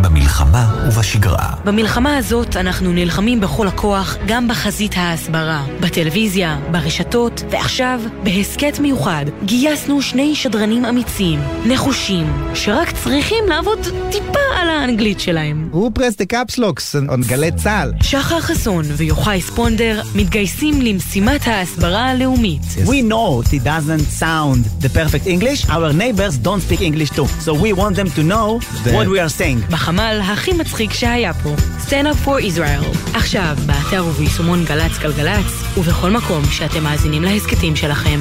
במלחמה 0.58 0.88
ובשגרה. 0.88 1.48
במלחמה 1.64 2.16
הזאת 2.16 2.56
אנחנו 2.56 2.92
נלחמים 2.92 3.40
בכל 3.40 3.68
הכוח, 3.68 4.16
גם 4.26 4.48
בחזית 4.48 4.92
ההסברה, 4.96 5.64
בטלוויזיה, 5.80 6.58
ברשתות, 6.70 7.42
ועכשיו, 7.50 8.00
בהסכת 8.22 8.78
מיוחד, 8.78 9.24
גייסנו 9.44 10.02
שני 10.02 10.34
שדרנים 10.34 10.84
אמיצים, 10.84 11.40
נחושים, 11.66 12.32
שרק 12.54 12.90
צריכים 12.90 13.44
לעבוד 13.48 13.78
טיפה 14.10 14.38
על 14.56 14.70
האנגלית 14.70 15.20
שלהם. 15.20 15.68
הוא 15.72 15.90
פרס 15.94 16.16
דה 16.16 16.24
קפסלוקס, 16.24 16.96
on 16.96 17.26
גלי 17.26 17.52
צה"ל. 17.52 17.92
שחר 18.02 18.40
חסון 18.40 18.84
ויוחאי 18.96 19.40
ספונדר 19.40 20.02
מתגייסים 20.14 20.82
למשימת 20.82 21.46
ההסברה 21.46 22.10
הלאומית. 22.10 22.62
We 22.84 23.02
know 23.10 23.42
it 23.46 23.64
doesn't 23.64 24.20
sound 24.20 24.84
the 24.84 24.88
perfect 24.88 25.26
English, 25.26 25.68
our 25.68 25.92
neighbors 25.92 26.36
don't 26.44 26.62
speak 26.68 26.80
English 26.80 27.10
too, 27.10 27.26
so 27.44 27.52
we 27.54 27.72
want 27.72 27.94
them 27.96 28.10
to 28.16 28.22
know 28.22 28.60
what 28.94 29.06
we 29.08 29.18
are 29.18 29.40
saying. 29.40 29.70
בחמ"ל 29.70 30.20
הכי 30.24 30.47
מצחיק 30.56 30.92
שהיה 30.92 31.34
פה, 31.34 31.54
Stand 31.86 32.06
up 32.06 32.26
for 32.26 32.56
Israel. 32.56 33.16
עכשיו, 33.16 33.56
באתר 33.66 34.04
וביישומון 34.06 34.64
גל"צ 34.64 34.98
גלגלצ, 34.98 35.78
ובכל 35.78 36.10
מקום 36.10 36.44
שאתם 36.44 36.82
מאזינים 36.82 37.22
להסכתים 37.22 37.76
שלכם. 37.76 38.20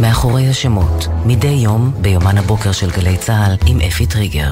מאחורי 0.00 0.48
השמות, 0.48 1.06
מדי 1.26 1.46
יום 1.46 1.92
ביומן 2.00 2.38
הבוקר 2.38 2.72
של 2.72 2.90
גלי 2.90 3.16
צה"ל 3.16 3.56
עם 3.66 3.80
אפי 3.80 4.06
טריגר. 4.06 4.50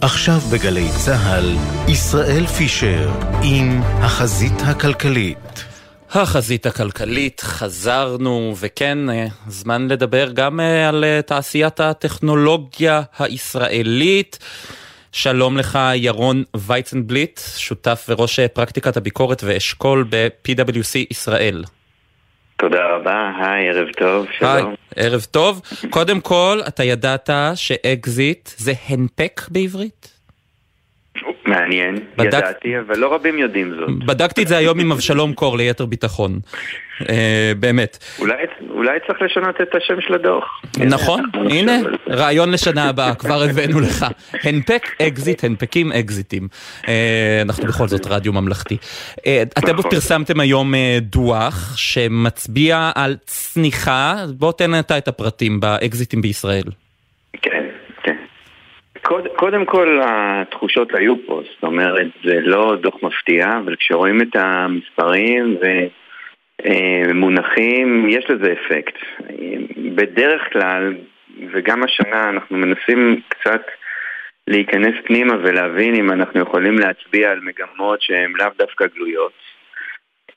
עכשיו 0.00 0.40
בגלי 0.52 0.88
צה"ל, 1.04 1.56
ישראל 1.88 2.46
פישר 2.46 3.10
עם 3.42 3.80
החזית 3.82 4.62
הכלכלית. 4.66 5.64
החזית 6.10 6.66
הכלכלית, 6.66 7.40
חזרנו, 7.40 8.54
וכן, 8.60 9.10
אה, 9.10 9.26
זמן 9.48 9.88
לדבר 9.88 10.32
גם 10.32 10.60
אה, 10.60 10.88
על 10.88 11.04
אה, 11.04 11.22
תעשיית 11.22 11.80
הטכנולוגיה 11.80 13.02
הישראלית. 13.18 14.38
שלום 15.12 15.56
לך 15.56 15.78
ירון 15.94 16.44
וייצנבליט, 16.56 17.40
שותף 17.56 18.06
וראש 18.08 18.40
פרקטיקת 18.40 18.96
הביקורת 18.96 19.42
ואשכול 19.44 20.04
ב-PwC 20.10 21.06
ישראל. 21.10 21.64
תודה 22.56 22.78
רבה, 22.96 23.30
היי, 23.38 23.68
ערב 23.68 23.88
טוב, 23.98 24.26
שלום. 24.38 24.50
היי, 24.50 24.64
ערב 24.96 25.26
טוב. 25.30 25.62
קודם 25.90 26.20
כל, 26.20 26.60
אתה 26.68 26.84
ידעת 26.84 27.30
שאקזיט 27.54 28.50
זה 28.56 28.72
הנפק 28.88 29.40
בעברית? 29.48 30.19
מעניין, 31.44 31.94
בדק... 32.16 32.26
ידעתי, 32.26 32.78
אבל 32.78 32.98
לא 32.98 33.14
רבים 33.14 33.38
יודעים 33.38 33.74
זאת. 33.80 34.04
בדקתי 34.06 34.42
את 34.42 34.48
זה 34.48 34.56
היום 34.56 34.80
עם 34.80 34.92
אבשלום 34.92 35.34
קור 35.34 35.56
ליתר 35.56 35.86
ביטחון. 35.86 36.40
אה, 37.08 37.52
באמת. 37.60 37.98
אולי, 38.18 38.34
אולי 38.70 38.98
צריך 39.06 39.22
לשנות 39.22 39.60
את 39.60 39.74
השם 39.74 40.00
של 40.00 40.14
הדוח. 40.14 40.62
נכון, 40.78 41.24
הנה, 41.50 41.78
רעיון 42.10 42.50
לשנה 42.52 42.88
הבאה, 42.88 43.14
כבר 43.14 43.42
הבאנו 43.42 43.80
לך. 43.80 44.06
הנפק 44.44 44.82
אקזיט, 45.02 45.44
הנפקים 45.44 45.92
אקזיטים. 45.92 46.48
אה, 46.88 47.42
אנחנו 47.42 47.66
בכל 47.66 47.88
זאת 47.88 48.06
רדיו 48.06 48.32
ממלכתי. 48.32 48.76
אה, 49.26 49.42
אתם 49.58 49.76
נכון. 49.76 49.90
פרסמתם 49.90 50.40
היום 50.40 50.74
אה, 50.74 50.98
דוח 51.00 51.76
שמצביע 51.76 52.90
על 52.94 53.16
צניחה, 53.26 54.14
בוא 54.38 54.52
תן 54.52 54.78
אתה 54.78 54.98
את 54.98 55.08
הפרטים 55.08 55.60
באקזיטים 55.60 56.22
בישראל. 56.22 56.64
קוד, 59.10 59.28
קודם 59.36 59.64
כל 59.64 60.00
התחושות 60.04 60.94
היו 60.94 61.14
פה, 61.26 61.42
זאת 61.54 61.62
אומרת 61.62 62.06
זה 62.24 62.40
לא 62.40 62.76
דוח 62.80 63.02
מפתיע, 63.02 63.58
אבל 63.64 63.76
כשרואים 63.76 64.22
את 64.22 64.36
המספרים 64.36 65.56
ומונחים 67.08 68.08
יש 68.08 68.30
לזה 68.30 68.52
אפקט. 68.52 68.94
בדרך 69.94 70.52
כלל, 70.52 70.94
וגם 71.52 71.82
השנה 71.82 72.28
אנחנו 72.28 72.56
מנסים 72.56 73.20
קצת 73.28 73.62
להיכנס 74.46 74.94
פנימה 75.04 75.34
ולהבין 75.42 75.94
אם 75.94 76.10
אנחנו 76.10 76.40
יכולים 76.40 76.78
להצביע 76.78 77.30
על 77.30 77.40
מגמות 77.40 78.02
שהן 78.02 78.32
לאו 78.38 78.48
דווקא 78.58 78.84
גלויות. 78.94 79.32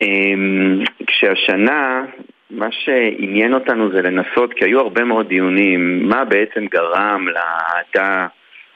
אמ, 0.01 0.83
כשהשנה, 1.07 2.05
מה 2.49 2.67
שעניין 2.71 3.53
אותנו 3.53 3.91
זה 3.91 4.01
לנסות, 4.01 4.53
כי 4.53 4.65
היו 4.65 4.79
הרבה 4.79 5.03
מאוד 5.03 5.27
דיונים, 5.27 6.09
מה 6.09 6.25
בעצם 6.25 6.65
גרם 6.65 7.27
להאטה, 7.27 8.27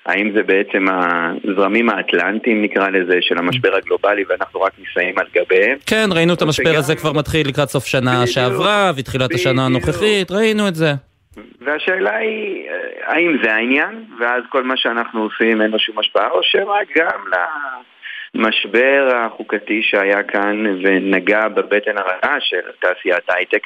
האם 0.08 0.32
זה 0.36 0.44
בעצם 0.44 0.86
הזרמים 1.44 1.90
האטלנטיים 1.90 2.62
נקרא 2.62 2.90
לזה, 2.90 3.18
של 3.22 3.38
המשבר 3.38 3.76
הגלובלי 3.76 4.24
ואנחנו 4.30 4.62
רק 4.62 4.72
נסיים 4.80 5.16
על 5.18 5.26
גביהם. 5.36 5.78
כן, 5.86 6.10
ראינו 6.12 6.34
את 6.34 6.42
המשבר 6.42 6.76
הזה 6.78 6.96
כבר 6.96 7.14
מתחיל 7.14 7.48
לקראת 7.48 7.70
סוף 7.70 7.86
שנה 7.86 8.28
שעברה 8.28 8.92
ותחילת 8.98 9.34
השנה 9.34 9.66
הנוכחית, 9.66 10.32
ראינו 10.32 10.68
את 10.68 10.76
זה. 10.76 10.92
והשאלה 11.62 12.16
היא, 12.16 12.70
האם 13.06 13.38
זה 13.44 13.54
העניין, 13.54 14.04
ואז 14.20 14.44
כל 14.50 14.64
מה 14.64 14.78
שאנחנו 14.78 15.22
עושים 15.24 15.62
אין 15.62 15.72
לו 15.72 15.80
שום 15.80 16.00
השפעה, 16.00 16.30
או 16.30 16.40
שמא 16.44 16.80
גם 16.96 17.20
למשבר 18.36 19.10
החוקתי 19.16 19.82
שהיה 19.84 20.24
כאן 20.24 20.66
ונגע 20.84 21.48
בבטן 21.48 21.98
הרעה 21.98 22.38
של 22.40 22.72
תעשיית 22.82 23.24
הייטק, 23.30 23.62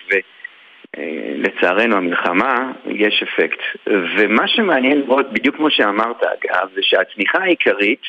ולצערנו 0.97 1.97
המלחמה, 1.97 2.71
יש 2.85 3.23
אפקט. 3.23 3.59
ומה 3.87 4.47
שמעניין 4.47 4.97
לראות, 4.97 5.33
בדיוק 5.33 5.55
כמו 5.55 5.71
שאמרת 5.71 6.23
אגב, 6.23 6.69
זה 6.75 6.81
שהצמיחה 6.83 7.37
העיקרית 7.37 8.01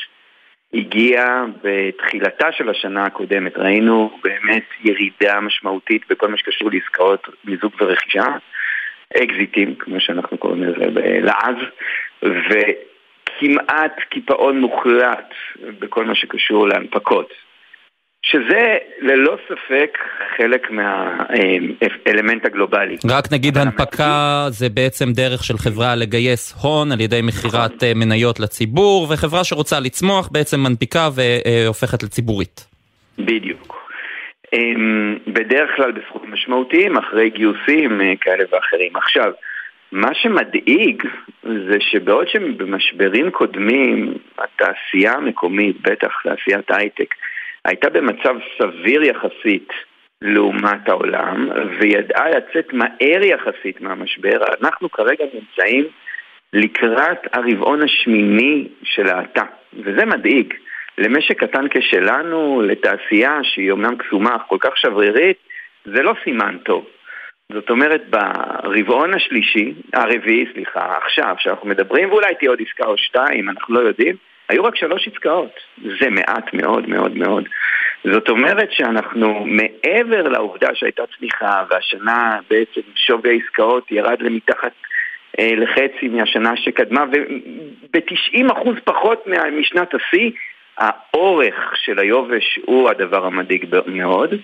הגיעה 0.75 1.45
בתחילתה 1.63 2.53
של 2.53 2.69
השנה 2.69 3.05
הקודמת. 3.05 3.57
ראינו 3.57 4.19
באמת 4.25 4.65
ירידה 4.85 5.41
משמעותית 5.41 6.03
בכל 6.11 6.29
מה 6.29 6.37
שקשור 6.37 6.71
לעסקאות 6.73 7.29
מיזוג 7.45 7.73
ורכישה. 7.81 8.25
אקזיטים, 9.23 9.75
כמו 9.75 10.01
שאנחנו 10.01 10.39
קוראים 10.39 10.63
לזה 10.63 10.91
בלעז, 10.91 11.57
וכמעט 12.23 14.01
קיפאון 14.09 14.61
מוחלט 14.61 15.35
בכל 15.79 16.05
מה 16.05 16.15
שקשור 16.15 16.69
להנפקות. 16.69 17.33
שזה 18.23 18.77
ללא 19.01 19.37
ספק 19.49 19.99
חלק 20.37 20.71
מהאלמנט 20.71 22.47
הגלובלי. 22.47 22.97
רק 23.11 23.33
נגיד 23.33 23.59
הנפקה 23.59 24.47
זה 24.49 24.69
בעצם 24.69 25.13
דרך 25.13 25.45
של 25.45 25.59
חברה 25.59 25.95
לגייס 25.95 26.63
הון 26.63 26.93
על 26.93 27.01
ידי 27.01 27.21
מכירת 27.23 27.83
אה, 27.83 27.93
מניות 27.95 28.41
לציבור, 28.41 29.07
וחברה 29.11 29.45
שרוצה 29.45 29.81
לצמוח 29.81 30.29
בעצם 30.33 30.61
מנפיקה 30.61 31.09
והופכת 31.15 32.03
לציבורית. 32.03 32.67
בדיוק. 33.19 33.83
בדרך 35.27 35.71
כלל 35.77 35.93
בסכומים 35.93 36.33
משמעותיים, 36.33 36.97
אחרי 36.97 37.31
גיוסים 37.31 38.01
אה, 38.01 38.13
כאלה 38.21 38.45
ואחרים. 38.53 38.97
עכשיו, 38.97 39.33
מה 39.93 40.15
שמדאיג 40.15 41.03
זה 41.43 41.77
שבעוד 41.81 42.29
שבמשברים 42.29 43.31
קודמים 43.31 44.15
התעשייה 44.39 45.13
המקומית, 45.13 45.81
בטח 45.81 46.13
תעשיית 46.23 46.71
הייטק, 46.71 47.15
הייתה 47.65 47.91
במצב 47.91 48.35
סביר 48.59 49.03
יחסית 49.03 49.69
לעומת 50.23 50.89
העולם, 50.89 51.49
וידעה 51.81 52.31
לצאת 52.31 52.73
מהר 52.73 53.23
יחסית 53.23 53.81
מהמשבר, 53.81 54.39
אנחנו 54.61 54.91
כרגע 54.91 55.25
נמצאים 55.35 55.85
לקראת 56.53 57.19
הרבעון 57.33 57.83
השמיני 57.83 58.69
של 58.85 59.09
האטה, 59.09 59.45
וזה 59.73 60.07
מדאיג. 60.07 60.55
למשק 60.99 61.45
קטן 61.45 61.69
כשלנו, 61.71 62.63
לתעשייה 62.63 63.39
שהיא 63.43 63.71
אומנם 63.71 63.97
קסומה 63.97 64.37
אך 64.37 64.43
כל 64.49 64.57
כך 64.61 64.77
שברירית, 64.77 65.37
זה 65.85 66.03
לא 66.03 66.15
סימן 66.25 66.57
טוב. 66.65 66.87
זאת 67.53 67.71
אומרת, 67.71 68.03
ברבעון 68.11 69.15
השלישי, 69.15 69.75
הרביעי, 69.93 70.47
סליחה, 70.53 70.97
עכשיו, 71.05 71.35
שאנחנו 71.39 71.69
מדברים, 71.69 72.11
ואולי 72.11 72.35
תהיה 72.35 72.51
עוד 72.51 72.61
עסקה 72.67 72.87
או 72.87 72.99
שתיים, 72.99 73.49
אנחנו 73.49 73.75
לא 73.75 73.81
יודעים, 73.81 74.17
היו 74.49 74.65
רק 74.65 74.77
שלוש 74.77 75.09
עסקאות. 75.09 75.53
זה 76.01 76.11
מעט 76.11 76.55
מאוד 76.55 76.89
מאוד 76.89 77.17
מאוד. 77.17 77.45
זאת 78.05 78.29
אומרת 78.29 78.73
שאנחנו, 78.73 79.45
מעבר 79.47 80.29
לעובדה 80.29 80.69
שהייתה 80.75 81.03
צמיחה, 81.19 81.65
והשנה 81.71 82.39
בעצם 82.51 82.81
שווי 82.95 83.31
העסקאות 83.31 83.93
ירד 83.93 84.23
למתחת 84.23 84.73
אה, 85.39 85.51
לחצי 85.57 86.09
מהשנה 86.09 86.57
שקדמה, 86.57 87.05
וב-90% 87.13 88.81
פחות 88.85 89.27
משנת 89.53 89.95
השיא, 89.95 90.31
האורך 90.79 91.73
של 91.75 91.99
היובש 91.99 92.59
הוא 92.67 92.91
הדבר 92.91 93.27
המדאיג 93.27 93.67
מאוד. 93.87 94.35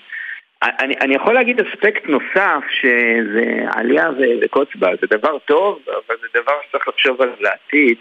אני, 0.62 0.94
אני 1.00 1.14
יכול 1.14 1.34
להגיד 1.34 1.60
אספקט 1.60 2.06
נוסף, 2.06 2.64
שזה 2.80 3.64
עלייה 3.74 4.10
וקוץ 4.42 4.68
בה, 4.74 4.90
זה 5.00 5.06
דבר 5.18 5.38
טוב, 5.38 5.78
אבל 5.86 6.16
זה 6.20 6.40
דבר 6.40 6.52
שצריך 6.68 6.88
לחשוב 6.88 7.22
עליו 7.22 7.34
לעתיד, 7.40 7.98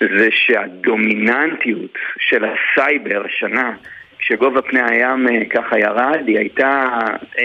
זה 0.00 0.28
שהדומיננטיות 0.30 1.98
של 2.18 2.44
הסייבר 2.44 3.22
השנה, 3.24 3.72
כשגובה 4.18 4.62
פני 4.62 4.80
הים 4.90 5.28
אה, 5.28 5.44
ככה 5.50 5.78
ירד, 5.78 6.22
היא 6.26 6.38
הייתה 6.38 6.88
אה, 7.38 7.44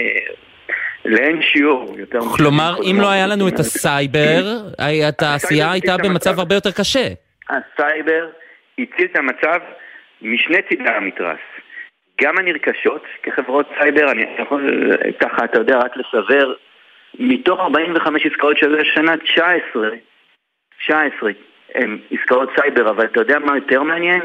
לאין 1.04 1.42
שיעור. 1.42 1.94
יותר 1.98 2.18
כלומר, 2.36 2.74
אם 2.90 2.96
לא 3.00 3.10
היה 3.10 3.26
לנו 3.26 3.48
את 3.48 3.58
הסייבר, 3.58 4.42
התעשייה 5.08 5.72
הייתה 5.72 5.96
במצב 6.04 6.38
הרבה 6.38 6.54
יותר 6.54 6.70
קשה. 6.70 7.08
הסייבר 7.48 8.28
הציל 8.78 9.06
את 9.12 9.16
המצב 9.16 9.58
משני 10.22 10.62
צידי 10.68 10.90
המתרס. 10.90 11.38
גם 12.20 12.38
הנרכשות 12.38 13.04
כחברות 13.22 13.66
סייבר, 13.78 14.10
אני 14.12 14.24
יכול 14.38 14.90
ככה, 15.20 15.44
אתה 15.44 15.58
יודע, 15.58 15.78
רק 15.78 15.92
לסבר, 15.96 16.52
מתוך 17.18 17.60
45 17.60 18.26
עסקאות 18.26 18.58
של 18.58 18.80
השנה, 18.80 19.16
19, 19.16 19.88
19 20.84 21.30
הן 21.74 21.98
עסקאות 22.10 22.48
סייבר, 22.60 22.90
אבל 22.90 23.04
אתה 23.04 23.20
יודע 23.20 23.38
מה 23.38 23.56
יותר 23.56 23.82
מעניין? 23.82 24.20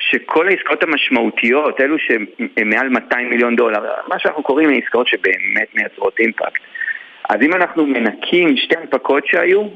שכל 0.00 0.48
העסקאות 0.48 0.82
המשמעותיות, 0.82 1.80
אלו 1.80 1.96
שהן 1.98 2.26
מעל 2.64 2.88
200 2.88 3.30
מיליון 3.30 3.56
דולר, 3.56 3.78
מה 4.08 4.18
שאנחנו 4.18 4.42
קוראים 4.42 4.70
עסקאות 4.82 5.06
שבאמת 5.06 5.74
מייצרות 5.74 6.18
אימפקט. 6.18 6.62
אז 7.28 7.36
אם 7.42 7.54
אנחנו 7.54 7.86
מנקים 7.86 8.56
שתי 8.56 8.76
הנפקות 8.78 9.26
שהיו, 9.26 9.68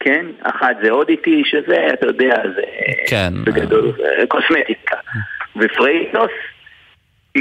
כן? 0.00 0.26
אחת 0.42 0.76
זה 0.82 0.90
Oddity, 0.90 1.42
שזה, 1.44 1.86
אתה 1.92 2.06
יודע, 2.06 2.34
זה 2.56 2.62
כן. 3.10 3.44
בגדול 3.44 3.92
קוסמטיקה. 4.28 4.96
ופרייטוס, 5.56 6.30
100% 7.38 7.40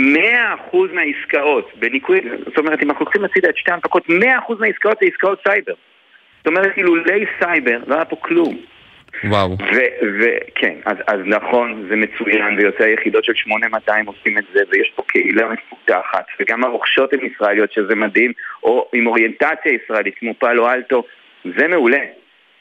מהעסקאות, 0.94 1.72
בניקוי, 1.80 2.22
זאת 2.46 2.58
אומרת, 2.58 2.84
אם 2.84 2.90
אנחנו 2.90 3.06
לוקחים 3.06 3.26
הצידה 3.26 3.50
את 3.50 3.58
שתי 3.58 3.72
ההנפקות, 3.72 4.06
100% 4.10 4.12
מהעסקאות 4.60 4.98
זה 5.02 5.06
עסקאות 5.14 5.40
סייבר. 5.48 5.74
זאת 6.38 6.48
אומרת, 6.48 6.78
אילולי 6.78 7.26
סייבר, 7.40 7.80
לא 7.88 7.96
היה 7.96 8.06
פה 8.06 8.16
כלום. 8.16 8.58
וואו. 9.24 9.58
וכן, 10.20 10.76
אז, 10.86 10.98
אז 11.08 11.20
נכון, 11.26 11.88
זה 11.90 11.96
מצוין, 11.96 12.58
ויוצאי 12.58 12.84
היחידות 12.84 13.24
של 13.24 13.34
8200 13.36 14.06
עושים 14.06 14.38
את 14.38 14.44
זה, 14.54 14.60
ויש 14.70 14.92
פה 14.96 15.04
קהילה 15.08 15.48
מפותחת, 15.50 16.26
וגם 16.40 16.64
הרוכשות 16.64 17.14
הן 17.14 17.20
ישראליות, 17.26 17.72
שזה 17.72 17.96
מדהים, 17.96 18.32
או 18.64 18.90
עם 18.94 19.08
אוריינטציה 19.08 19.72
ישראלית, 19.84 20.16
כמו 20.20 20.34
Palo 20.40 20.70
Alto, 20.70 21.04
זה 21.58 21.68
מעולה. 21.68 22.04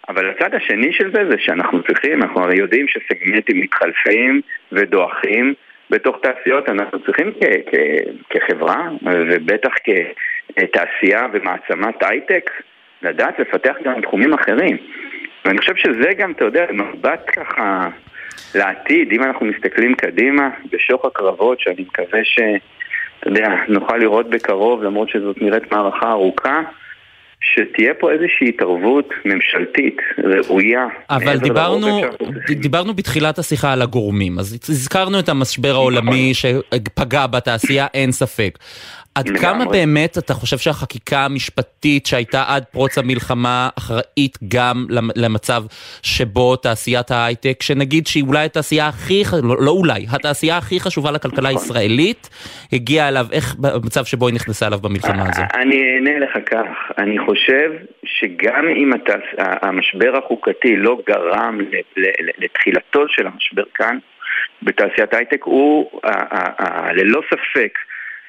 אבל 0.09 0.31
הצד 0.31 0.55
השני 0.55 0.93
של 0.93 1.13
זה 1.15 1.31
זה 1.31 1.37
שאנחנו 1.39 1.83
צריכים, 1.83 2.23
אנחנו 2.23 2.43
הרי 2.43 2.57
יודעים 2.57 2.87
שסגמנטים 2.89 3.61
מתחלפים 3.61 4.41
ודועכים 4.73 5.55
בתוך 5.91 6.17
תעשיות, 6.23 6.69
אנחנו 6.69 6.99
צריכים 7.05 7.33
כ- 7.41 7.71
כ- 7.71 8.09
כחברה, 8.31 8.89
ובטח 9.03 9.73
כתעשייה 9.85 11.27
ומעצמת 11.33 12.03
הייטק, 12.03 12.51
לדעת 13.03 13.39
לפתח 13.39 13.75
גם 13.85 14.01
תחומים 14.01 14.35
אחרים. 14.35 14.77
ואני 15.45 15.59
חושב 15.59 15.77
שזה 15.77 16.09
גם, 16.19 16.33
אתה 16.33 16.45
יודע, 16.45 16.65
מבט 16.73 17.31
ככה 17.37 17.89
לעתיד, 18.55 19.13
אם 19.13 19.23
אנחנו 19.23 19.47
מסתכלים 19.47 19.95
קדימה, 19.95 20.49
בשוך 20.73 21.05
הקרבות, 21.05 21.61
שאני 21.61 21.83
מקווה 21.83 22.25
ש... 22.25 22.39
אתה 23.21 23.29
יודע, 23.29 23.49
נוכל 23.69 23.97
לראות 23.97 24.31
בקרוב, 24.31 24.83
למרות 24.83 25.09
שזאת 25.09 25.43
נראית 25.43 25.73
מערכה 25.73 26.11
ארוכה, 26.11 26.61
שתהיה 27.41 27.95
פה 27.95 28.13
איזושהי 28.13 28.49
התערבות 28.49 29.09
ממשלתית 29.25 29.97
ראויה. 30.19 30.87
אבל 31.11 31.39
דיברנו, 31.39 32.01
דיברנו 32.51 32.95
בתחילת 32.95 33.39
השיחה 33.39 33.73
על 33.73 33.83
הגורמים, 33.83 34.39
אז 34.39 34.59
הזכרנו 34.69 35.19
את 35.19 35.29
המשבר 35.29 35.75
העולמי 35.75 36.33
שפגע 36.35 37.27
בתעשייה, 37.27 37.87
אין 37.95 38.13
ספק. 38.13 38.59
עד 39.17 39.29
כמה 39.41 39.65
באמת 39.65 40.19
אתה 40.19 40.35
חושב 40.35 40.59
שהחקיקה 40.59 41.25
המשפטית 41.25 42.07
שהייתה 42.07 42.45
עד 42.49 42.65
פרוץ 42.65 42.99
המלחמה 42.99 43.69
אחראית 43.79 44.39
גם 44.49 44.87
למצב 45.17 45.63
שבו 46.03 46.57
תעשיית 46.57 47.11
ההייטק, 47.11 47.63
שנגיד 47.63 48.07
שהיא 48.07 48.25
אולי 48.29 48.45
התעשייה 48.45 48.89
הכי, 48.89 49.23
לא, 49.43 49.57
לא 49.61 49.71
אולי, 49.71 50.07
התעשייה 50.13 50.57
הכי 50.57 50.81
חשובה 50.81 51.11
לכלכלה 51.11 51.51
נכון. 51.51 51.63
הישראלית, 51.63 52.31
הגיעה 52.73 53.09
אליו, 53.09 53.27
איך 53.33 53.55
במצב 53.55 54.05
שבו 54.05 54.27
היא 54.27 54.35
נכנסה 54.35 54.67
אליו 54.67 54.79
במלחמה 54.79 55.23
הזו? 55.23 55.43
אני 55.55 55.95
אענה 55.95 56.19
לך 56.19 56.39
כך, 56.51 56.99
אני 56.99 57.19
חושב 57.19 57.71
שגם 58.05 58.65
אם 58.77 58.91
המשבר 59.39 60.17
החוקתי 60.17 60.77
לא 60.77 60.99
גרם 61.09 61.59
לתחילתו 62.39 63.09
של 63.09 63.27
המשבר 63.27 63.65
כאן, 63.75 63.99
בתעשיית 64.63 65.15
ההייטק, 65.15 65.43
הוא 65.45 66.01
ללא 66.93 67.21
ספק 67.31 67.79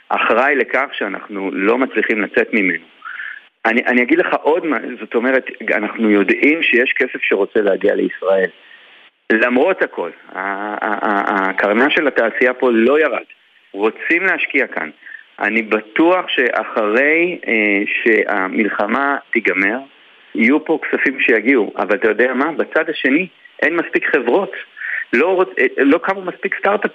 אחראי 0.10 0.56
לכך 0.56 0.86
שאנחנו 0.94 1.52
לא 1.54 1.78
מצליחים 1.78 2.22
לצאת 2.22 2.54
ממנו. 2.54 2.86
אני, 3.66 3.82
אני 3.88 4.02
אגיד 4.04 4.20
לך 4.20 4.34
עוד 4.42 4.66
מה, 4.66 4.78
זאת 5.00 5.16
אומרת, 5.16 5.46
אנחנו 5.74 6.10
יודעים 6.10 6.64
שיש 6.64 6.94
כסף 6.94 7.20
שרוצה 7.22 7.62
להגיע 7.62 7.96
לישראל. 7.96 8.50
למרות 9.32 9.82
הכל, 9.82 10.10
הקרנה 10.32 11.90
של 11.90 12.08
התעשייה 12.08 12.54
פה 12.54 12.70
לא 12.72 13.00
ירד. 13.00 13.24
רוצים 13.72 14.24
להשקיע 14.24 14.68
כאן. 14.68 14.90
אני 15.40 15.62
בטוח 15.62 16.26
שאחרי 16.28 17.40
אה, 17.48 17.82
שהמלחמה 18.04 19.18
תיגמר, 19.32 19.78
יהיו 20.36 20.66
פה 20.66 20.80
כספים 20.82 21.20
שיגיעו, 21.20 21.74
אבל 21.78 21.96
אתה 21.96 22.08
יודע 22.08 22.34
מה? 22.34 22.52
בצד 22.52 22.90
השני 22.90 23.28
אין 23.62 23.76
מספיק 23.76 24.06
חברות. 24.16 24.52
לא, 25.14 25.36
רוצ... 25.36 25.50
אה, 25.60 25.66
לא 25.78 25.98
קמו 25.98 26.22
מספיק 26.22 26.56
סטארט-אפ 26.60 26.92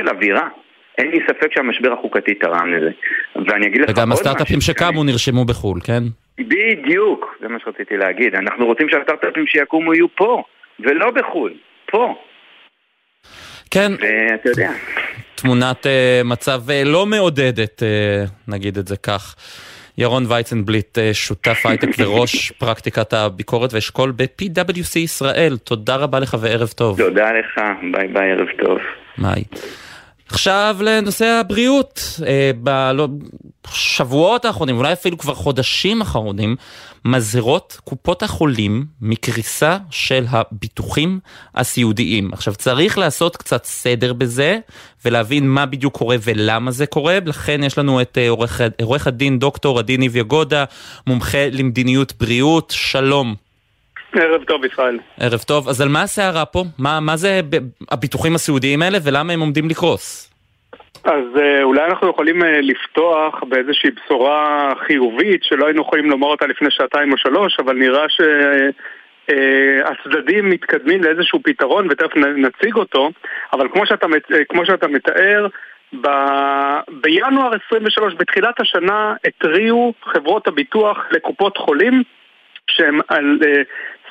של 0.00 0.08
אווירה. 0.08 0.48
אין 0.98 1.10
לי 1.10 1.18
ספק 1.28 1.48
שהמשבר 1.54 1.92
החוקתי 1.92 2.34
תרם 2.34 2.72
לזה. 2.72 2.90
ואני 3.36 3.66
אגיד 3.66 3.80
לך 3.80 3.88
עוד 3.88 3.90
משהו. 3.90 4.02
וגם 4.02 4.12
הסטארט-אפים 4.12 4.60
שקמו 4.60 5.04
נרשמו 5.04 5.44
בחו"ל, 5.44 5.80
כן? 5.84 6.02
בדיוק, 6.40 7.36
זה 7.40 7.48
מה 7.48 7.58
שרציתי 7.64 7.96
להגיד. 7.96 8.34
אנחנו 8.34 8.66
רוצים 8.66 8.88
שהסטארט-אפים 8.88 9.46
שיקומו 9.46 9.94
יהיו 9.94 10.06
פה, 10.14 10.42
ולא 10.80 11.10
בחו"ל, 11.10 11.54
פה. 11.90 12.14
כן. 13.70 13.92
ואתה 13.92 14.48
יודע. 14.48 14.70
תמונת 15.34 15.86
uh, 15.86 15.88
מצב 16.24 16.60
uh, 16.68 16.88
לא 16.88 17.06
מעודדת, 17.06 17.82
uh, 17.82 18.30
נגיד 18.48 18.78
את 18.78 18.88
זה 18.88 18.96
כך. 18.96 19.36
ירון 19.98 20.24
וייצנבליט, 20.28 20.98
uh, 20.98 21.14
שותף 21.14 21.66
הייטק 21.66 21.88
וראש 21.98 22.50
פרקטיקת 22.50 23.12
הביקורת 23.12 23.74
ואשכול 23.74 24.12
ב-PwC 24.16 24.98
ישראל. 24.98 25.56
תודה 25.64 25.96
רבה 25.96 26.18
לך 26.20 26.36
וערב 26.40 26.68
טוב. 26.68 26.98
תודה 26.98 27.32
לך, 27.32 27.60
ביי 27.92 28.08
ביי, 28.08 28.32
ערב 28.32 28.48
טוב. 28.58 28.78
ביי. 29.18 29.42
עכשיו 30.30 30.76
לנושא 30.80 31.26
הבריאות. 31.26 32.20
בשבועות 32.62 34.44
האחרונים, 34.44 34.76
אולי 34.76 34.92
אפילו 34.92 35.18
כבר 35.18 35.34
חודשים 35.34 36.00
אחרונים, 36.00 36.56
מזהירות 37.04 37.80
קופות 37.84 38.22
החולים 38.22 38.86
מקריסה 39.00 39.78
של 39.90 40.24
הביטוחים 40.28 41.20
הסיעודיים. 41.54 42.32
עכשיו 42.32 42.54
צריך 42.54 42.98
לעשות 42.98 43.36
קצת 43.36 43.64
סדר 43.64 44.12
בזה 44.12 44.58
ולהבין 45.04 45.48
מה 45.48 45.66
בדיוק 45.66 45.98
קורה 45.98 46.16
ולמה 46.22 46.70
זה 46.70 46.86
קורה, 46.86 47.18
לכן 47.26 47.64
יש 47.64 47.78
לנו 47.78 48.00
את 48.00 48.18
עורך, 48.28 48.60
עורך 48.82 49.06
הדין 49.06 49.38
דוקטור 49.38 49.78
עדי 49.78 49.96
ניב 49.96 50.16
יגודה, 50.16 50.64
מומחה 51.06 51.48
למדיניות 51.52 52.12
בריאות, 52.20 52.72
שלום. 52.76 53.49
ערב 54.12 54.44
טוב 54.44 54.64
ישראל. 54.64 54.98
ערב 55.20 55.40
טוב, 55.40 55.68
אז 55.68 55.80
על 55.80 55.88
מה 55.88 56.02
הסערה 56.02 56.44
פה? 56.44 56.64
מה, 56.78 57.00
מה 57.00 57.16
זה 57.16 57.40
הביטוחים 57.90 58.34
הסיעודיים 58.34 58.82
האלה 58.82 58.98
ולמה 59.04 59.32
הם 59.32 59.40
עומדים 59.40 59.68
לקרוס? 59.68 60.30
אז 61.04 61.24
אה, 61.40 61.62
אולי 61.62 61.84
אנחנו 61.84 62.10
יכולים 62.10 62.42
אה, 62.42 62.60
לפתוח 62.60 63.34
באיזושהי 63.48 63.90
בשורה 63.90 64.72
חיובית 64.86 65.44
שלא 65.44 65.66
היינו 65.66 65.82
יכולים 65.82 66.10
לומר 66.10 66.26
אותה 66.26 66.46
לפני 66.46 66.70
שעתיים 66.70 67.12
או 67.12 67.18
שלוש, 67.18 67.56
אבל 67.60 67.76
נראה 67.76 68.06
שהצדדים 69.28 70.44
אה, 70.44 70.50
מתקדמים 70.50 71.02
לאיזשהו 71.02 71.40
פתרון 71.42 71.86
ותכף 71.90 72.16
נציג 72.16 72.74
אותו, 72.74 73.10
אבל 73.52 73.68
כמו 73.72 73.86
שאתה, 73.86 74.06
כמו 74.48 74.66
שאתה 74.66 74.88
מתאר, 74.88 75.46
ב... 76.00 76.08
בינואר 76.88 77.50
23, 77.66 78.14
בתחילת 78.14 78.60
השנה, 78.60 79.14
התריעו 79.24 79.92
חברות 80.02 80.48
הביטוח 80.48 80.98
לקופות 81.10 81.56
חולים 81.56 82.02
שהם 82.66 83.00
על 83.08 83.38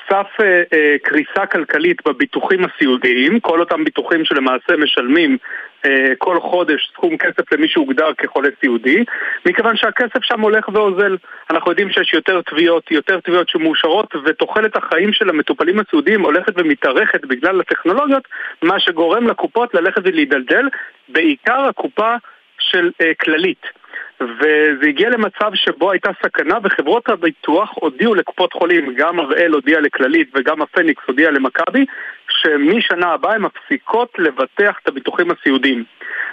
סף 0.10 0.28
אה, 0.42 0.64
אה, 0.74 0.96
קריסה 1.04 1.46
כלכלית 1.52 1.98
בביטוחים 2.08 2.60
הסיעודיים, 2.66 3.40
כל 3.40 3.60
אותם 3.60 3.84
ביטוחים 3.84 4.26
שלמעשה 4.26 4.78
משלמים 4.78 5.38
אה, 5.86 6.14
כל 6.18 6.40
חודש 6.40 6.92
סכום 6.94 7.18
כסף 7.18 7.52
למי 7.52 7.68
שהוגדר 7.68 8.14
כחולה 8.18 8.50
סיעודי, 8.62 9.04
מכיוון 9.46 9.78
שהכסף 9.78 10.24
שם 10.24 10.42
הולך 10.42 10.70
ואוזל. 10.74 11.18
אנחנו 11.50 11.72
יודעים 11.72 11.92
שיש 11.92 12.14
יותר 12.14 12.42
תביעות, 12.42 12.92
יותר 12.92 13.20
תביעות 13.20 13.50
שמאושרות, 13.50 14.16
ותוחלת 14.26 14.76
החיים 14.76 15.14
של 15.14 15.30
המטופלים 15.30 15.80
הסיעודיים 15.80 16.22
הולכת 16.22 16.54
ומתארכת 16.58 17.26
בגלל 17.26 17.62
הטכנולוגיות, 17.62 18.28
מה 18.62 18.80
שגורם 18.80 19.28
לקופות 19.28 19.74
ללכת 19.74 20.02
ולהידלדל, 20.06 20.70
בעיקר 21.10 21.62
הקופה 21.70 22.16
של 22.60 22.92
אה, 23.02 23.12
כללית. 23.22 23.79
וזה 24.22 24.88
הגיע 24.88 25.10
למצב 25.10 25.52
שבו 25.56 25.92
הייתה 25.92 26.10
סכנה 26.26 26.58
וחברות 26.64 27.10
הביטוח 27.10 27.70
הודיעו 27.76 28.16
לקופות 28.16 28.54
חולים, 28.54 28.94
גם 28.98 29.20
הראל 29.20 29.52
הודיע 29.52 29.80
לכללית 29.80 30.32
וגם 30.36 30.62
הפניקס 30.62 31.04
הודיע 31.08 31.32
למכבי, 31.32 31.86
שמשנה 32.30 33.08
הבאה 33.08 33.36
הן 33.36 33.42
מפסיקות 33.42 34.10
לבטח 34.18 34.76
את 34.84 34.88
הביטוחים 34.88 35.32
הסיעודיים. 35.32 35.84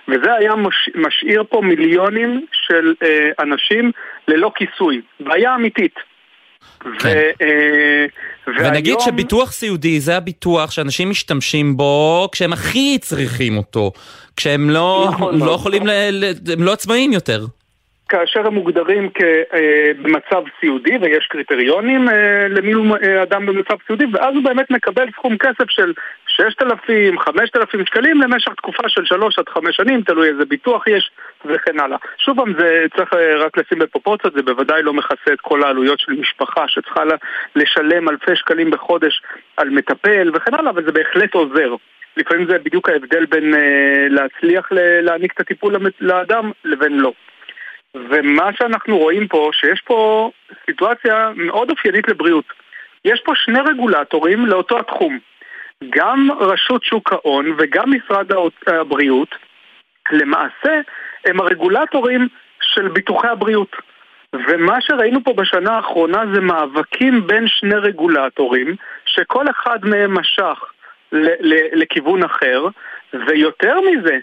וזה 0.08 0.34
היה 0.34 0.54
מש... 0.54 0.90
משאיר 0.94 1.44
פה 1.48 1.60
מיליונים 1.60 2.46
של 2.52 2.94
אה, 3.02 3.30
אנשים 3.38 3.92
ללא 4.28 4.52
כיסוי. 4.54 5.00
בעיה 5.20 5.54
אמיתית. 5.54 5.94
כן. 6.80 6.88
ו, 6.92 7.08
אה, 7.42 8.06
ונגיד 8.46 8.94
והיום... 8.94 9.00
שביטוח 9.00 9.52
סיעודי 9.52 10.00
זה 10.00 10.16
הביטוח 10.16 10.70
שאנשים 10.70 11.10
משתמשים 11.10 11.76
בו 11.76 12.28
כשהם 12.32 12.52
הכי 12.52 12.98
צריכים 13.00 13.56
אותו, 13.56 13.92
כשהם 14.36 14.70
לא, 14.70 15.08
נכון, 15.12 15.38
לא 15.38 15.50
יכולים, 15.50 15.86
ל... 15.86 16.24
הם 16.52 16.62
לא 16.62 16.72
עצמאים 16.72 17.12
יותר. 17.12 17.44
כאשר 18.08 18.46
הם 18.46 18.54
מוגדרים 18.54 19.10
כבמצב 19.10 20.42
סיעודי 20.60 20.98
ויש 21.00 21.26
קריטריונים 21.26 22.08
אה, 22.08 22.48
למי 22.48 22.72
הוא 22.72 22.96
אה, 22.96 23.22
אדם 23.22 23.46
במצב 23.46 23.76
סיעודי 23.86 24.04
ואז 24.12 24.34
הוא 24.34 24.44
באמת 24.44 24.70
מקבל 24.70 25.06
סכום 25.12 25.36
כסף 25.38 25.70
של 25.70 25.92
6,000, 26.26 27.18
5,000 27.18 27.86
שקלים 27.86 28.20
למשך 28.20 28.52
תקופה 28.56 28.88
של 28.88 29.04
3 29.04 29.38
עד 29.38 29.48
5 29.48 29.76
שנים, 29.76 30.02
תלוי 30.02 30.28
איזה 30.28 30.44
ביטוח 30.44 30.86
יש 30.86 31.10
וכן 31.44 31.80
הלאה. 31.80 31.98
שוב 32.18 32.36
פעם, 32.36 32.52
זה 32.58 32.86
צריך 32.96 33.14
אה, 33.14 33.36
רק 33.36 33.58
לשים 33.58 33.78
בפרופורציות, 33.78 34.34
זה 34.34 34.42
בוודאי 34.42 34.82
לא 34.82 34.92
מכסה 34.92 35.32
את 35.32 35.40
כל 35.40 35.62
העלויות 35.62 35.98
של 35.98 36.12
משפחה 36.12 36.64
שצריכה 36.68 37.02
לשלם 37.56 38.08
אלפי 38.08 38.36
שקלים 38.36 38.70
בחודש 38.70 39.22
על 39.56 39.70
מטפל 39.70 40.30
וכן 40.34 40.54
הלאה, 40.54 40.70
אבל 40.70 40.84
זה 40.84 40.92
בהחלט 40.92 41.34
עוזר. 41.34 41.74
לפעמים 42.16 42.46
זה 42.50 42.58
בדיוק 42.58 42.88
ההבדל 42.88 43.26
בין 43.26 43.54
להצליח 44.10 44.68
להעניק 45.02 45.32
את 45.32 45.40
הטיפול 45.40 45.76
לאדם 46.00 46.50
לבין 46.64 47.00
לא. 47.00 47.12
ומה 48.10 48.50
שאנחנו 48.58 48.98
רואים 48.98 49.28
פה, 49.28 49.50
שיש 49.52 49.80
פה 49.80 50.30
סיטואציה 50.66 51.30
מאוד 51.36 51.70
אופיינית 51.70 52.08
לבריאות. 52.08 52.44
יש 53.04 53.20
פה 53.24 53.32
שני 53.34 53.60
רגולטורים 53.60 54.46
לאותו 54.46 54.78
התחום. 54.78 55.18
גם 55.90 56.28
רשות 56.40 56.84
שוק 56.84 57.12
ההון 57.12 57.54
וגם 57.58 57.92
משרד 57.92 58.26
הבריאות, 58.66 59.34
למעשה, 60.12 60.80
הם 61.24 61.40
הרגולטורים 61.40 62.28
של 62.60 62.88
ביטוחי 62.88 63.28
הבריאות. 63.28 63.76
ומה 64.32 64.80
שראינו 64.80 65.24
פה 65.24 65.32
בשנה 65.32 65.72
האחרונה 65.76 66.22
זה 66.34 66.40
מאבקים 66.40 67.26
בין 67.26 67.48
שני 67.48 67.74
רגולטורים, 67.74 68.76
שכל 69.06 69.44
אחד 69.50 69.78
מהם 69.84 70.18
משך 70.18 70.64
לכיוון 71.72 72.22
אחר, 72.22 72.66
ויותר 73.26 73.76
מזה, 73.80 74.18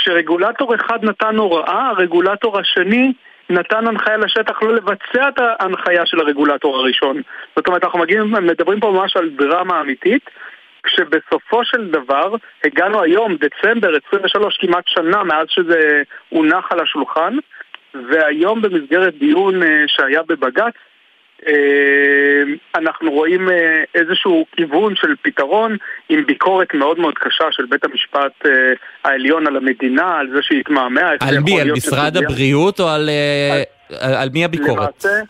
כשרגולטור 0.00 0.74
אחד 0.74 1.04
נתן 1.04 1.36
הוראה, 1.36 1.88
הרגולטור 1.88 2.58
השני 2.58 3.12
נתן 3.50 3.86
הנחיה 3.86 4.16
לשטח 4.16 4.62
לא 4.62 4.74
לבצע 4.74 5.28
את 5.28 5.38
ההנחיה 5.38 6.06
של 6.06 6.20
הרגולטור 6.20 6.76
הראשון. 6.76 7.22
זאת 7.56 7.66
אומרת, 7.66 7.84
אנחנו 7.84 7.98
מגיעים, 7.98 8.32
מדברים 8.32 8.80
פה 8.80 8.90
ממש 8.90 9.16
על 9.16 9.28
דרמה 9.28 9.80
אמיתית, 9.80 10.30
כשבסופו 10.82 11.64
של 11.64 11.90
דבר 11.90 12.34
הגענו 12.64 13.02
היום, 13.02 13.36
דצמבר 13.36 13.90
23, 14.08 14.58
כמעט 14.60 14.84
שנה 14.86 15.24
מאז 15.24 15.46
שזה 15.50 16.02
הונח 16.28 16.72
על 16.72 16.80
השולחן, 16.80 17.36
והיום 17.94 18.62
במסגרת 18.62 19.14
דיון 19.18 19.62
אה, 19.62 19.84
שהיה 19.86 20.22
בבג"ץ, 20.22 20.74
אנחנו 22.74 23.10
רואים 23.10 23.50
אה, 23.50 23.82
איזשהו 23.94 24.46
כיוון 24.56 24.96
של 24.96 25.14
פתרון 25.22 25.76
עם 26.08 26.26
ביקורת 26.26 26.74
מאוד 26.74 26.98
מאוד 26.98 27.14
קשה 27.18 27.44
של 27.50 27.66
בית 27.66 27.84
המשפט 27.84 28.46
אה, 28.46 28.50
העליון 29.04 29.46
על 29.46 29.56
המדינה, 29.56 30.18
על 30.18 30.28
זה 30.34 30.38
שהיא 30.42 30.60
התמהמה. 30.60 31.10
על 31.20 31.38
מי? 31.44 31.60
על 31.60 31.72
משרד 31.72 32.16
הבריאות 32.16 32.80
או 32.80 32.88
על, 32.88 33.10
על, 34.00 34.14
על 34.14 34.28
מי 34.32 34.44
הביקורת? 34.44 35.04
למעשה, 35.04 35.22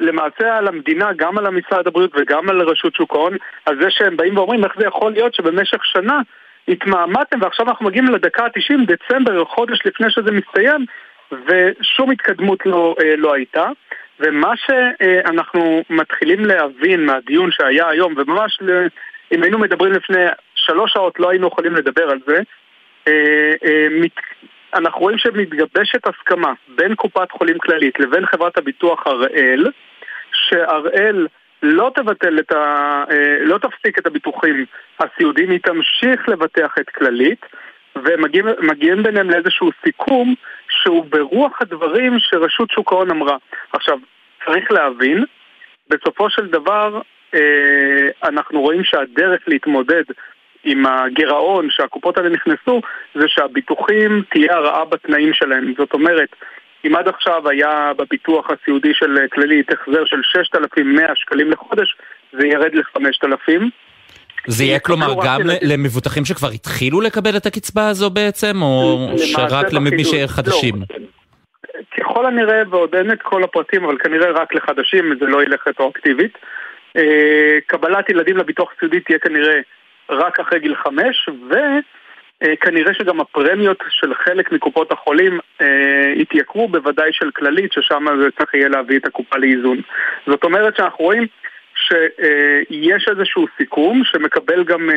למעשה 0.00 0.58
על 0.58 0.68
המדינה, 0.68 1.12
גם 1.16 1.38
על 1.38 1.46
המשרד 1.46 1.86
הבריאות 1.86 2.12
וגם 2.20 2.48
על 2.48 2.60
רשות 2.62 2.94
שוק 2.94 3.12
ההון, 3.12 3.36
על 3.66 3.76
זה 3.82 3.90
שהם 3.90 4.16
באים 4.16 4.36
ואומרים 4.36 4.64
איך 4.64 4.72
זה 4.78 4.86
יכול 4.86 5.12
להיות 5.12 5.34
שבמשך 5.34 5.84
שנה 5.84 6.20
התמהמתם 6.68 7.42
ועכשיו 7.42 7.68
אנחנו 7.68 7.86
מגיעים 7.86 8.08
לדקה 8.08 8.44
ה-90, 8.44 8.86
דצמבר, 8.86 9.44
חודש 9.44 9.78
לפני 9.84 10.06
שזה 10.10 10.30
מסתיים, 10.30 10.86
ושום 11.32 12.10
התקדמות 12.10 12.66
לא, 12.66 12.94
לא 13.18 13.34
הייתה. 13.34 13.68
ומה 14.20 14.52
שאנחנו 14.56 15.82
מתחילים 15.90 16.44
להבין 16.44 17.06
מהדיון 17.06 17.50
שהיה 17.50 17.88
היום, 17.88 18.14
וממש 18.16 18.58
אם 19.32 19.42
היינו 19.42 19.58
מדברים 19.58 19.92
לפני 19.92 20.24
שלוש 20.54 20.92
שעות 20.92 21.20
לא 21.20 21.30
היינו 21.30 21.46
יכולים 21.46 21.74
לדבר 21.74 22.10
על 22.10 22.18
זה, 22.26 22.40
אה, 23.08 23.52
אה, 23.64 23.88
אנחנו 24.74 25.00
רואים 25.00 25.18
שמתגבשת 25.18 26.06
הסכמה 26.06 26.52
בין 26.68 26.94
קופת 26.94 27.32
חולים 27.32 27.58
כללית 27.58 28.00
לבין 28.00 28.26
חברת 28.26 28.58
הביטוח 28.58 29.06
הראל, 29.06 29.70
שהראל 30.32 31.26
לא 31.62 31.90
תבטל 31.94 32.38
את 32.38 32.52
ה... 32.52 33.04
אה, 33.10 33.36
לא 33.40 33.58
תפסיק 33.58 33.98
את 33.98 34.06
הביטוחים 34.06 34.64
הסיעודיים, 35.00 35.50
היא 35.50 35.60
תמשיך 35.60 36.28
לבטח 36.28 36.74
את 36.80 36.90
כללית, 36.90 37.46
ומגיעים 37.96 39.02
ביניהם 39.02 39.30
לאיזשהו 39.30 39.70
סיכום 39.84 40.34
שהוא 40.68 41.04
ברוח 41.04 41.62
הדברים 41.62 42.18
שרשות 42.18 42.70
שוק 42.70 42.92
ההון 42.92 43.10
אמרה. 43.10 43.36
עכשיו, 43.72 43.98
צריך 44.46 44.72
להבין, 44.72 45.24
בסופו 45.88 46.30
של 46.30 46.46
דבר 46.46 47.00
אה, 47.34 48.28
אנחנו 48.28 48.60
רואים 48.60 48.84
שהדרך 48.84 49.40
להתמודד 49.46 50.04
עם 50.64 50.86
הגירעון 50.86 51.70
שהקופות 51.70 52.18
האלה 52.18 52.28
נכנסו, 52.28 52.80
זה 53.14 53.28
שהביטוחים 53.28 54.22
תהיה 54.30 54.56
הרעה 54.56 54.84
בתנאים 54.84 55.32
שלהם. 55.32 55.74
זאת 55.78 55.92
אומרת, 55.92 56.28
אם 56.86 56.96
עד 56.96 57.08
עכשיו 57.08 57.48
היה 57.48 57.92
בביטוח 57.96 58.50
הסיעודי 58.50 58.94
של 58.94 59.18
כללית 59.32 59.72
החזר 59.72 60.04
של 60.04 60.20
6,100 60.22 61.16
שקלים 61.16 61.50
לחודש, 61.50 61.96
זה 62.32 62.46
ירד 62.46 62.74
ל-5,000. 62.74 63.62
זה 64.46 64.64
יהיה 64.64 64.78
כלומר 64.78 65.14
גם 65.24 65.40
למבוטחים 65.62 66.24
שכבר 66.24 66.48
התחילו 66.48 67.00
לקבל 67.00 67.36
את 67.36 67.46
הקצבה 67.46 67.88
הזו 67.88 68.10
בעצם, 68.10 68.62
או 68.62 69.08
שרק 69.16 69.72
למי 69.72 70.04
שחדשים? 70.04 70.74
לא. 70.90 71.04
ככל 71.98 72.26
הנראה, 72.26 72.62
ועוד 72.70 72.94
אין 72.94 73.12
את 73.12 73.22
כל 73.22 73.44
הפרטים, 73.44 73.84
אבל 73.84 73.96
כנראה 73.98 74.30
רק 74.30 74.54
לחדשים, 74.54 75.14
זה 75.20 75.26
לא 75.26 75.42
ילך 75.42 75.68
רטרואקטיבית. 75.68 76.38
אה, 76.96 77.58
קבלת 77.66 78.10
ילדים 78.10 78.36
לביטוח 78.36 78.72
סיעודי 78.78 79.00
תהיה 79.00 79.18
כנראה 79.18 79.60
רק 80.10 80.40
אחרי 80.40 80.58
גיל 80.58 80.74
חמש, 80.74 81.28
וכנראה 81.50 82.94
שגם 82.94 83.20
הפרמיות 83.20 83.82
של 83.90 84.14
חלק 84.14 84.52
מקופות 84.52 84.92
החולים 84.92 85.40
אה, 85.60 86.12
יתייקרו, 86.16 86.68
בוודאי 86.68 87.10
של 87.12 87.30
כללית, 87.30 87.72
ששם 87.72 88.04
צריך 88.38 88.54
יהיה 88.54 88.68
להביא 88.68 88.98
את 88.98 89.06
הקופה 89.06 89.36
לאיזון. 89.38 89.80
זאת 90.26 90.44
אומרת 90.44 90.76
שאנחנו 90.76 91.04
רואים 91.04 91.26
שיש 91.88 93.08
איזשהו 93.08 93.46
סיכום 93.58 94.02
שמקבל 94.04 94.64
גם 94.64 94.90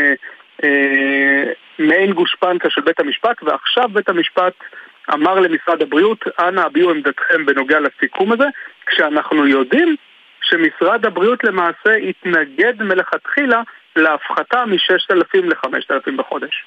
אה, 0.64 1.44
מעין 1.80 2.14
גושפנקה 2.14 2.70
של 2.70 2.82
בית 2.82 3.00
המשפט, 3.00 3.44
ועכשיו 3.44 3.90
בית 3.94 4.10
המשפט 4.10 4.54
אמר 5.14 5.40
למשרד 5.40 5.82
הבריאות, 5.82 6.26
אנא 6.40 6.62
הביעו 6.62 6.90
עמדתכם 6.90 7.46
בנוגע 7.46 7.78
לסיכום 7.80 8.32
הזה, 8.32 8.46
כשאנחנו 8.86 9.48
יודעים 9.48 9.96
שמשרד 10.42 11.06
הבריאות 11.06 11.44
למעשה 11.44 11.96
התנגד 12.10 12.84
מלכתחילה 12.84 13.62
להפחתה 13.96 14.66
מ-6,000 14.66 15.46
ל-5,000 15.46 16.12
בחודש. 16.18 16.64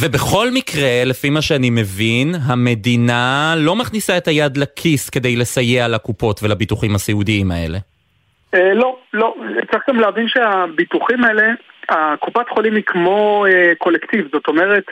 ובכל 0.00 0.50
מקרה, 0.54 1.04
לפי 1.04 1.30
מה 1.30 1.42
שאני 1.42 1.70
מבין, 1.70 2.34
המדינה 2.46 3.54
לא 3.56 3.76
מכניסה 3.76 4.16
את 4.16 4.28
היד 4.28 4.56
לכיס 4.56 5.10
כדי 5.10 5.36
לסייע 5.36 5.88
לקופות 5.88 6.42
ולביטוחים 6.42 6.94
הסיעודיים 6.94 7.50
האלה. 7.50 7.78
אה, 8.56 8.74
לא, 8.74 8.98
לא. 9.12 9.34
צריך 9.70 9.84
גם 9.88 10.00
להבין 10.00 10.28
שהביטוחים 10.28 11.24
האלה, 11.24 11.52
הקופת 11.88 12.48
חולים 12.48 12.74
היא 12.74 12.84
כמו 12.86 13.46
אה, 13.48 13.72
קולקטיב, 13.78 14.28
זאת 14.32 14.48
אומרת, 14.48 14.84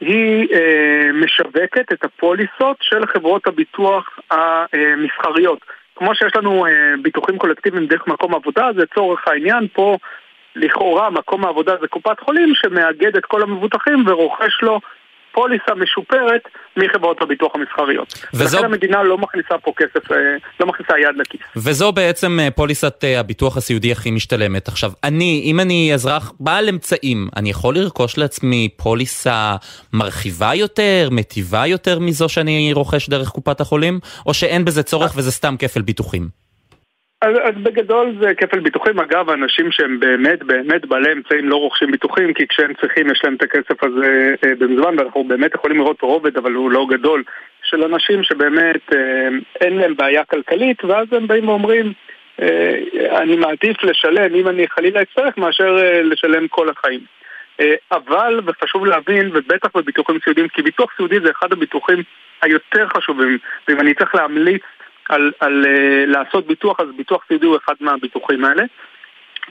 היא 0.00 0.48
אה, 0.52 1.12
משווקת 1.12 1.92
את 1.92 2.04
הפוליסות 2.04 2.76
של 2.80 3.06
חברות 3.06 3.46
הביטוח 3.46 4.18
המסחריות. 4.30 5.58
כמו 5.96 6.14
שיש 6.14 6.36
לנו 6.36 6.66
ביטוחים 7.02 7.38
קולקטיביים 7.38 7.86
דרך 7.86 8.06
מקום 8.06 8.34
עבודה, 8.34 8.68
זה 8.76 8.86
צורך 8.94 9.28
העניין 9.28 9.66
פה 9.72 9.96
לכאורה 10.56 11.10
מקום 11.10 11.44
העבודה 11.44 11.74
זה 11.80 11.88
קופת 11.88 12.20
חולים 12.20 12.52
שמאגד 12.54 13.16
את 13.16 13.24
כל 13.24 13.42
המבוטחים 13.42 14.04
ורוכש 14.06 14.62
לו 14.62 14.80
פוליסה 15.32 15.74
משופרת 15.76 16.42
מחברות 16.76 17.22
הביטוח 17.22 17.52
המסחריות. 17.54 18.14
וזו... 18.34 18.58
לכן 18.58 18.66
המדינה 18.66 19.02
לא 19.02 19.18
מכניסה 19.18 19.58
פה 19.62 19.72
כסף, 19.76 20.12
אה, 20.12 20.16
לא 20.60 20.66
מכניסה 20.66 20.98
יד 20.98 21.16
לכיס. 21.16 21.40
וזו 21.56 21.92
בעצם 21.92 22.38
אה, 22.40 22.50
פוליסת 22.50 23.04
אה, 23.04 23.20
הביטוח 23.20 23.56
הסיעודי 23.56 23.92
הכי 23.92 24.10
משתלמת. 24.10 24.68
עכשיו, 24.68 24.92
אני, 25.04 25.42
אם 25.44 25.60
אני 25.60 25.94
אזרח 25.94 26.32
בעל 26.40 26.68
אמצעים, 26.68 27.28
אני 27.36 27.50
יכול 27.50 27.74
לרכוש 27.74 28.18
לעצמי 28.18 28.68
פוליסה 28.76 29.56
מרחיבה 29.92 30.54
יותר, 30.54 31.08
מטיבה 31.10 31.66
יותר 31.66 31.98
מזו 31.98 32.28
שאני 32.28 32.72
רוכש 32.72 33.08
דרך 33.08 33.28
קופת 33.28 33.60
החולים? 33.60 34.00
או 34.26 34.34
שאין 34.34 34.64
בזה 34.64 34.82
צורך 34.82 35.12
וזה 35.16 35.32
סתם 35.32 35.54
כפל 35.58 35.82
ביטוחים? 35.82 36.41
אז, 37.22 37.36
אז 37.42 37.54
בגדול 37.62 38.14
זה 38.20 38.34
כפל 38.34 38.60
ביטוחים. 38.60 39.00
אגב, 39.00 39.30
אנשים 39.30 39.72
שהם 39.72 40.00
באמת 40.00 40.42
באמת 40.42 40.86
בעלי 40.86 41.12
אמצעים 41.12 41.48
לא 41.48 41.56
רוכשים 41.56 41.90
ביטוחים, 41.90 42.34
כי 42.34 42.46
כשהם 42.48 42.72
צריכים 42.80 43.10
יש 43.10 43.20
להם 43.24 43.34
את 43.34 43.42
הכסף 43.42 43.84
הזה 43.84 44.34
אה, 44.44 44.54
במזמן, 44.58 44.98
ואנחנו 44.98 45.24
באמת 45.24 45.54
יכולים 45.54 45.78
לראות 45.78 46.02
רובד, 46.02 46.36
אבל 46.36 46.52
הוא 46.52 46.70
לא 46.70 46.86
גדול, 46.90 47.22
של 47.62 47.84
אנשים 47.84 48.22
שבאמת 48.22 48.92
אה, 48.94 49.28
אין 49.60 49.76
להם 49.76 49.96
בעיה 49.96 50.24
כלכלית, 50.24 50.84
ואז 50.84 51.06
הם 51.12 51.26
באים 51.26 51.48
ואומרים, 51.48 51.92
אה, 52.42 53.22
אני 53.22 53.36
מעדיף 53.36 53.82
לשלם, 53.82 54.34
אם 54.34 54.48
אני 54.48 54.68
חלילה 54.68 55.02
אצטרך, 55.02 55.38
מאשר 55.38 55.78
אה, 55.82 56.02
לשלם 56.02 56.48
כל 56.48 56.68
החיים. 56.68 57.00
אה, 57.60 57.74
אבל, 57.92 58.40
וחשוב 58.46 58.86
להבין, 58.86 59.30
ובטח 59.34 59.68
בביטוחים 59.74 60.18
סיעודיים, 60.24 60.48
כי 60.48 60.62
ביטוח 60.62 60.92
סיעודי 60.96 61.20
זה 61.24 61.30
אחד 61.30 61.52
הביטוחים 61.52 62.02
היותר 62.42 62.86
חשובים, 62.96 63.38
ואם 63.68 63.80
אני 63.80 63.94
צריך 63.94 64.14
להמליץ 64.14 64.62
על, 65.12 65.32
על 65.40 65.64
uh, 65.64 66.10
לעשות 66.10 66.46
ביטוח, 66.46 66.80
אז 66.80 66.86
ביטוח 66.96 67.24
סיעודי 67.28 67.46
הוא 67.46 67.56
אחד 67.56 67.74
מהביטוחים 67.80 68.44
האלה. 68.44 68.62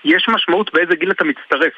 יש 0.06 0.26
משמעות 0.30 0.74
באיזה 0.74 0.96
גיל 0.96 1.12
אתה 1.12 1.24
מצטרף. 1.24 1.74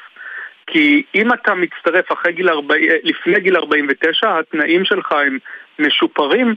כי 0.66 1.02
אם 1.14 1.32
אתה 1.32 1.54
מצטרף 1.54 2.12
אחרי 2.12 2.32
גיל 2.32 2.48
40, 2.48 2.90
אה, 2.90 2.96
לפני 3.02 3.40
גיל 3.40 3.56
49, 3.56 4.38
התנאים 4.38 4.84
שלך 4.84 5.12
הם 5.12 5.38
משופרים 5.78 6.54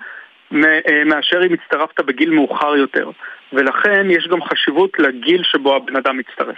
אה, 0.54 1.04
מאשר 1.06 1.46
אם 1.46 1.54
הצטרפת 1.54 2.00
בגיל 2.00 2.30
מאוחר 2.30 2.76
יותר. 2.76 3.10
ולכן 3.54 4.08
יש 4.10 4.28
גם 4.28 4.44
חשיבות 4.44 5.00
לגיל 5.00 5.44
שבו 5.44 5.76
הבן 5.76 5.96
אדם 5.96 6.18
מצטרף. 6.18 6.58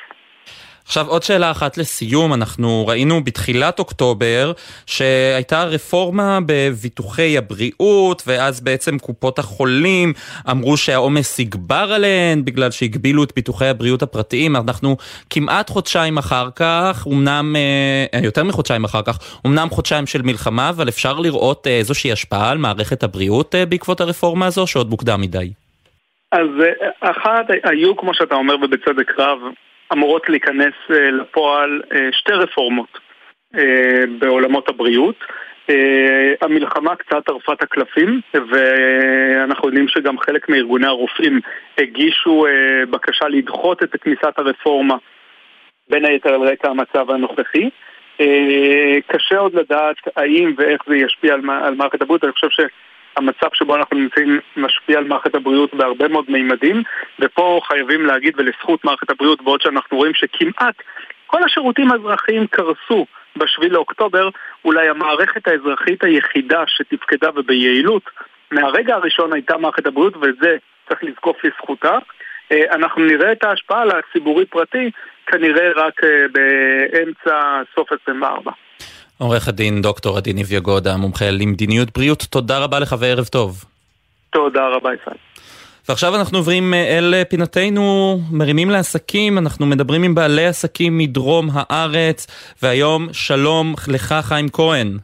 עכשיו 0.85 1.07
עוד 1.07 1.23
שאלה 1.23 1.51
אחת 1.51 1.77
לסיום, 1.77 2.33
אנחנו 2.33 2.87
ראינו 2.87 3.23
בתחילת 3.23 3.79
אוקטובר 3.79 4.51
שהייתה 4.85 5.63
רפורמה 5.63 6.39
בביטוחי 6.45 7.37
הבריאות 7.37 8.23
ואז 8.27 8.61
בעצם 8.61 8.99
קופות 8.99 9.39
החולים 9.39 10.13
אמרו 10.51 10.77
שהעומס 10.77 11.39
יגבר 11.39 11.91
עליהן 11.95 12.45
בגלל 12.45 12.71
שהגבילו 12.71 13.23
את 13.23 13.31
ביטוחי 13.35 13.67
הבריאות 13.67 14.01
הפרטיים, 14.01 14.55
אנחנו 14.55 14.97
כמעט 15.29 15.69
חודשיים 15.69 16.17
אחר 16.17 16.49
כך, 16.55 17.07
אמנם, 17.13 17.55
אה, 18.13 18.19
יותר 18.23 18.43
מחודשיים 18.43 18.83
אחר 18.83 19.01
כך, 19.01 19.19
אמנם 19.47 19.69
חודשיים 19.69 20.05
של 20.05 20.21
מלחמה, 20.21 20.69
אבל 20.69 20.89
אפשר 20.89 21.13
לראות 21.13 21.67
אה, 21.67 21.77
איזושהי 21.77 22.11
השפעה 22.11 22.51
על 22.51 22.57
מערכת 22.57 23.03
הבריאות 23.03 23.55
אה, 23.55 23.65
בעקבות 23.65 24.01
הרפורמה 24.01 24.45
הזו 24.45 24.67
שעוד 24.67 24.89
מוקדם 24.89 25.21
מדי. 25.21 25.51
אז 26.31 26.49
אחת, 27.01 27.45
היו 27.63 27.97
כמו 27.97 28.13
שאתה 28.13 28.35
אומר 28.35 28.55
ובצדק 28.55 29.19
רב 29.19 29.39
אמורות 29.93 30.29
להיכנס 30.29 30.73
אה, 30.91 31.11
לפועל 31.11 31.81
אה, 31.93 32.09
שתי 32.11 32.33
רפורמות 32.33 32.99
אה, 33.55 34.03
בעולמות 34.19 34.69
הבריאות. 34.69 35.15
המלחמה 36.41 36.95
קצת 36.95 37.25
טרפה 37.25 37.53
את 37.53 37.63
הקלפים 37.63 38.21
ואנחנו 38.33 39.67
יודעים 39.67 39.87
שגם 39.87 40.19
חלק 40.19 40.49
מארגוני 40.49 40.87
הרופאים 40.87 41.39
הגישו 41.77 42.45
בקשה 42.89 43.27
לדחות 43.27 43.83
את 43.83 43.95
כניסת 44.01 44.33
הרפורמה 44.37 44.95
בין 45.89 46.05
היתר 46.05 46.33
על 46.33 46.41
רקע 46.41 46.69
המצב 46.69 47.11
הנוכחי. 47.11 47.69
קשה 49.07 49.37
עוד 49.37 49.53
לדעת 49.53 49.95
האם 50.15 50.53
ואיך 50.57 50.81
זה 50.87 50.97
ישפיע 50.97 51.33
על 51.33 51.75
מערכת 51.75 52.01
הבריאות, 52.01 52.23
אני 52.23 52.31
חושב 52.31 52.49
ש... 52.49 52.59
המצב 53.17 53.47
שבו 53.53 53.75
אנחנו 53.75 53.97
נמצאים 53.97 54.39
משפיע 54.57 54.97
על 54.97 55.03
מערכת 55.03 55.35
הבריאות 55.35 55.73
בהרבה 55.73 56.07
מאוד 56.07 56.25
מימדים, 56.29 56.83
ופה 57.19 57.61
חייבים 57.63 58.05
להגיד 58.05 58.33
ולזכות 58.37 58.85
מערכת 58.85 59.09
הבריאות, 59.09 59.41
בעוד 59.41 59.61
שאנחנו 59.61 59.97
רואים 59.97 60.13
שכמעט 60.13 60.75
כל 61.27 61.43
השירותים 61.43 61.91
האזרחיים 61.91 62.47
קרסו 62.47 63.05
בשביל 63.35 63.73
לאוקטובר, 63.73 64.29
אולי 64.65 64.89
המערכת 64.89 65.47
האזרחית 65.47 66.03
היחידה 66.03 66.63
שתפקדה 66.67 67.29
וביעילות, 67.35 68.03
מהרגע 68.51 68.95
הראשון 68.95 69.33
הייתה 69.33 69.57
מערכת 69.57 69.87
הבריאות, 69.87 70.17
וזה 70.17 70.57
צריך 70.89 71.03
לזקוף 71.03 71.37
לזכותה. 71.43 71.97
אה, 72.51 72.63
אנחנו 72.71 73.05
נראה 73.05 73.31
את 73.31 73.43
ההשפעה 73.43 73.81
על 73.81 73.91
הציבורי-פרטי 73.91 74.91
כנראה 75.25 75.71
רק 75.75 76.03
אה, 76.03 76.25
באמצע 76.31 77.61
סוף 77.75 77.89
24. 78.03 78.51
עורך 79.19 79.47
הדין 79.47 79.81
דוקטור 79.81 80.17
עדי 80.17 80.33
ניב 80.33 80.49
גודה, 80.61 80.97
מומחה 80.97 81.31
למדיניות 81.31 81.97
בריאות, 81.97 82.25
תודה 82.29 82.59
רבה 82.59 82.79
לך 82.79 82.95
וערב 82.99 83.25
טוב. 83.25 83.63
תודה 84.29 84.67
רבה 84.67 84.89
ישראל. 85.01 85.17
ועכשיו 85.89 86.15
אנחנו 86.15 86.37
עוברים 86.37 86.73
אה, 86.73 86.97
אל 86.97 87.23
פינתנו, 87.29 88.19
מרימים 88.31 88.69
לעסקים, 88.69 89.37
אנחנו 89.37 89.65
מדברים 89.65 90.03
עם 90.03 90.15
בעלי 90.15 90.45
עסקים 90.45 90.97
מדרום 90.97 91.49
הארץ, 91.53 92.27
והיום 92.61 93.07
שלום 93.11 93.73
לך 93.87 94.15
חיים 94.21 94.49
כהן. 94.49 94.97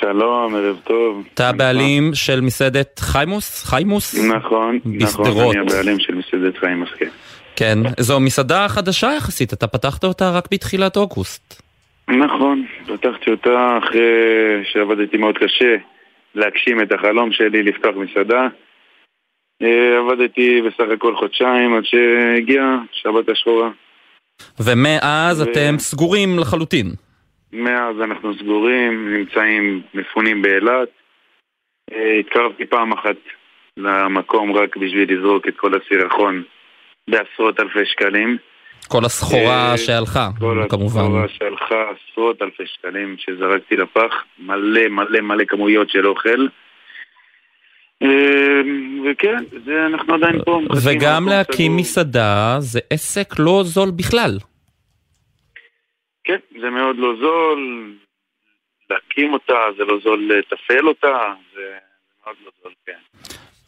שלום, 0.00 0.54
ערב 0.54 0.76
טוב. 0.84 1.22
אתה 1.34 1.48
הבעלים 1.48 2.14
של 2.14 2.40
מסעדת 2.40 2.98
חיימוס? 2.98 3.64
חיימוס? 3.64 4.14
נכון, 4.14 4.80
נכון, 4.84 5.56
אני 5.56 5.58
הבעלים 5.58 6.00
של 6.00 6.14
מסעדת 6.14 6.58
חיימוס, 6.60 6.88
כן. 6.98 7.08
כן, 7.56 7.78
זו 7.98 8.20
מסעדה 8.20 8.68
חדשה 8.68 9.12
יחסית, 9.16 9.52
אתה 9.52 9.66
פתחת 9.66 10.04
אותה 10.04 10.30
רק 10.30 10.48
בתחילת 10.50 10.96
אוגוסט. 10.96 11.69
נכון, 12.18 12.66
פתחתי 12.86 13.30
אותה 13.30 13.78
אחרי 13.78 14.64
שעבדתי 14.64 15.16
מאוד 15.16 15.38
קשה 15.38 15.76
להגשים 16.34 16.80
את 16.80 16.92
החלום 16.92 17.32
שלי 17.32 17.62
לפתוח 17.62 17.96
מסעדה. 17.96 18.48
אה, 19.62 19.98
עבדתי 19.98 20.62
בסך 20.62 20.90
הכל 20.94 21.16
חודשיים 21.16 21.74
עד 21.74 21.84
שהגיעה 21.84 22.78
שבת 22.92 23.28
השחורה. 23.28 23.70
ומאז 24.60 25.40
ו... 25.40 25.44
אתם 25.44 25.78
סגורים 25.78 26.38
לחלוטין. 26.38 26.86
מאז 27.52 27.96
אנחנו 28.00 28.34
סגורים, 28.34 29.14
נמצאים 29.14 29.82
מפונים 29.94 30.42
באילת. 30.42 30.88
אה, 31.92 32.18
התקרבתי 32.20 32.66
פעם 32.66 32.92
אחת 32.92 33.16
למקום 33.76 34.52
רק 34.52 34.76
בשביל 34.76 35.18
לזרוק 35.18 35.48
את 35.48 35.56
כל 35.56 35.70
הסירחון 35.74 36.42
בעשרות 37.08 37.60
אלפי 37.60 37.86
שקלים. 37.86 38.36
כל 38.90 39.04
הסחורה 39.04 39.72
אה, 39.72 39.78
שהלכה, 39.78 40.28
כל 40.38 40.66
כמובן. 40.70 41.00
הסחורה 41.00 41.26
שהלכה 41.28 41.84
עשרות 41.92 42.42
אלפי 42.42 42.62
שקלים 42.66 43.16
שזרקתי 43.18 43.76
לפח, 43.76 44.12
מלא 44.38 44.88
מלא 44.88 45.20
מלא 45.20 45.44
כמויות 45.44 45.90
של 45.90 46.06
אוכל. 46.06 46.46
אה, 48.02 48.60
וכן, 49.04 49.44
זה 49.64 49.86
אנחנו 49.86 50.14
עדיין 50.14 50.44
פה. 50.44 50.60
מחכים 50.64 50.96
וגם 50.96 51.28
להקים 51.28 51.72
סגור. 51.72 51.80
מסעדה 51.80 52.56
זה 52.58 52.80
עסק 52.90 53.38
לא 53.38 53.62
זול 53.64 53.90
בכלל. 53.90 54.38
כן, 56.24 56.38
זה 56.60 56.70
מאוד 56.70 56.96
לא 56.96 57.12
זול, 57.20 57.92
להקים 58.90 59.32
אותה, 59.32 59.58
זה 59.76 59.84
לא 59.84 59.98
זול 60.04 60.30
לתפעל 60.32 60.88
אותה, 60.88 61.32
זה 61.54 61.78
מאוד 62.24 62.36
לא 62.44 62.50
זול, 62.62 62.72
כן. 62.86 63.00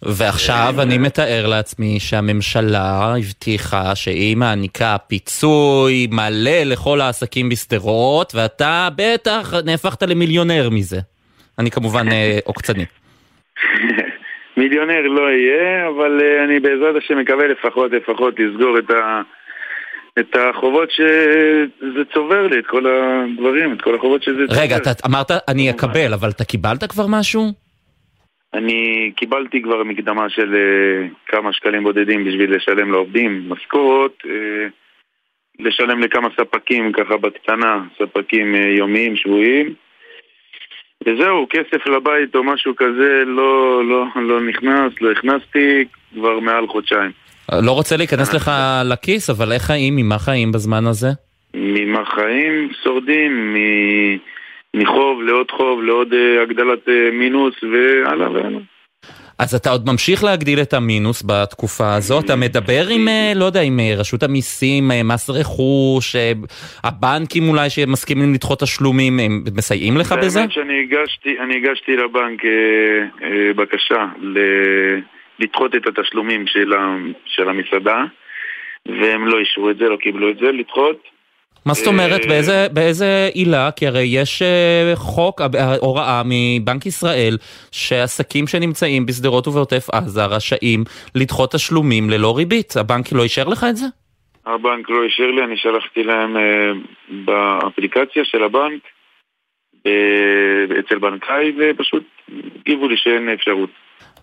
ועכשיו 0.03 0.75
אני 0.79 0.99
מתאר 0.99 1.47
לעצמי 1.47 2.01
שהממשלה 2.01 3.15
הבטיחה 3.19 3.95
שהיא 3.95 4.37
מעניקה 4.37 4.97
פיצוי 5.07 6.07
מלא 6.11 6.63
לכל 6.65 7.01
העסקים 7.01 7.49
בשדרות, 7.49 8.33
ואתה 8.35 8.89
בטח 8.97 9.55
נהפכת 9.65 10.03
למיליונר 10.03 10.69
מזה. 10.71 10.99
אני 11.59 11.71
כמובן 11.71 12.13
אה, 12.13 12.39
עוקצני. 12.45 12.85
מיליונר 14.57 15.01
לא 15.03 15.31
יהיה, 15.31 15.89
אבל 15.89 16.21
אה, 16.23 16.45
אני 16.45 16.61
בעזרת 16.61 16.95
השם 17.05 17.19
מקווה 17.19 17.47
לפחות, 17.47 17.93
לפחות 17.93 18.35
לסגור 18.39 18.79
את, 18.79 18.91
ה, 18.91 19.21
את 20.19 20.37
החובות 20.37 20.91
שזה 20.91 22.05
צובר 22.15 22.47
לי, 22.47 22.59
את 22.59 22.67
כל 22.67 22.87
הדברים, 22.87 23.73
את 23.73 23.83
כל 23.83 23.95
החובות 23.95 24.23
שזה 24.23 24.47
צובר. 24.49 24.61
רגע, 24.61 24.77
אתה 24.77 24.91
אמרת 25.07 25.31
אני 25.49 25.71
אקבל, 25.71 26.13
אבל 26.15 26.31
אתה 26.31 26.45
קיבלת 26.45 26.85
כבר 26.85 27.07
משהו? 27.09 27.53
אני 28.55 29.13
קיבלתי 29.17 29.63
כבר 29.63 29.85
מקדמה 29.85 30.29
של 30.29 30.55
אה, 30.55 31.09
כמה 31.27 31.53
שקלים 31.53 31.83
בודדים 31.83 32.25
בשביל 32.25 32.57
לשלם 32.57 32.93
לעובדים 32.93 33.49
משכורות, 33.49 34.23
אה, 34.27 34.67
לשלם 35.61 36.01
לכמה 36.01 36.29
ספקים 36.41 36.93
ככה 36.93 37.17
בקטנה, 37.17 37.85
ספקים 37.99 38.55
אה, 38.55 38.61
יומיים, 38.61 39.17
שבועיים. 39.17 39.75
וזהו, 41.07 41.47
כסף 41.51 41.87
לבית 41.87 42.35
או 42.35 42.45
משהו 42.45 42.77
כזה 42.77 43.23
לא, 43.27 43.83
לא, 43.85 44.05
לא 44.17 44.41
נכנס, 44.41 44.93
לא 45.01 45.11
הכנסתי 45.11 45.85
כבר 46.15 46.41
מעל 46.41 46.67
חודשיים. 46.67 47.11
לא 47.63 47.73
רוצה 47.73 47.97
להיכנס 47.97 48.35
לך 48.35 48.51
לכיס, 48.85 49.31
אבל 49.31 49.53
איך 49.53 49.63
חיים, 49.63 49.97
ממה 49.97 50.19
חיים 50.19 50.53
בזמן 50.53 50.87
הזה? 50.87 51.09
ממה 51.55 52.05
חיים 52.05 52.71
שורדים, 52.85 53.55
מ- 53.55 54.17
מחוב 54.77 55.23
לעוד 55.23 55.51
חוב, 55.51 55.83
לעוד 55.83 56.13
אה, 56.13 56.43
הגדלת 56.43 56.89
אה, 56.89 57.11
מינוס 57.13 57.55
והלאה 57.63 58.31
והלאה. 58.31 58.61
אז 59.39 59.55
אתה 59.55 59.71
עוד 59.71 59.87
ממשיך 59.87 60.25
להגדיל 60.25 60.61
את 60.63 60.75
המינוס 60.75 61.23
בתקופה 61.27 61.95
הזאת, 61.95 62.25
אתה 62.25 62.37
מדבר 62.37 62.87
עם, 62.91 63.09
אה, 63.09 63.33
לא 63.37 63.45
יודע, 63.45 63.61
עם 63.61 63.81
רשות 63.97 64.23
המיסים, 64.23 64.91
מס 65.05 65.31
רכוש, 65.31 66.17
הבנקים 66.85 67.49
אולי 67.49 67.71
שמסכימים 67.71 68.35
לדחות 68.35 68.61
תשלומים, 68.61 69.19
הם 69.19 69.43
מסייעים 69.57 69.97
לך 69.97 70.13
בזה? 70.13 70.41
האמת 70.41 70.53
שאני 70.53 70.83
הגשתי, 70.83 71.39
אני 71.41 71.57
הגשתי 71.57 71.97
לבנק 71.97 72.45
אה, 72.45 72.51
אה, 73.23 73.53
בקשה 73.57 74.07
ל- 74.21 75.01
לדחות 75.39 75.75
את 75.75 75.87
התשלומים 75.87 76.47
של, 76.47 76.73
ה, 76.73 76.97
של 77.27 77.49
המסעדה 77.49 78.05
והם 78.87 79.27
לא 79.27 79.39
אישרו 79.39 79.71
את 79.71 79.77
זה, 79.77 79.85
לא 79.89 79.97
קיבלו 79.97 80.31
את 80.31 80.37
זה, 80.39 80.53
לדחות. 80.53 81.03
מה 81.67 81.75
זאת 81.75 81.87
אומרת? 81.87 82.21
אה, 82.21 82.29
באיזה, 82.29 82.67
באיזה 82.73 83.29
עילה? 83.35 83.71
כי 83.77 83.87
הרי 83.87 84.03
יש 84.03 84.43
אה, 84.43 84.93
חוק, 84.95 85.41
אה, 85.41 85.77
הוראה 85.81 86.23
מבנק 86.25 86.87
ישראל, 86.87 87.37
שעסקים 87.73 88.47
שנמצאים 88.47 89.07
בשדרות 89.07 89.49
ובעוטף 89.49 89.87
עזה 89.93 90.25
רשאים 90.25 90.85
לדחות 91.15 91.53
תשלומים 91.53 92.11
ללא 92.11 92.37
ריבית. 92.37 92.77
הבנק 92.77 93.13
לא 93.13 93.23
אישר 93.23 93.49
לך 93.49 93.67
את 93.71 93.77
זה? 93.77 93.87
הבנק 94.47 94.91
לא 94.91 95.03
אישר 95.03 95.31
לי, 95.31 95.45
אני 95.45 95.57
שלחתי 95.57 96.05
להם 96.05 96.37
אה, 96.37 96.73
באפליקציה 97.09 98.25
של 98.25 98.43
הבנק 98.43 98.83
אצל 100.81 100.99
בנקאי 100.99 101.53
ופשוט 101.59 102.03
הגיבו 102.61 102.89
לי 102.89 102.97
שאין 102.97 103.29
אפשרות. 103.29 103.71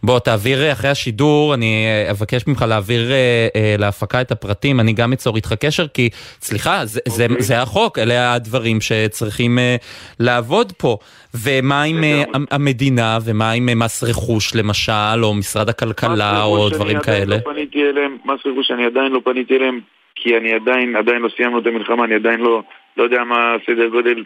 בוא, 0.03 0.19
תעביר 0.19 0.63
אה, 0.63 0.71
אחרי 0.71 0.89
השידור, 0.89 1.53
אני 1.53 1.85
אה, 1.87 2.11
אבקש 2.11 2.47
ממך 2.47 2.65
להעביר 2.69 3.11
אה, 3.11 3.47
אה, 3.55 3.75
להפקה 3.79 4.21
את 4.21 4.31
הפרטים, 4.31 4.79
אני 4.79 4.93
גם 4.93 5.13
אצור 5.13 5.35
איתך 5.35 5.53
קשר, 5.53 5.87
כי, 5.87 6.09
סליחה, 6.41 6.85
זה, 6.85 6.99
זה, 7.07 7.25
זה 7.39 7.61
החוק, 7.61 7.99
אלה 7.99 8.33
הדברים 8.33 8.81
שצריכים 8.81 9.59
אה, 9.59 9.75
לעבוד 10.19 10.71
פה. 10.77 10.97
ומה 11.45 11.83
עם 11.83 12.03
אה, 12.03 12.23
המ- 12.33 12.45
המדינה, 12.51 13.17
ומה 13.25 13.51
עם 13.51 13.69
אה, 13.69 13.75
מס 13.75 14.03
רכוש 14.03 14.55
למשל, 14.55 15.23
או 15.23 15.33
משרד 15.33 15.69
הכלכלה, 15.69 16.43
או 16.43 16.69
דברים 16.69 16.99
כאלה? 16.99 17.35
לא 17.35 17.53
פניתי 17.53 17.83
אליהם, 17.89 18.17
מס 18.25 18.39
רכוש 18.45 18.71
אני 18.71 18.85
עדיין 18.85 19.11
לא 19.11 19.19
פניתי 19.25 19.55
אליהם 19.55 19.79
כי 20.15 20.37
אני 20.37 20.53
עדיין, 20.53 20.95
עדיין 20.95 21.21
לא 21.21 21.29
סיימנו 21.37 21.59
את 21.59 21.65
המלחמה, 21.67 22.05
אני 22.05 22.15
עדיין 22.15 22.39
לא, 22.39 22.61
לא 22.97 23.03
יודע 23.03 23.23
מה 23.23 23.55
הסדר 23.55 23.87
גודל 23.87 24.23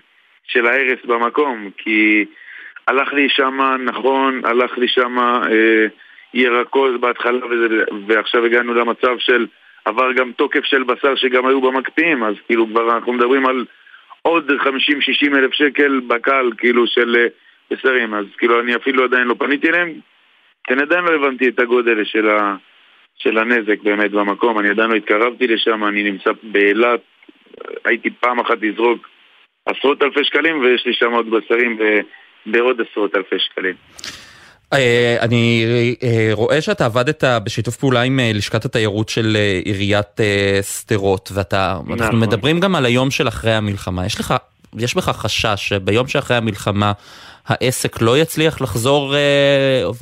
של 0.48 0.68
ההרס 0.68 1.00
במקום 1.06 1.70
כי 1.78 2.26
הלך 2.88 3.14
לי 3.14 3.30
שמה, 3.30 3.78
נכון, 3.78 4.42
הלך 4.44 4.78
לי 4.78 4.88
שמה 4.88 5.42
אה, 5.52 5.86
ירקות 6.34 7.02
בהתחלה 7.02 7.46
וזה, 7.46 7.84
ועכשיו 8.08 8.46
הגענו 8.46 8.74
למצב 8.74 9.18
של 9.20 9.48
עבר 9.86 10.12
גם 10.12 10.32
תוקף 10.32 10.64
של 10.64 10.84
בשר 10.84 11.16
שגם 11.16 11.46
היו 11.46 11.62
במקפיאים 11.62 12.24
אז 12.24 12.36
כאילו 12.48 12.68
כבר 12.68 12.96
אנחנו 12.96 13.14
מדברים 13.14 13.46
על 13.46 13.66
עוד 14.22 14.52
50-60 14.52 15.38
אלף 15.38 15.54
שקל 15.54 16.02
בקל 16.08 16.52
כאילו 16.58 16.88
של 16.88 17.16
אה, 17.16 17.28
בשרים. 17.72 18.14
אז 18.14 18.26
כאילו 18.38 18.60
אני 18.60 18.76
אפילו 18.76 19.04
עדיין 19.04 19.28
לא 19.28 19.36
פניתי 19.40 19.70
אליהם 19.70 19.94
כי 20.64 20.74
אני 20.74 20.82
עדיין 20.82 21.04
לא 21.04 21.12
הבנתי 21.16 21.48
את 21.50 21.60
הגודל 21.60 22.04
של, 22.04 22.30
ה, 22.30 22.56
של 23.16 23.38
הנזק 23.38 23.82
באמת 23.84 24.12
במקום, 24.12 24.60
אני 24.60 24.70
עדיין 24.70 24.90
לא 24.90 24.96
התקרבתי 24.96 25.48
לשם, 25.48 25.84
אני 25.84 26.04
נמצא 26.04 26.32
באילת, 26.44 27.00
הייתי 27.86 28.10
פעם 28.10 28.40
אחת 28.40 28.58
לזרוק 28.62 29.10
עשרות 29.66 30.04
אלפי 30.04 30.24
שקלים 30.24 30.60
ויש 30.60 30.86
לי 30.86 30.94
שם 30.94 31.12
עוד 31.12 31.30
בשרים 31.30 31.78
ב- 31.78 32.00
בעוד 32.46 32.78
עשרות 32.82 33.16
אלפי 33.16 33.40
שקלים. 33.40 33.76
אה, 34.74 35.16
אני 35.22 35.66
אה, 36.04 36.30
רואה 36.32 36.62
שאתה 36.62 36.86
עבדת 36.86 37.24
בשיתוף 37.46 37.76
פעולה 37.76 38.02
עם 38.02 38.20
אה, 38.20 38.32
לשכת 38.34 38.66
התיירות 38.66 39.10
של 39.10 39.38
עיריית 39.66 40.20
שדרות, 40.62 41.30
ואתה, 41.36 41.76
אנחנו 41.90 41.96
נכון. 41.96 42.20
מדברים 42.20 42.60
גם 42.60 42.76
על 42.76 42.86
היום 42.86 43.12
של 43.12 43.28
אחרי 43.28 43.52
המלחמה. 43.52 44.06
יש 44.06 44.20
לך, 44.20 44.34
יש 44.80 44.96
בך 44.96 45.04
חשש 45.04 45.70
שביום 45.70 46.08
שאחרי 46.08 46.38
המלחמה 46.38 46.92
העסק 47.48 48.02
לא 48.02 48.18
יצליח 48.18 48.62
לחזור 48.62 49.14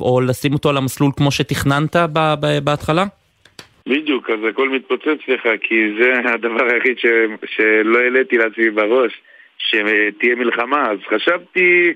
או 0.00 0.20
לשים 0.20 0.52
אותו 0.52 0.70
על 0.70 0.76
המסלול 0.76 1.10
כמו 1.16 1.30
שתכננת 1.30 1.96
בהתחלה? 2.64 3.04
בדיוק, 3.86 4.30
אז 4.30 4.38
הכל 4.50 4.68
מתפוצץ 4.68 5.28
לך, 5.28 5.42
כי 5.62 5.74
זה 6.00 6.30
הדבר 6.34 6.64
היחיד 6.74 6.98
ש... 6.98 7.06
שלא 7.56 7.98
העליתי 7.98 8.38
לעצמי 8.38 8.70
בראש, 8.70 9.12
שתהיה 9.58 10.34
מלחמה. 10.36 10.90
אז 10.90 10.98
חשבתי, 11.14 11.92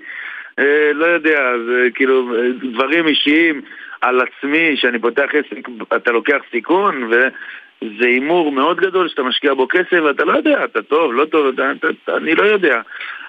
לא 0.94 1.06
יודע, 1.06 1.52
זה 1.66 1.88
כאילו 1.94 2.34
אה, 2.34 2.48
דברים 2.72 3.08
אישיים 3.08 3.62
על 4.00 4.20
עצמי, 4.20 4.76
שאני 4.76 4.98
פותח 4.98 5.28
עסק, 5.32 5.68
אתה 5.96 6.12
לוקח 6.12 6.38
סיכון, 6.50 7.04
וזה 7.04 8.06
הימור 8.06 8.52
מאוד 8.52 8.80
גדול 8.80 9.08
שאתה 9.08 9.22
משקיע 9.22 9.54
בו 9.54 9.68
כסף, 9.68 10.00
ואתה 10.04 10.24
לא 10.24 10.32
יודע, 10.32 10.64
אתה 10.64 10.82
טוב, 10.82 11.12
לא 11.12 11.24
טוב, 11.24 11.46
אתה, 11.46 11.72
אתה, 11.72 11.88
אתה, 12.04 12.16
אני 12.16 12.34
לא 12.34 12.42
יודע. 12.42 12.80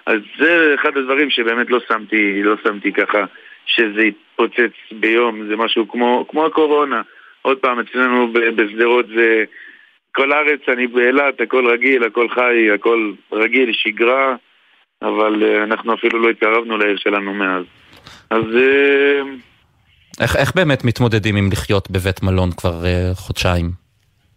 אז 0.05 0.19
זה 0.39 0.75
אחד 0.75 0.97
הדברים 0.97 1.29
שבאמת 1.29 1.69
לא 1.69 1.79
שמתי, 1.87 2.43
לא 2.43 2.55
שמתי 2.63 2.93
ככה, 2.93 3.25
שזה 3.65 4.01
יתפוצץ 4.01 4.73
ביום, 4.91 5.47
זה 5.47 5.55
משהו 5.55 5.87
כמו, 5.87 6.25
כמו 6.29 6.45
הקורונה. 6.45 7.01
עוד 7.41 7.57
פעם, 7.57 7.79
אצלנו 7.79 8.33
בשדרות 8.55 9.07
זה... 9.07 9.43
כל 10.11 10.31
הארץ, 10.31 10.59
אני 10.67 10.87
באילת, 10.87 11.41
הכל 11.41 11.67
רגיל, 11.67 12.03
הכל 12.03 12.29
חי, 12.29 12.71
הכל 12.71 13.11
רגיל, 13.31 13.73
שגרה, 13.73 14.35
אבל 15.01 15.43
uh, 15.43 15.63
אנחנו 15.63 15.93
אפילו 15.93 16.19
לא 16.19 16.29
התקרבנו 16.29 16.77
לעיר 16.77 16.97
שלנו 16.97 17.33
מאז. 17.33 17.63
אז 18.29 18.43
uh, 18.43 19.27
איך, 20.21 20.35
איך 20.35 20.55
באמת 20.55 20.85
מתמודדים 20.85 21.35
עם 21.35 21.49
לחיות 21.51 21.91
בבית 21.91 22.23
מלון 22.23 22.51
כבר 22.51 22.85
אה, 22.85 23.11
חודשיים? 23.15 23.71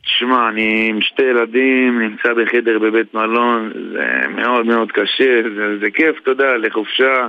שמע, 0.03 0.49
אני 0.49 0.87
עם 0.91 1.01
שתי 1.01 1.23
ילדים, 1.23 2.03
נמצא 2.03 2.29
בחדר 2.35 2.79
בבית 2.79 3.15
מלון, 3.15 3.73
זה 3.93 4.29
מאוד 4.29 4.67
מאוד 4.67 4.93
קשה, 4.93 5.43
זה, 5.57 5.79
זה 5.81 5.91
כיף, 5.91 6.17
אתה 6.23 6.31
יודע, 6.31 6.57
לחופשה, 6.57 7.29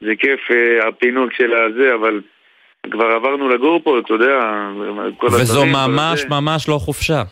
זה 0.00 0.12
כיף 0.18 0.40
uh, 0.50 0.88
הפינוק 0.88 1.32
של 1.32 1.52
הזה, 1.54 1.94
אבל 1.94 2.20
כבר 2.90 3.06
עברנו 3.06 3.48
לגור 3.48 3.80
פה, 3.84 3.98
אתה 3.98 4.12
יודע, 4.12 4.40
כל 5.16 5.26
וזו 5.26 5.62
הדברים, 5.62 5.72
ממש 5.72 6.20
הזה. 6.20 6.28
ממש 6.30 6.68
לא 6.68 6.78
חופשה. 6.78 7.22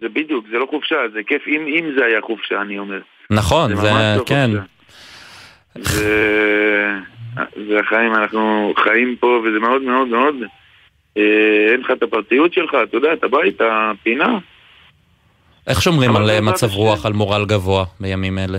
זה 0.00 0.08
בדיוק, 0.08 0.44
זה 0.50 0.58
לא 0.58 0.66
חופשה, 0.70 0.96
זה 1.12 1.20
כיף 1.26 1.42
אם, 1.46 1.66
אם 1.66 1.92
זה 1.98 2.04
היה 2.04 2.20
חופשה, 2.20 2.60
אני 2.60 2.78
אומר. 2.78 3.00
נכון, 3.30 3.76
זה 3.76 3.82
זה, 3.82 4.14
לא 4.18 4.24
כן. 4.26 4.50
זה, 5.74 6.90
זה 7.68 7.80
החיים, 7.80 8.14
אנחנו 8.14 8.72
חיים 8.84 9.16
פה, 9.20 9.42
וזה 9.44 9.58
מאוד 9.58 9.82
מאוד 9.82 10.08
מאוד, 10.08 10.34
אה, 11.16 11.72
אין 11.72 11.80
לך 11.80 11.90
את 11.90 12.02
הפרטיות 12.02 12.52
שלך, 12.52 12.76
אתה 12.88 12.96
יודע, 12.96 13.12
אתה 13.12 13.28
בית, 13.28 13.60
הפינה. 13.60 14.38
איך 15.66 15.82
שומרים 15.82 16.16
על 16.16 16.22
בעזרת 16.22 16.42
מצב 16.42 16.70
רוח, 16.70 17.06
על 17.06 17.12
מורל 17.12 17.44
גבוה 17.44 17.84
בימים 18.00 18.38
אלה? 18.38 18.58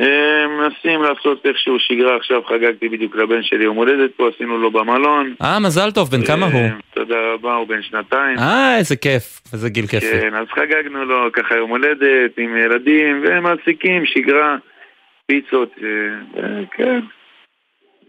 אה, 0.00 0.46
מנסים 0.46 1.02
לעשות 1.02 1.46
איכשהו 1.46 1.78
שגרה, 1.78 2.16
עכשיו 2.16 2.42
חגגתי 2.44 2.88
בדיוק 2.88 3.16
לבן 3.16 3.42
שלי 3.42 3.64
יום 3.64 3.76
הולדת 3.76 4.10
פה, 4.16 4.28
עשינו 4.34 4.58
לו 4.58 4.70
במלון. 4.70 5.34
אה, 5.42 5.58
מזל 5.58 5.90
טוב, 5.90 6.10
בן 6.10 6.24
כמה 6.24 6.46
הוא? 6.46 6.68
תודה 6.94 7.14
רבה, 7.34 7.54
הוא 7.54 7.68
בן 7.68 7.82
שנתיים. 7.82 8.38
אה, 8.38 8.78
איזה 8.78 8.96
כיף, 8.96 9.40
איזה 9.52 9.70
גיל 9.70 9.86
כיפי. 9.86 10.20
כן, 10.20 10.34
אז 10.34 10.46
חגגנו 10.48 11.04
לו 11.04 11.32
ככה 11.32 11.56
יום 11.56 11.70
הולדת 11.70 12.38
עם 12.38 12.56
ילדים, 12.56 13.24
ומעסיקים, 13.24 14.06
שגרה, 14.06 14.56
פיצות, 15.26 15.70
אה, 15.82 16.42
אה, 16.42 16.60
כן. 16.72 17.00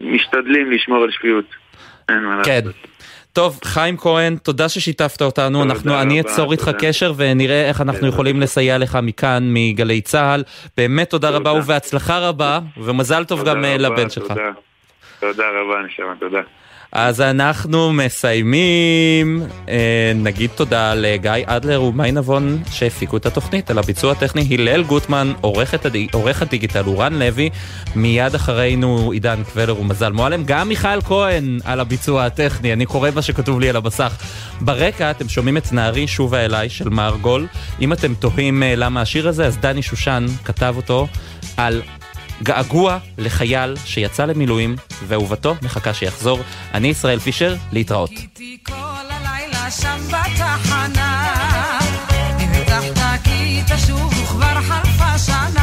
משתדלים 0.00 0.70
לשמור 0.70 1.02
על 1.02 1.10
שפיות. 1.10 1.44
אין 2.08 2.24
מה 2.24 2.42
כן. 2.44 2.60
טוב, 3.32 3.60
חיים 3.64 3.96
כהן, 3.96 4.36
תודה 4.36 4.68
ששיתפת 4.68 5.22
אותנו, 5.22 5.62
אנחנו, 5.62 6.00
אני 6.00 6.20
אצור 6.20 6.52
איתך. 6.52 6.70
קשר 6.78 7.12
ונראה 7.16 7.68
איך 7.68 7.80
אנחנו 7.80 8.06
יכולים 8.06 8.40
לסייע 8.40 8.78
לך 8.78 8.98
מכאן, 9.02 9.44
מגלי 9.46 10.00
צה"ל. 10.00 10.44
באמת 10.76 11.10
תודה 11.10 11.30
רבה 11.30 11.52
ובהצלחה 11.52 12.18
רבה, 12.18 12.60
ומזל 12.76 13.24
טוב 13.24 13.44
גם 13.44 13.64
אה, 13.64 13.76
לבן 13.76 14.10
שלך. 14.10 14.32
תודה 15.20 15.44
רבה, 15.48 15.82
נשמה, 15.86 16.14
תודה. 16.20 16.40
אז 16.92 17.20
אנחנו 17.20 17.92
מסיימים. 17.92 19.42
אה, 19.68 20.12
נגיד 20.14 20.50
תודה 20.54 20.94
לגיא 20.94 21.32
אדלר 21.46 21.82
ומאי 21.82 22.12
נבון 22.12 22.62
שהפיקו 22.70 23.16
את 23.16 23.26
התוכנית. 23.26 23.70
על 23.70 23.78
הביצוע 23.78 24.12
הטכני 24.12 24.48
הלל 24.50 24.82
גוטמן, 24.82 25.32
עורכת 25.40 25.86
הדי- 25.86 26.08
עורך 26.12 26.42
הדיגיטל 26.42 26.82
אורן 26.86 27.14
לוי, 27.14 27.50
מיד 27.96 28.34
אחרינו 28.34 29.10
עידן 29.12 29.42
קבלר 29.52 29.80
ומזל 29.80 30.12
מועלם, 30.12 30.44
גם 30.44 30.68
מיכאל 30.68 31.00
כהן 31.00 31.58
על 31.64 31.80
הביצוע 31.80 32.24
הטכני, 32.24 32.72
אני 32.72 32.86
קורא 32.86 33.10
מה 33.14 33.22
שכתוב 33.22 33.60
לי 33.60 33.68
על 33.70 33.76
המסך. 33.76 34.16
ברקע 34.60 35.10
אתם 35.10 35.28
שומעים 35.28 35.56
את 35.56 35.72
נערי 35.72 36.06
שובה 36.06 36.44
אליי 36.44 36.68
של 36.68 36.88
מארגול. 36.88 37.46
אם 37.80 37.92
אתם 37.92 38.14
תוהים 38.14 38.62
אה, 38.62 38.74
למה 38.76 39.00
השיר 39.00 39.28
הזה, 39.28 39.46
אז 39.46 39.56
דני 39.56 39.82
שושן 39.82 40.26
כתב 40.44 40.74
אותו 40.76 41.06
על 41.56 41.82
געגוע 42.42 42.98
לחייל 43.18 43.76
שיצא 43.84 44.24
למילואים 44.24 44.76
ואהובתו 45.06 45.54
מחכה 45.62 45.94
שיחזור. 45.94 46.40
אני 46.74 46.88
ישראל 46.88 47.18
פישר, 47.18 47.56
להתראות. 47.72 48.10
שם 49.70 50.00
בתחנה 50.06 51.28
הבטחת 52.38 53.20
כי 53.24 53.60
תשוב 53.74 54.12
וכבר 54.22 54.60
חלפה 54.62 55.18
שנה 55.18 55.57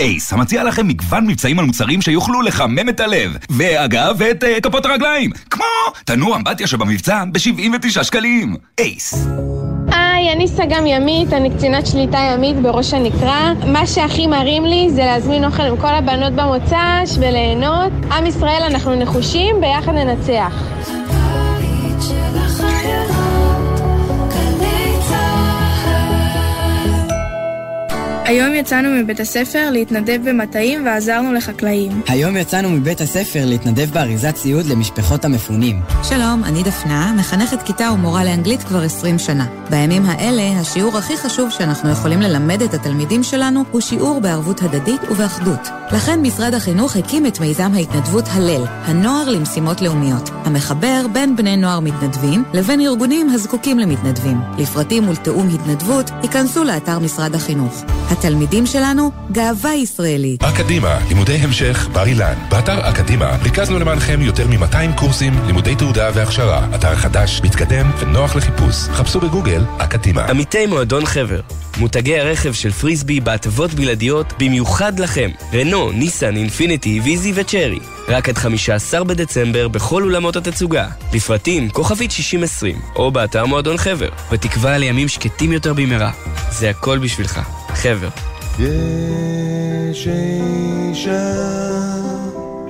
אייס, 0.00 0.32
המציע 0.32 0.64
לכם 0.64 0.88
מגוון 0.88 1.26
מבצעים 1.26 1.58
על 1.58 1.64
מוצרים 1.64 2.02
שיוכלו 2.02 2.42
לחמם 2.42 2.88
את 2.88 3.00
הלב. 3.00 3.36
ואגב, 3.50 4.22
את 4.22 4.44
uh, 4.44 4.60
כפות 4.62 4.86
הרגליים. 4.86 5.30
כמו 5.50 5.64
תנור 6.04 6.36
אמבטיה 6.36 6.66
שבמבצע 6.66 7.24
ב-79 7.32 8.04
שקלים. 8.04 8.56
אייס. 8.78 9.26
היי, 9.92 10.32
אני 10.32 10.48
סג"ם 10.48 10.86
ימית, 10.86 11.32
אני 11.32 11.50
קצינת 11.56 11.86
שליטה 11.86 12.18
ימית 12.18 12.56
בראש 12.56 12.94
הנקרה. 12.94 13.52
מה 13.66 13.86
שהכי 13.86 14.26
מרים 14.26 14.64
לי 14.64 14.88
זה 14.90 15.04
להזמין 15.04 15.44
אוכל 15.44 15.62
עם 15.62 15.76
כל 15.76 15.94
הבנות 15.94 16.32
במוצ"ש 16.32 17.18
וליהנות. 17.18 17.92
עם 18.12 18.26
ישראל, 18.26 18.62
אנחנו 18.66 18.94
נחושים, 18.94 19.56
ביחד 19.60 19.92
ננצח. 19.92 20.52
היום 28.30 28.54
יצאנו 28.54 28.88
מבית 28.90 29.20
הספר 29.20 29.70
להתנדב 29.70 30.28
במטעים 30.28 30.86
ועזרנו 30.86 31.32
לחקלאים. 31.32 32.02
היום 32.08 32.36
יצאנו 32.36 32.70
מבית 32.70 33.00
הספר 33.00 33.46
להתנדב 33.46 33.90
באריזת 33.92 34.34
ציוד 34.34 34.66
למשפחות 34.66 35.24
המפונים. 35.24 35.80
שלום, 36.02 36.44
אני 36.44 36.62
דפנה, 36.62 37.12
מחנכת 37.18 37.62
כיתה 37.62 37.90
ומורה 37.94 38.24
לאנגלית 38.24 38.62
כבר 38.62 38.82
20 38.82 39.18
שנה. 39.18 39.46
בימים 39.70 40.02
האלה, 40.06 40.60
השיעור 40.60 40.98
הכי 40.98 41.16
חשוב 41.16 41.50
שאנחנו 41.50 41.90
יכולים 41.90 42.20
ללמד 42.20 42.62
את 42.62 42.74
התלמידים 42.74 43.22
שלנו 43.22 43.64
הוא 43.70 43.80
שיעור 43.80 44.20
בערבות 44.20 44.62
הדדית 44.62 45.00
ובאחדות. 45.10 45.68
לכן 45.92 46.22
משרד 46.22 46.54
החינוך 46.54 46.96
הקים 46.96 47.26
את 47.26 47.40
מיזם 47.40 47.74
ההתנדבות 47.74 48.24
הלל, 48.28 48.64
הנוער 48.84 49.28
למשימות 49.30 49.82
לאומיות, 49.82 50.30
המחבר 50.44 51.06
בין 51.12 51.36
בני 51.36 51.56
נוער 51.56 51.80
מתנדבים 51.80 52.44
לבין 52.54 52.80
ארגונים 52.80 53.30
הזקוקים 53.30 53.78
למתנדבים. 53.78 54.36
לפרטים 54.58 55.08
ולתיאום 55.08 55.48
התנדבות, 55.54 56.10
היכנסו 56.22 56.64
לאתר 56.64 56.98
משרד 56.98 57.34
החינוך. 57.34 57.84
התלמידים 58.20 58.66
שלנו, 58.66 59.10
גאווה 59.32 59.74
ישראלית. 59.74 60.42
אקדימה, 60.42 60.98
לימודי 61.08 61.34
המשך, 61.34 61.88
בר 61.92 62.06
אילן. 62.06 62.34
באתר 62.48 62.88
אקדימה 62.88 63.36
ריכזנו 63.42 63.78
למענכם 63.78 64.20
יותר 64.22 64.46
מ-200 64.46 64.98
קורסים, 64.98 65.32
לימודי 65.46 65.74
תעודה 65.74 66.10
והכשרה. 66.14 66.66
אתר 66.74 66.96
חדש, 66.96 67.40
מתקדם 67.44 67.90
ונוח 67.98 68.36
לחיפוש. 68.36 68.76
חפשו 68.76 69.20
בגוגל 69.20 69.64
אקדימה. 69.78 70.24
עמיתי 70.24 70.66
מועדון 70.66 71.06
חבר, 71.06 71.40
מותגי 71.78 72.18
הרכב 72.18 72.52
של 72.52 72.70
פריסבי 72.70 73.20
בהטבות 73.20 73.74
בלעדיות 73.74 74.32
במיוחד 74.38 75.00
לכם. 75.00 75.30
רנו, 75.54 75.92
ניסן, 75.92 76.36
אינפיניטי, 76.36 77.00
ויזי 77.04 77.32
וצ'רי. 77.34 77.78
רק 78.08 78.28
עד 78.28 78.38
15 78.38 79.04
בדצמבר 79.04 79.68
בכל 79.68 80.02
אולמות 80.02 80.36
התצוגה. 80.36 80.88
לפרטים, 81.12 81.70
כוכבית 81.70 82.10
6020, 82.10 82.76
או 82.96 83.10
באתר 83.10 83.46
מועדון 83.46 83.76
חבר. 83.76 84.08
בתקווה 84.32 84.78
לימים 84.78 85.08
שקטים 85.08 85.52
יותר 85.52 85.72
במהרה. 85.72 86.10
זה 86.50 86.70
הכל 86.70 86.98
בשבילך. 86.98 87.40
חבר. 87.74 88.08
יש 88.58 90.08
אישה 90.08 91.89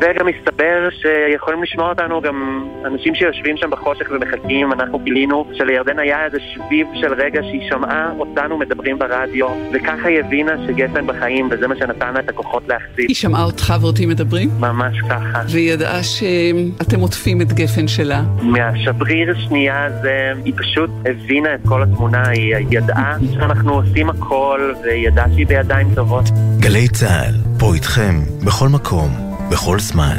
וגם 0.01 0.27
מסתבר 0.27 0.89
שיכולים 0.91 1.63
לשמוע 1.63 1.89
אותנו 1.89 2.21
גם 2.21 2.69
אנשים 2.85 3.15
שיושבים 3.15 3.57
שם 3.57 3.71
בחושך 3.71 4.07
ומחכים, 4.11 4.73
אנחנו 4.73 4.99
גילינו 4.99 5.45
שלירדן 5.53 5.99
היה 5.99 6.25
איזה 6.25 6.39
שביב 6.55 6.87
של 6.95 7.15
רגע 7.15 7.41
שהיא 7.43 7.69
שמעה 7.69 8.13
אותנו 8.19 8.59
מדברים 8.59 8.99
ברדיו, 8.99 9.47
וככה 9.73 10.09
היא 10.09 10.21
הבינה 10.21 10.53
שגפן 10.67 11.07
בחיים, 11.07 11.49
וזה 11.51 11.69
מה 11.69 11.77
שנתן 11.77 12.15
לה 12.15 12.21
את 12.21 12.29
הכוחות 12.29 12.63
להחזיק. 12.69 13.09
היא 13.09 13.17
שמעה 13.17 13.45
אותך 13.45 13.75
ואותי 13.81 14.07
מדברים? 14.07 14.51
ממש 14.61 15.01
ככה. 15.11 15.43
והיא 15.49 15.73
ידעה 15.73 16.03
שאתם 16.03 17.01
עוטפים 17.01 17.41
את 17.41 17.53
גפן 17.53 17.89
שלה? 17.89 18.23
מהשבריר 18.43 19.35
שנייה 19.49 19.85
הזה, 19.85 20.33
היא 20.45 20.55
פשוט 20.57 20.91
הבינה 21.05 21.55
את 21.55 21.61
כל 21.69 21.83
התמונה, 21.83 22.29
היא 22.29 22.55
ידעה 22.71 23.17
שאנחנו 23.33 23.75
עושים 23.75 24.11
הכל, 24.11 24.73
והיא 24.83 25.09
ידעה 25.09 25.27
שהיא 25.35 25.47
בידיים 25.47 25.95
טובות. 25.95 26.25
גלי 26.61 26.89
צה"ל, 26.89 27.35
פה 27.59 27.75
איתכם, 27.75 28.15
בכל 28.47 28.69
מקום, 28.69 29.30
בכל 29.51 29.81
זמן. 29.81 30.17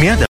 מיד 0.00 0.18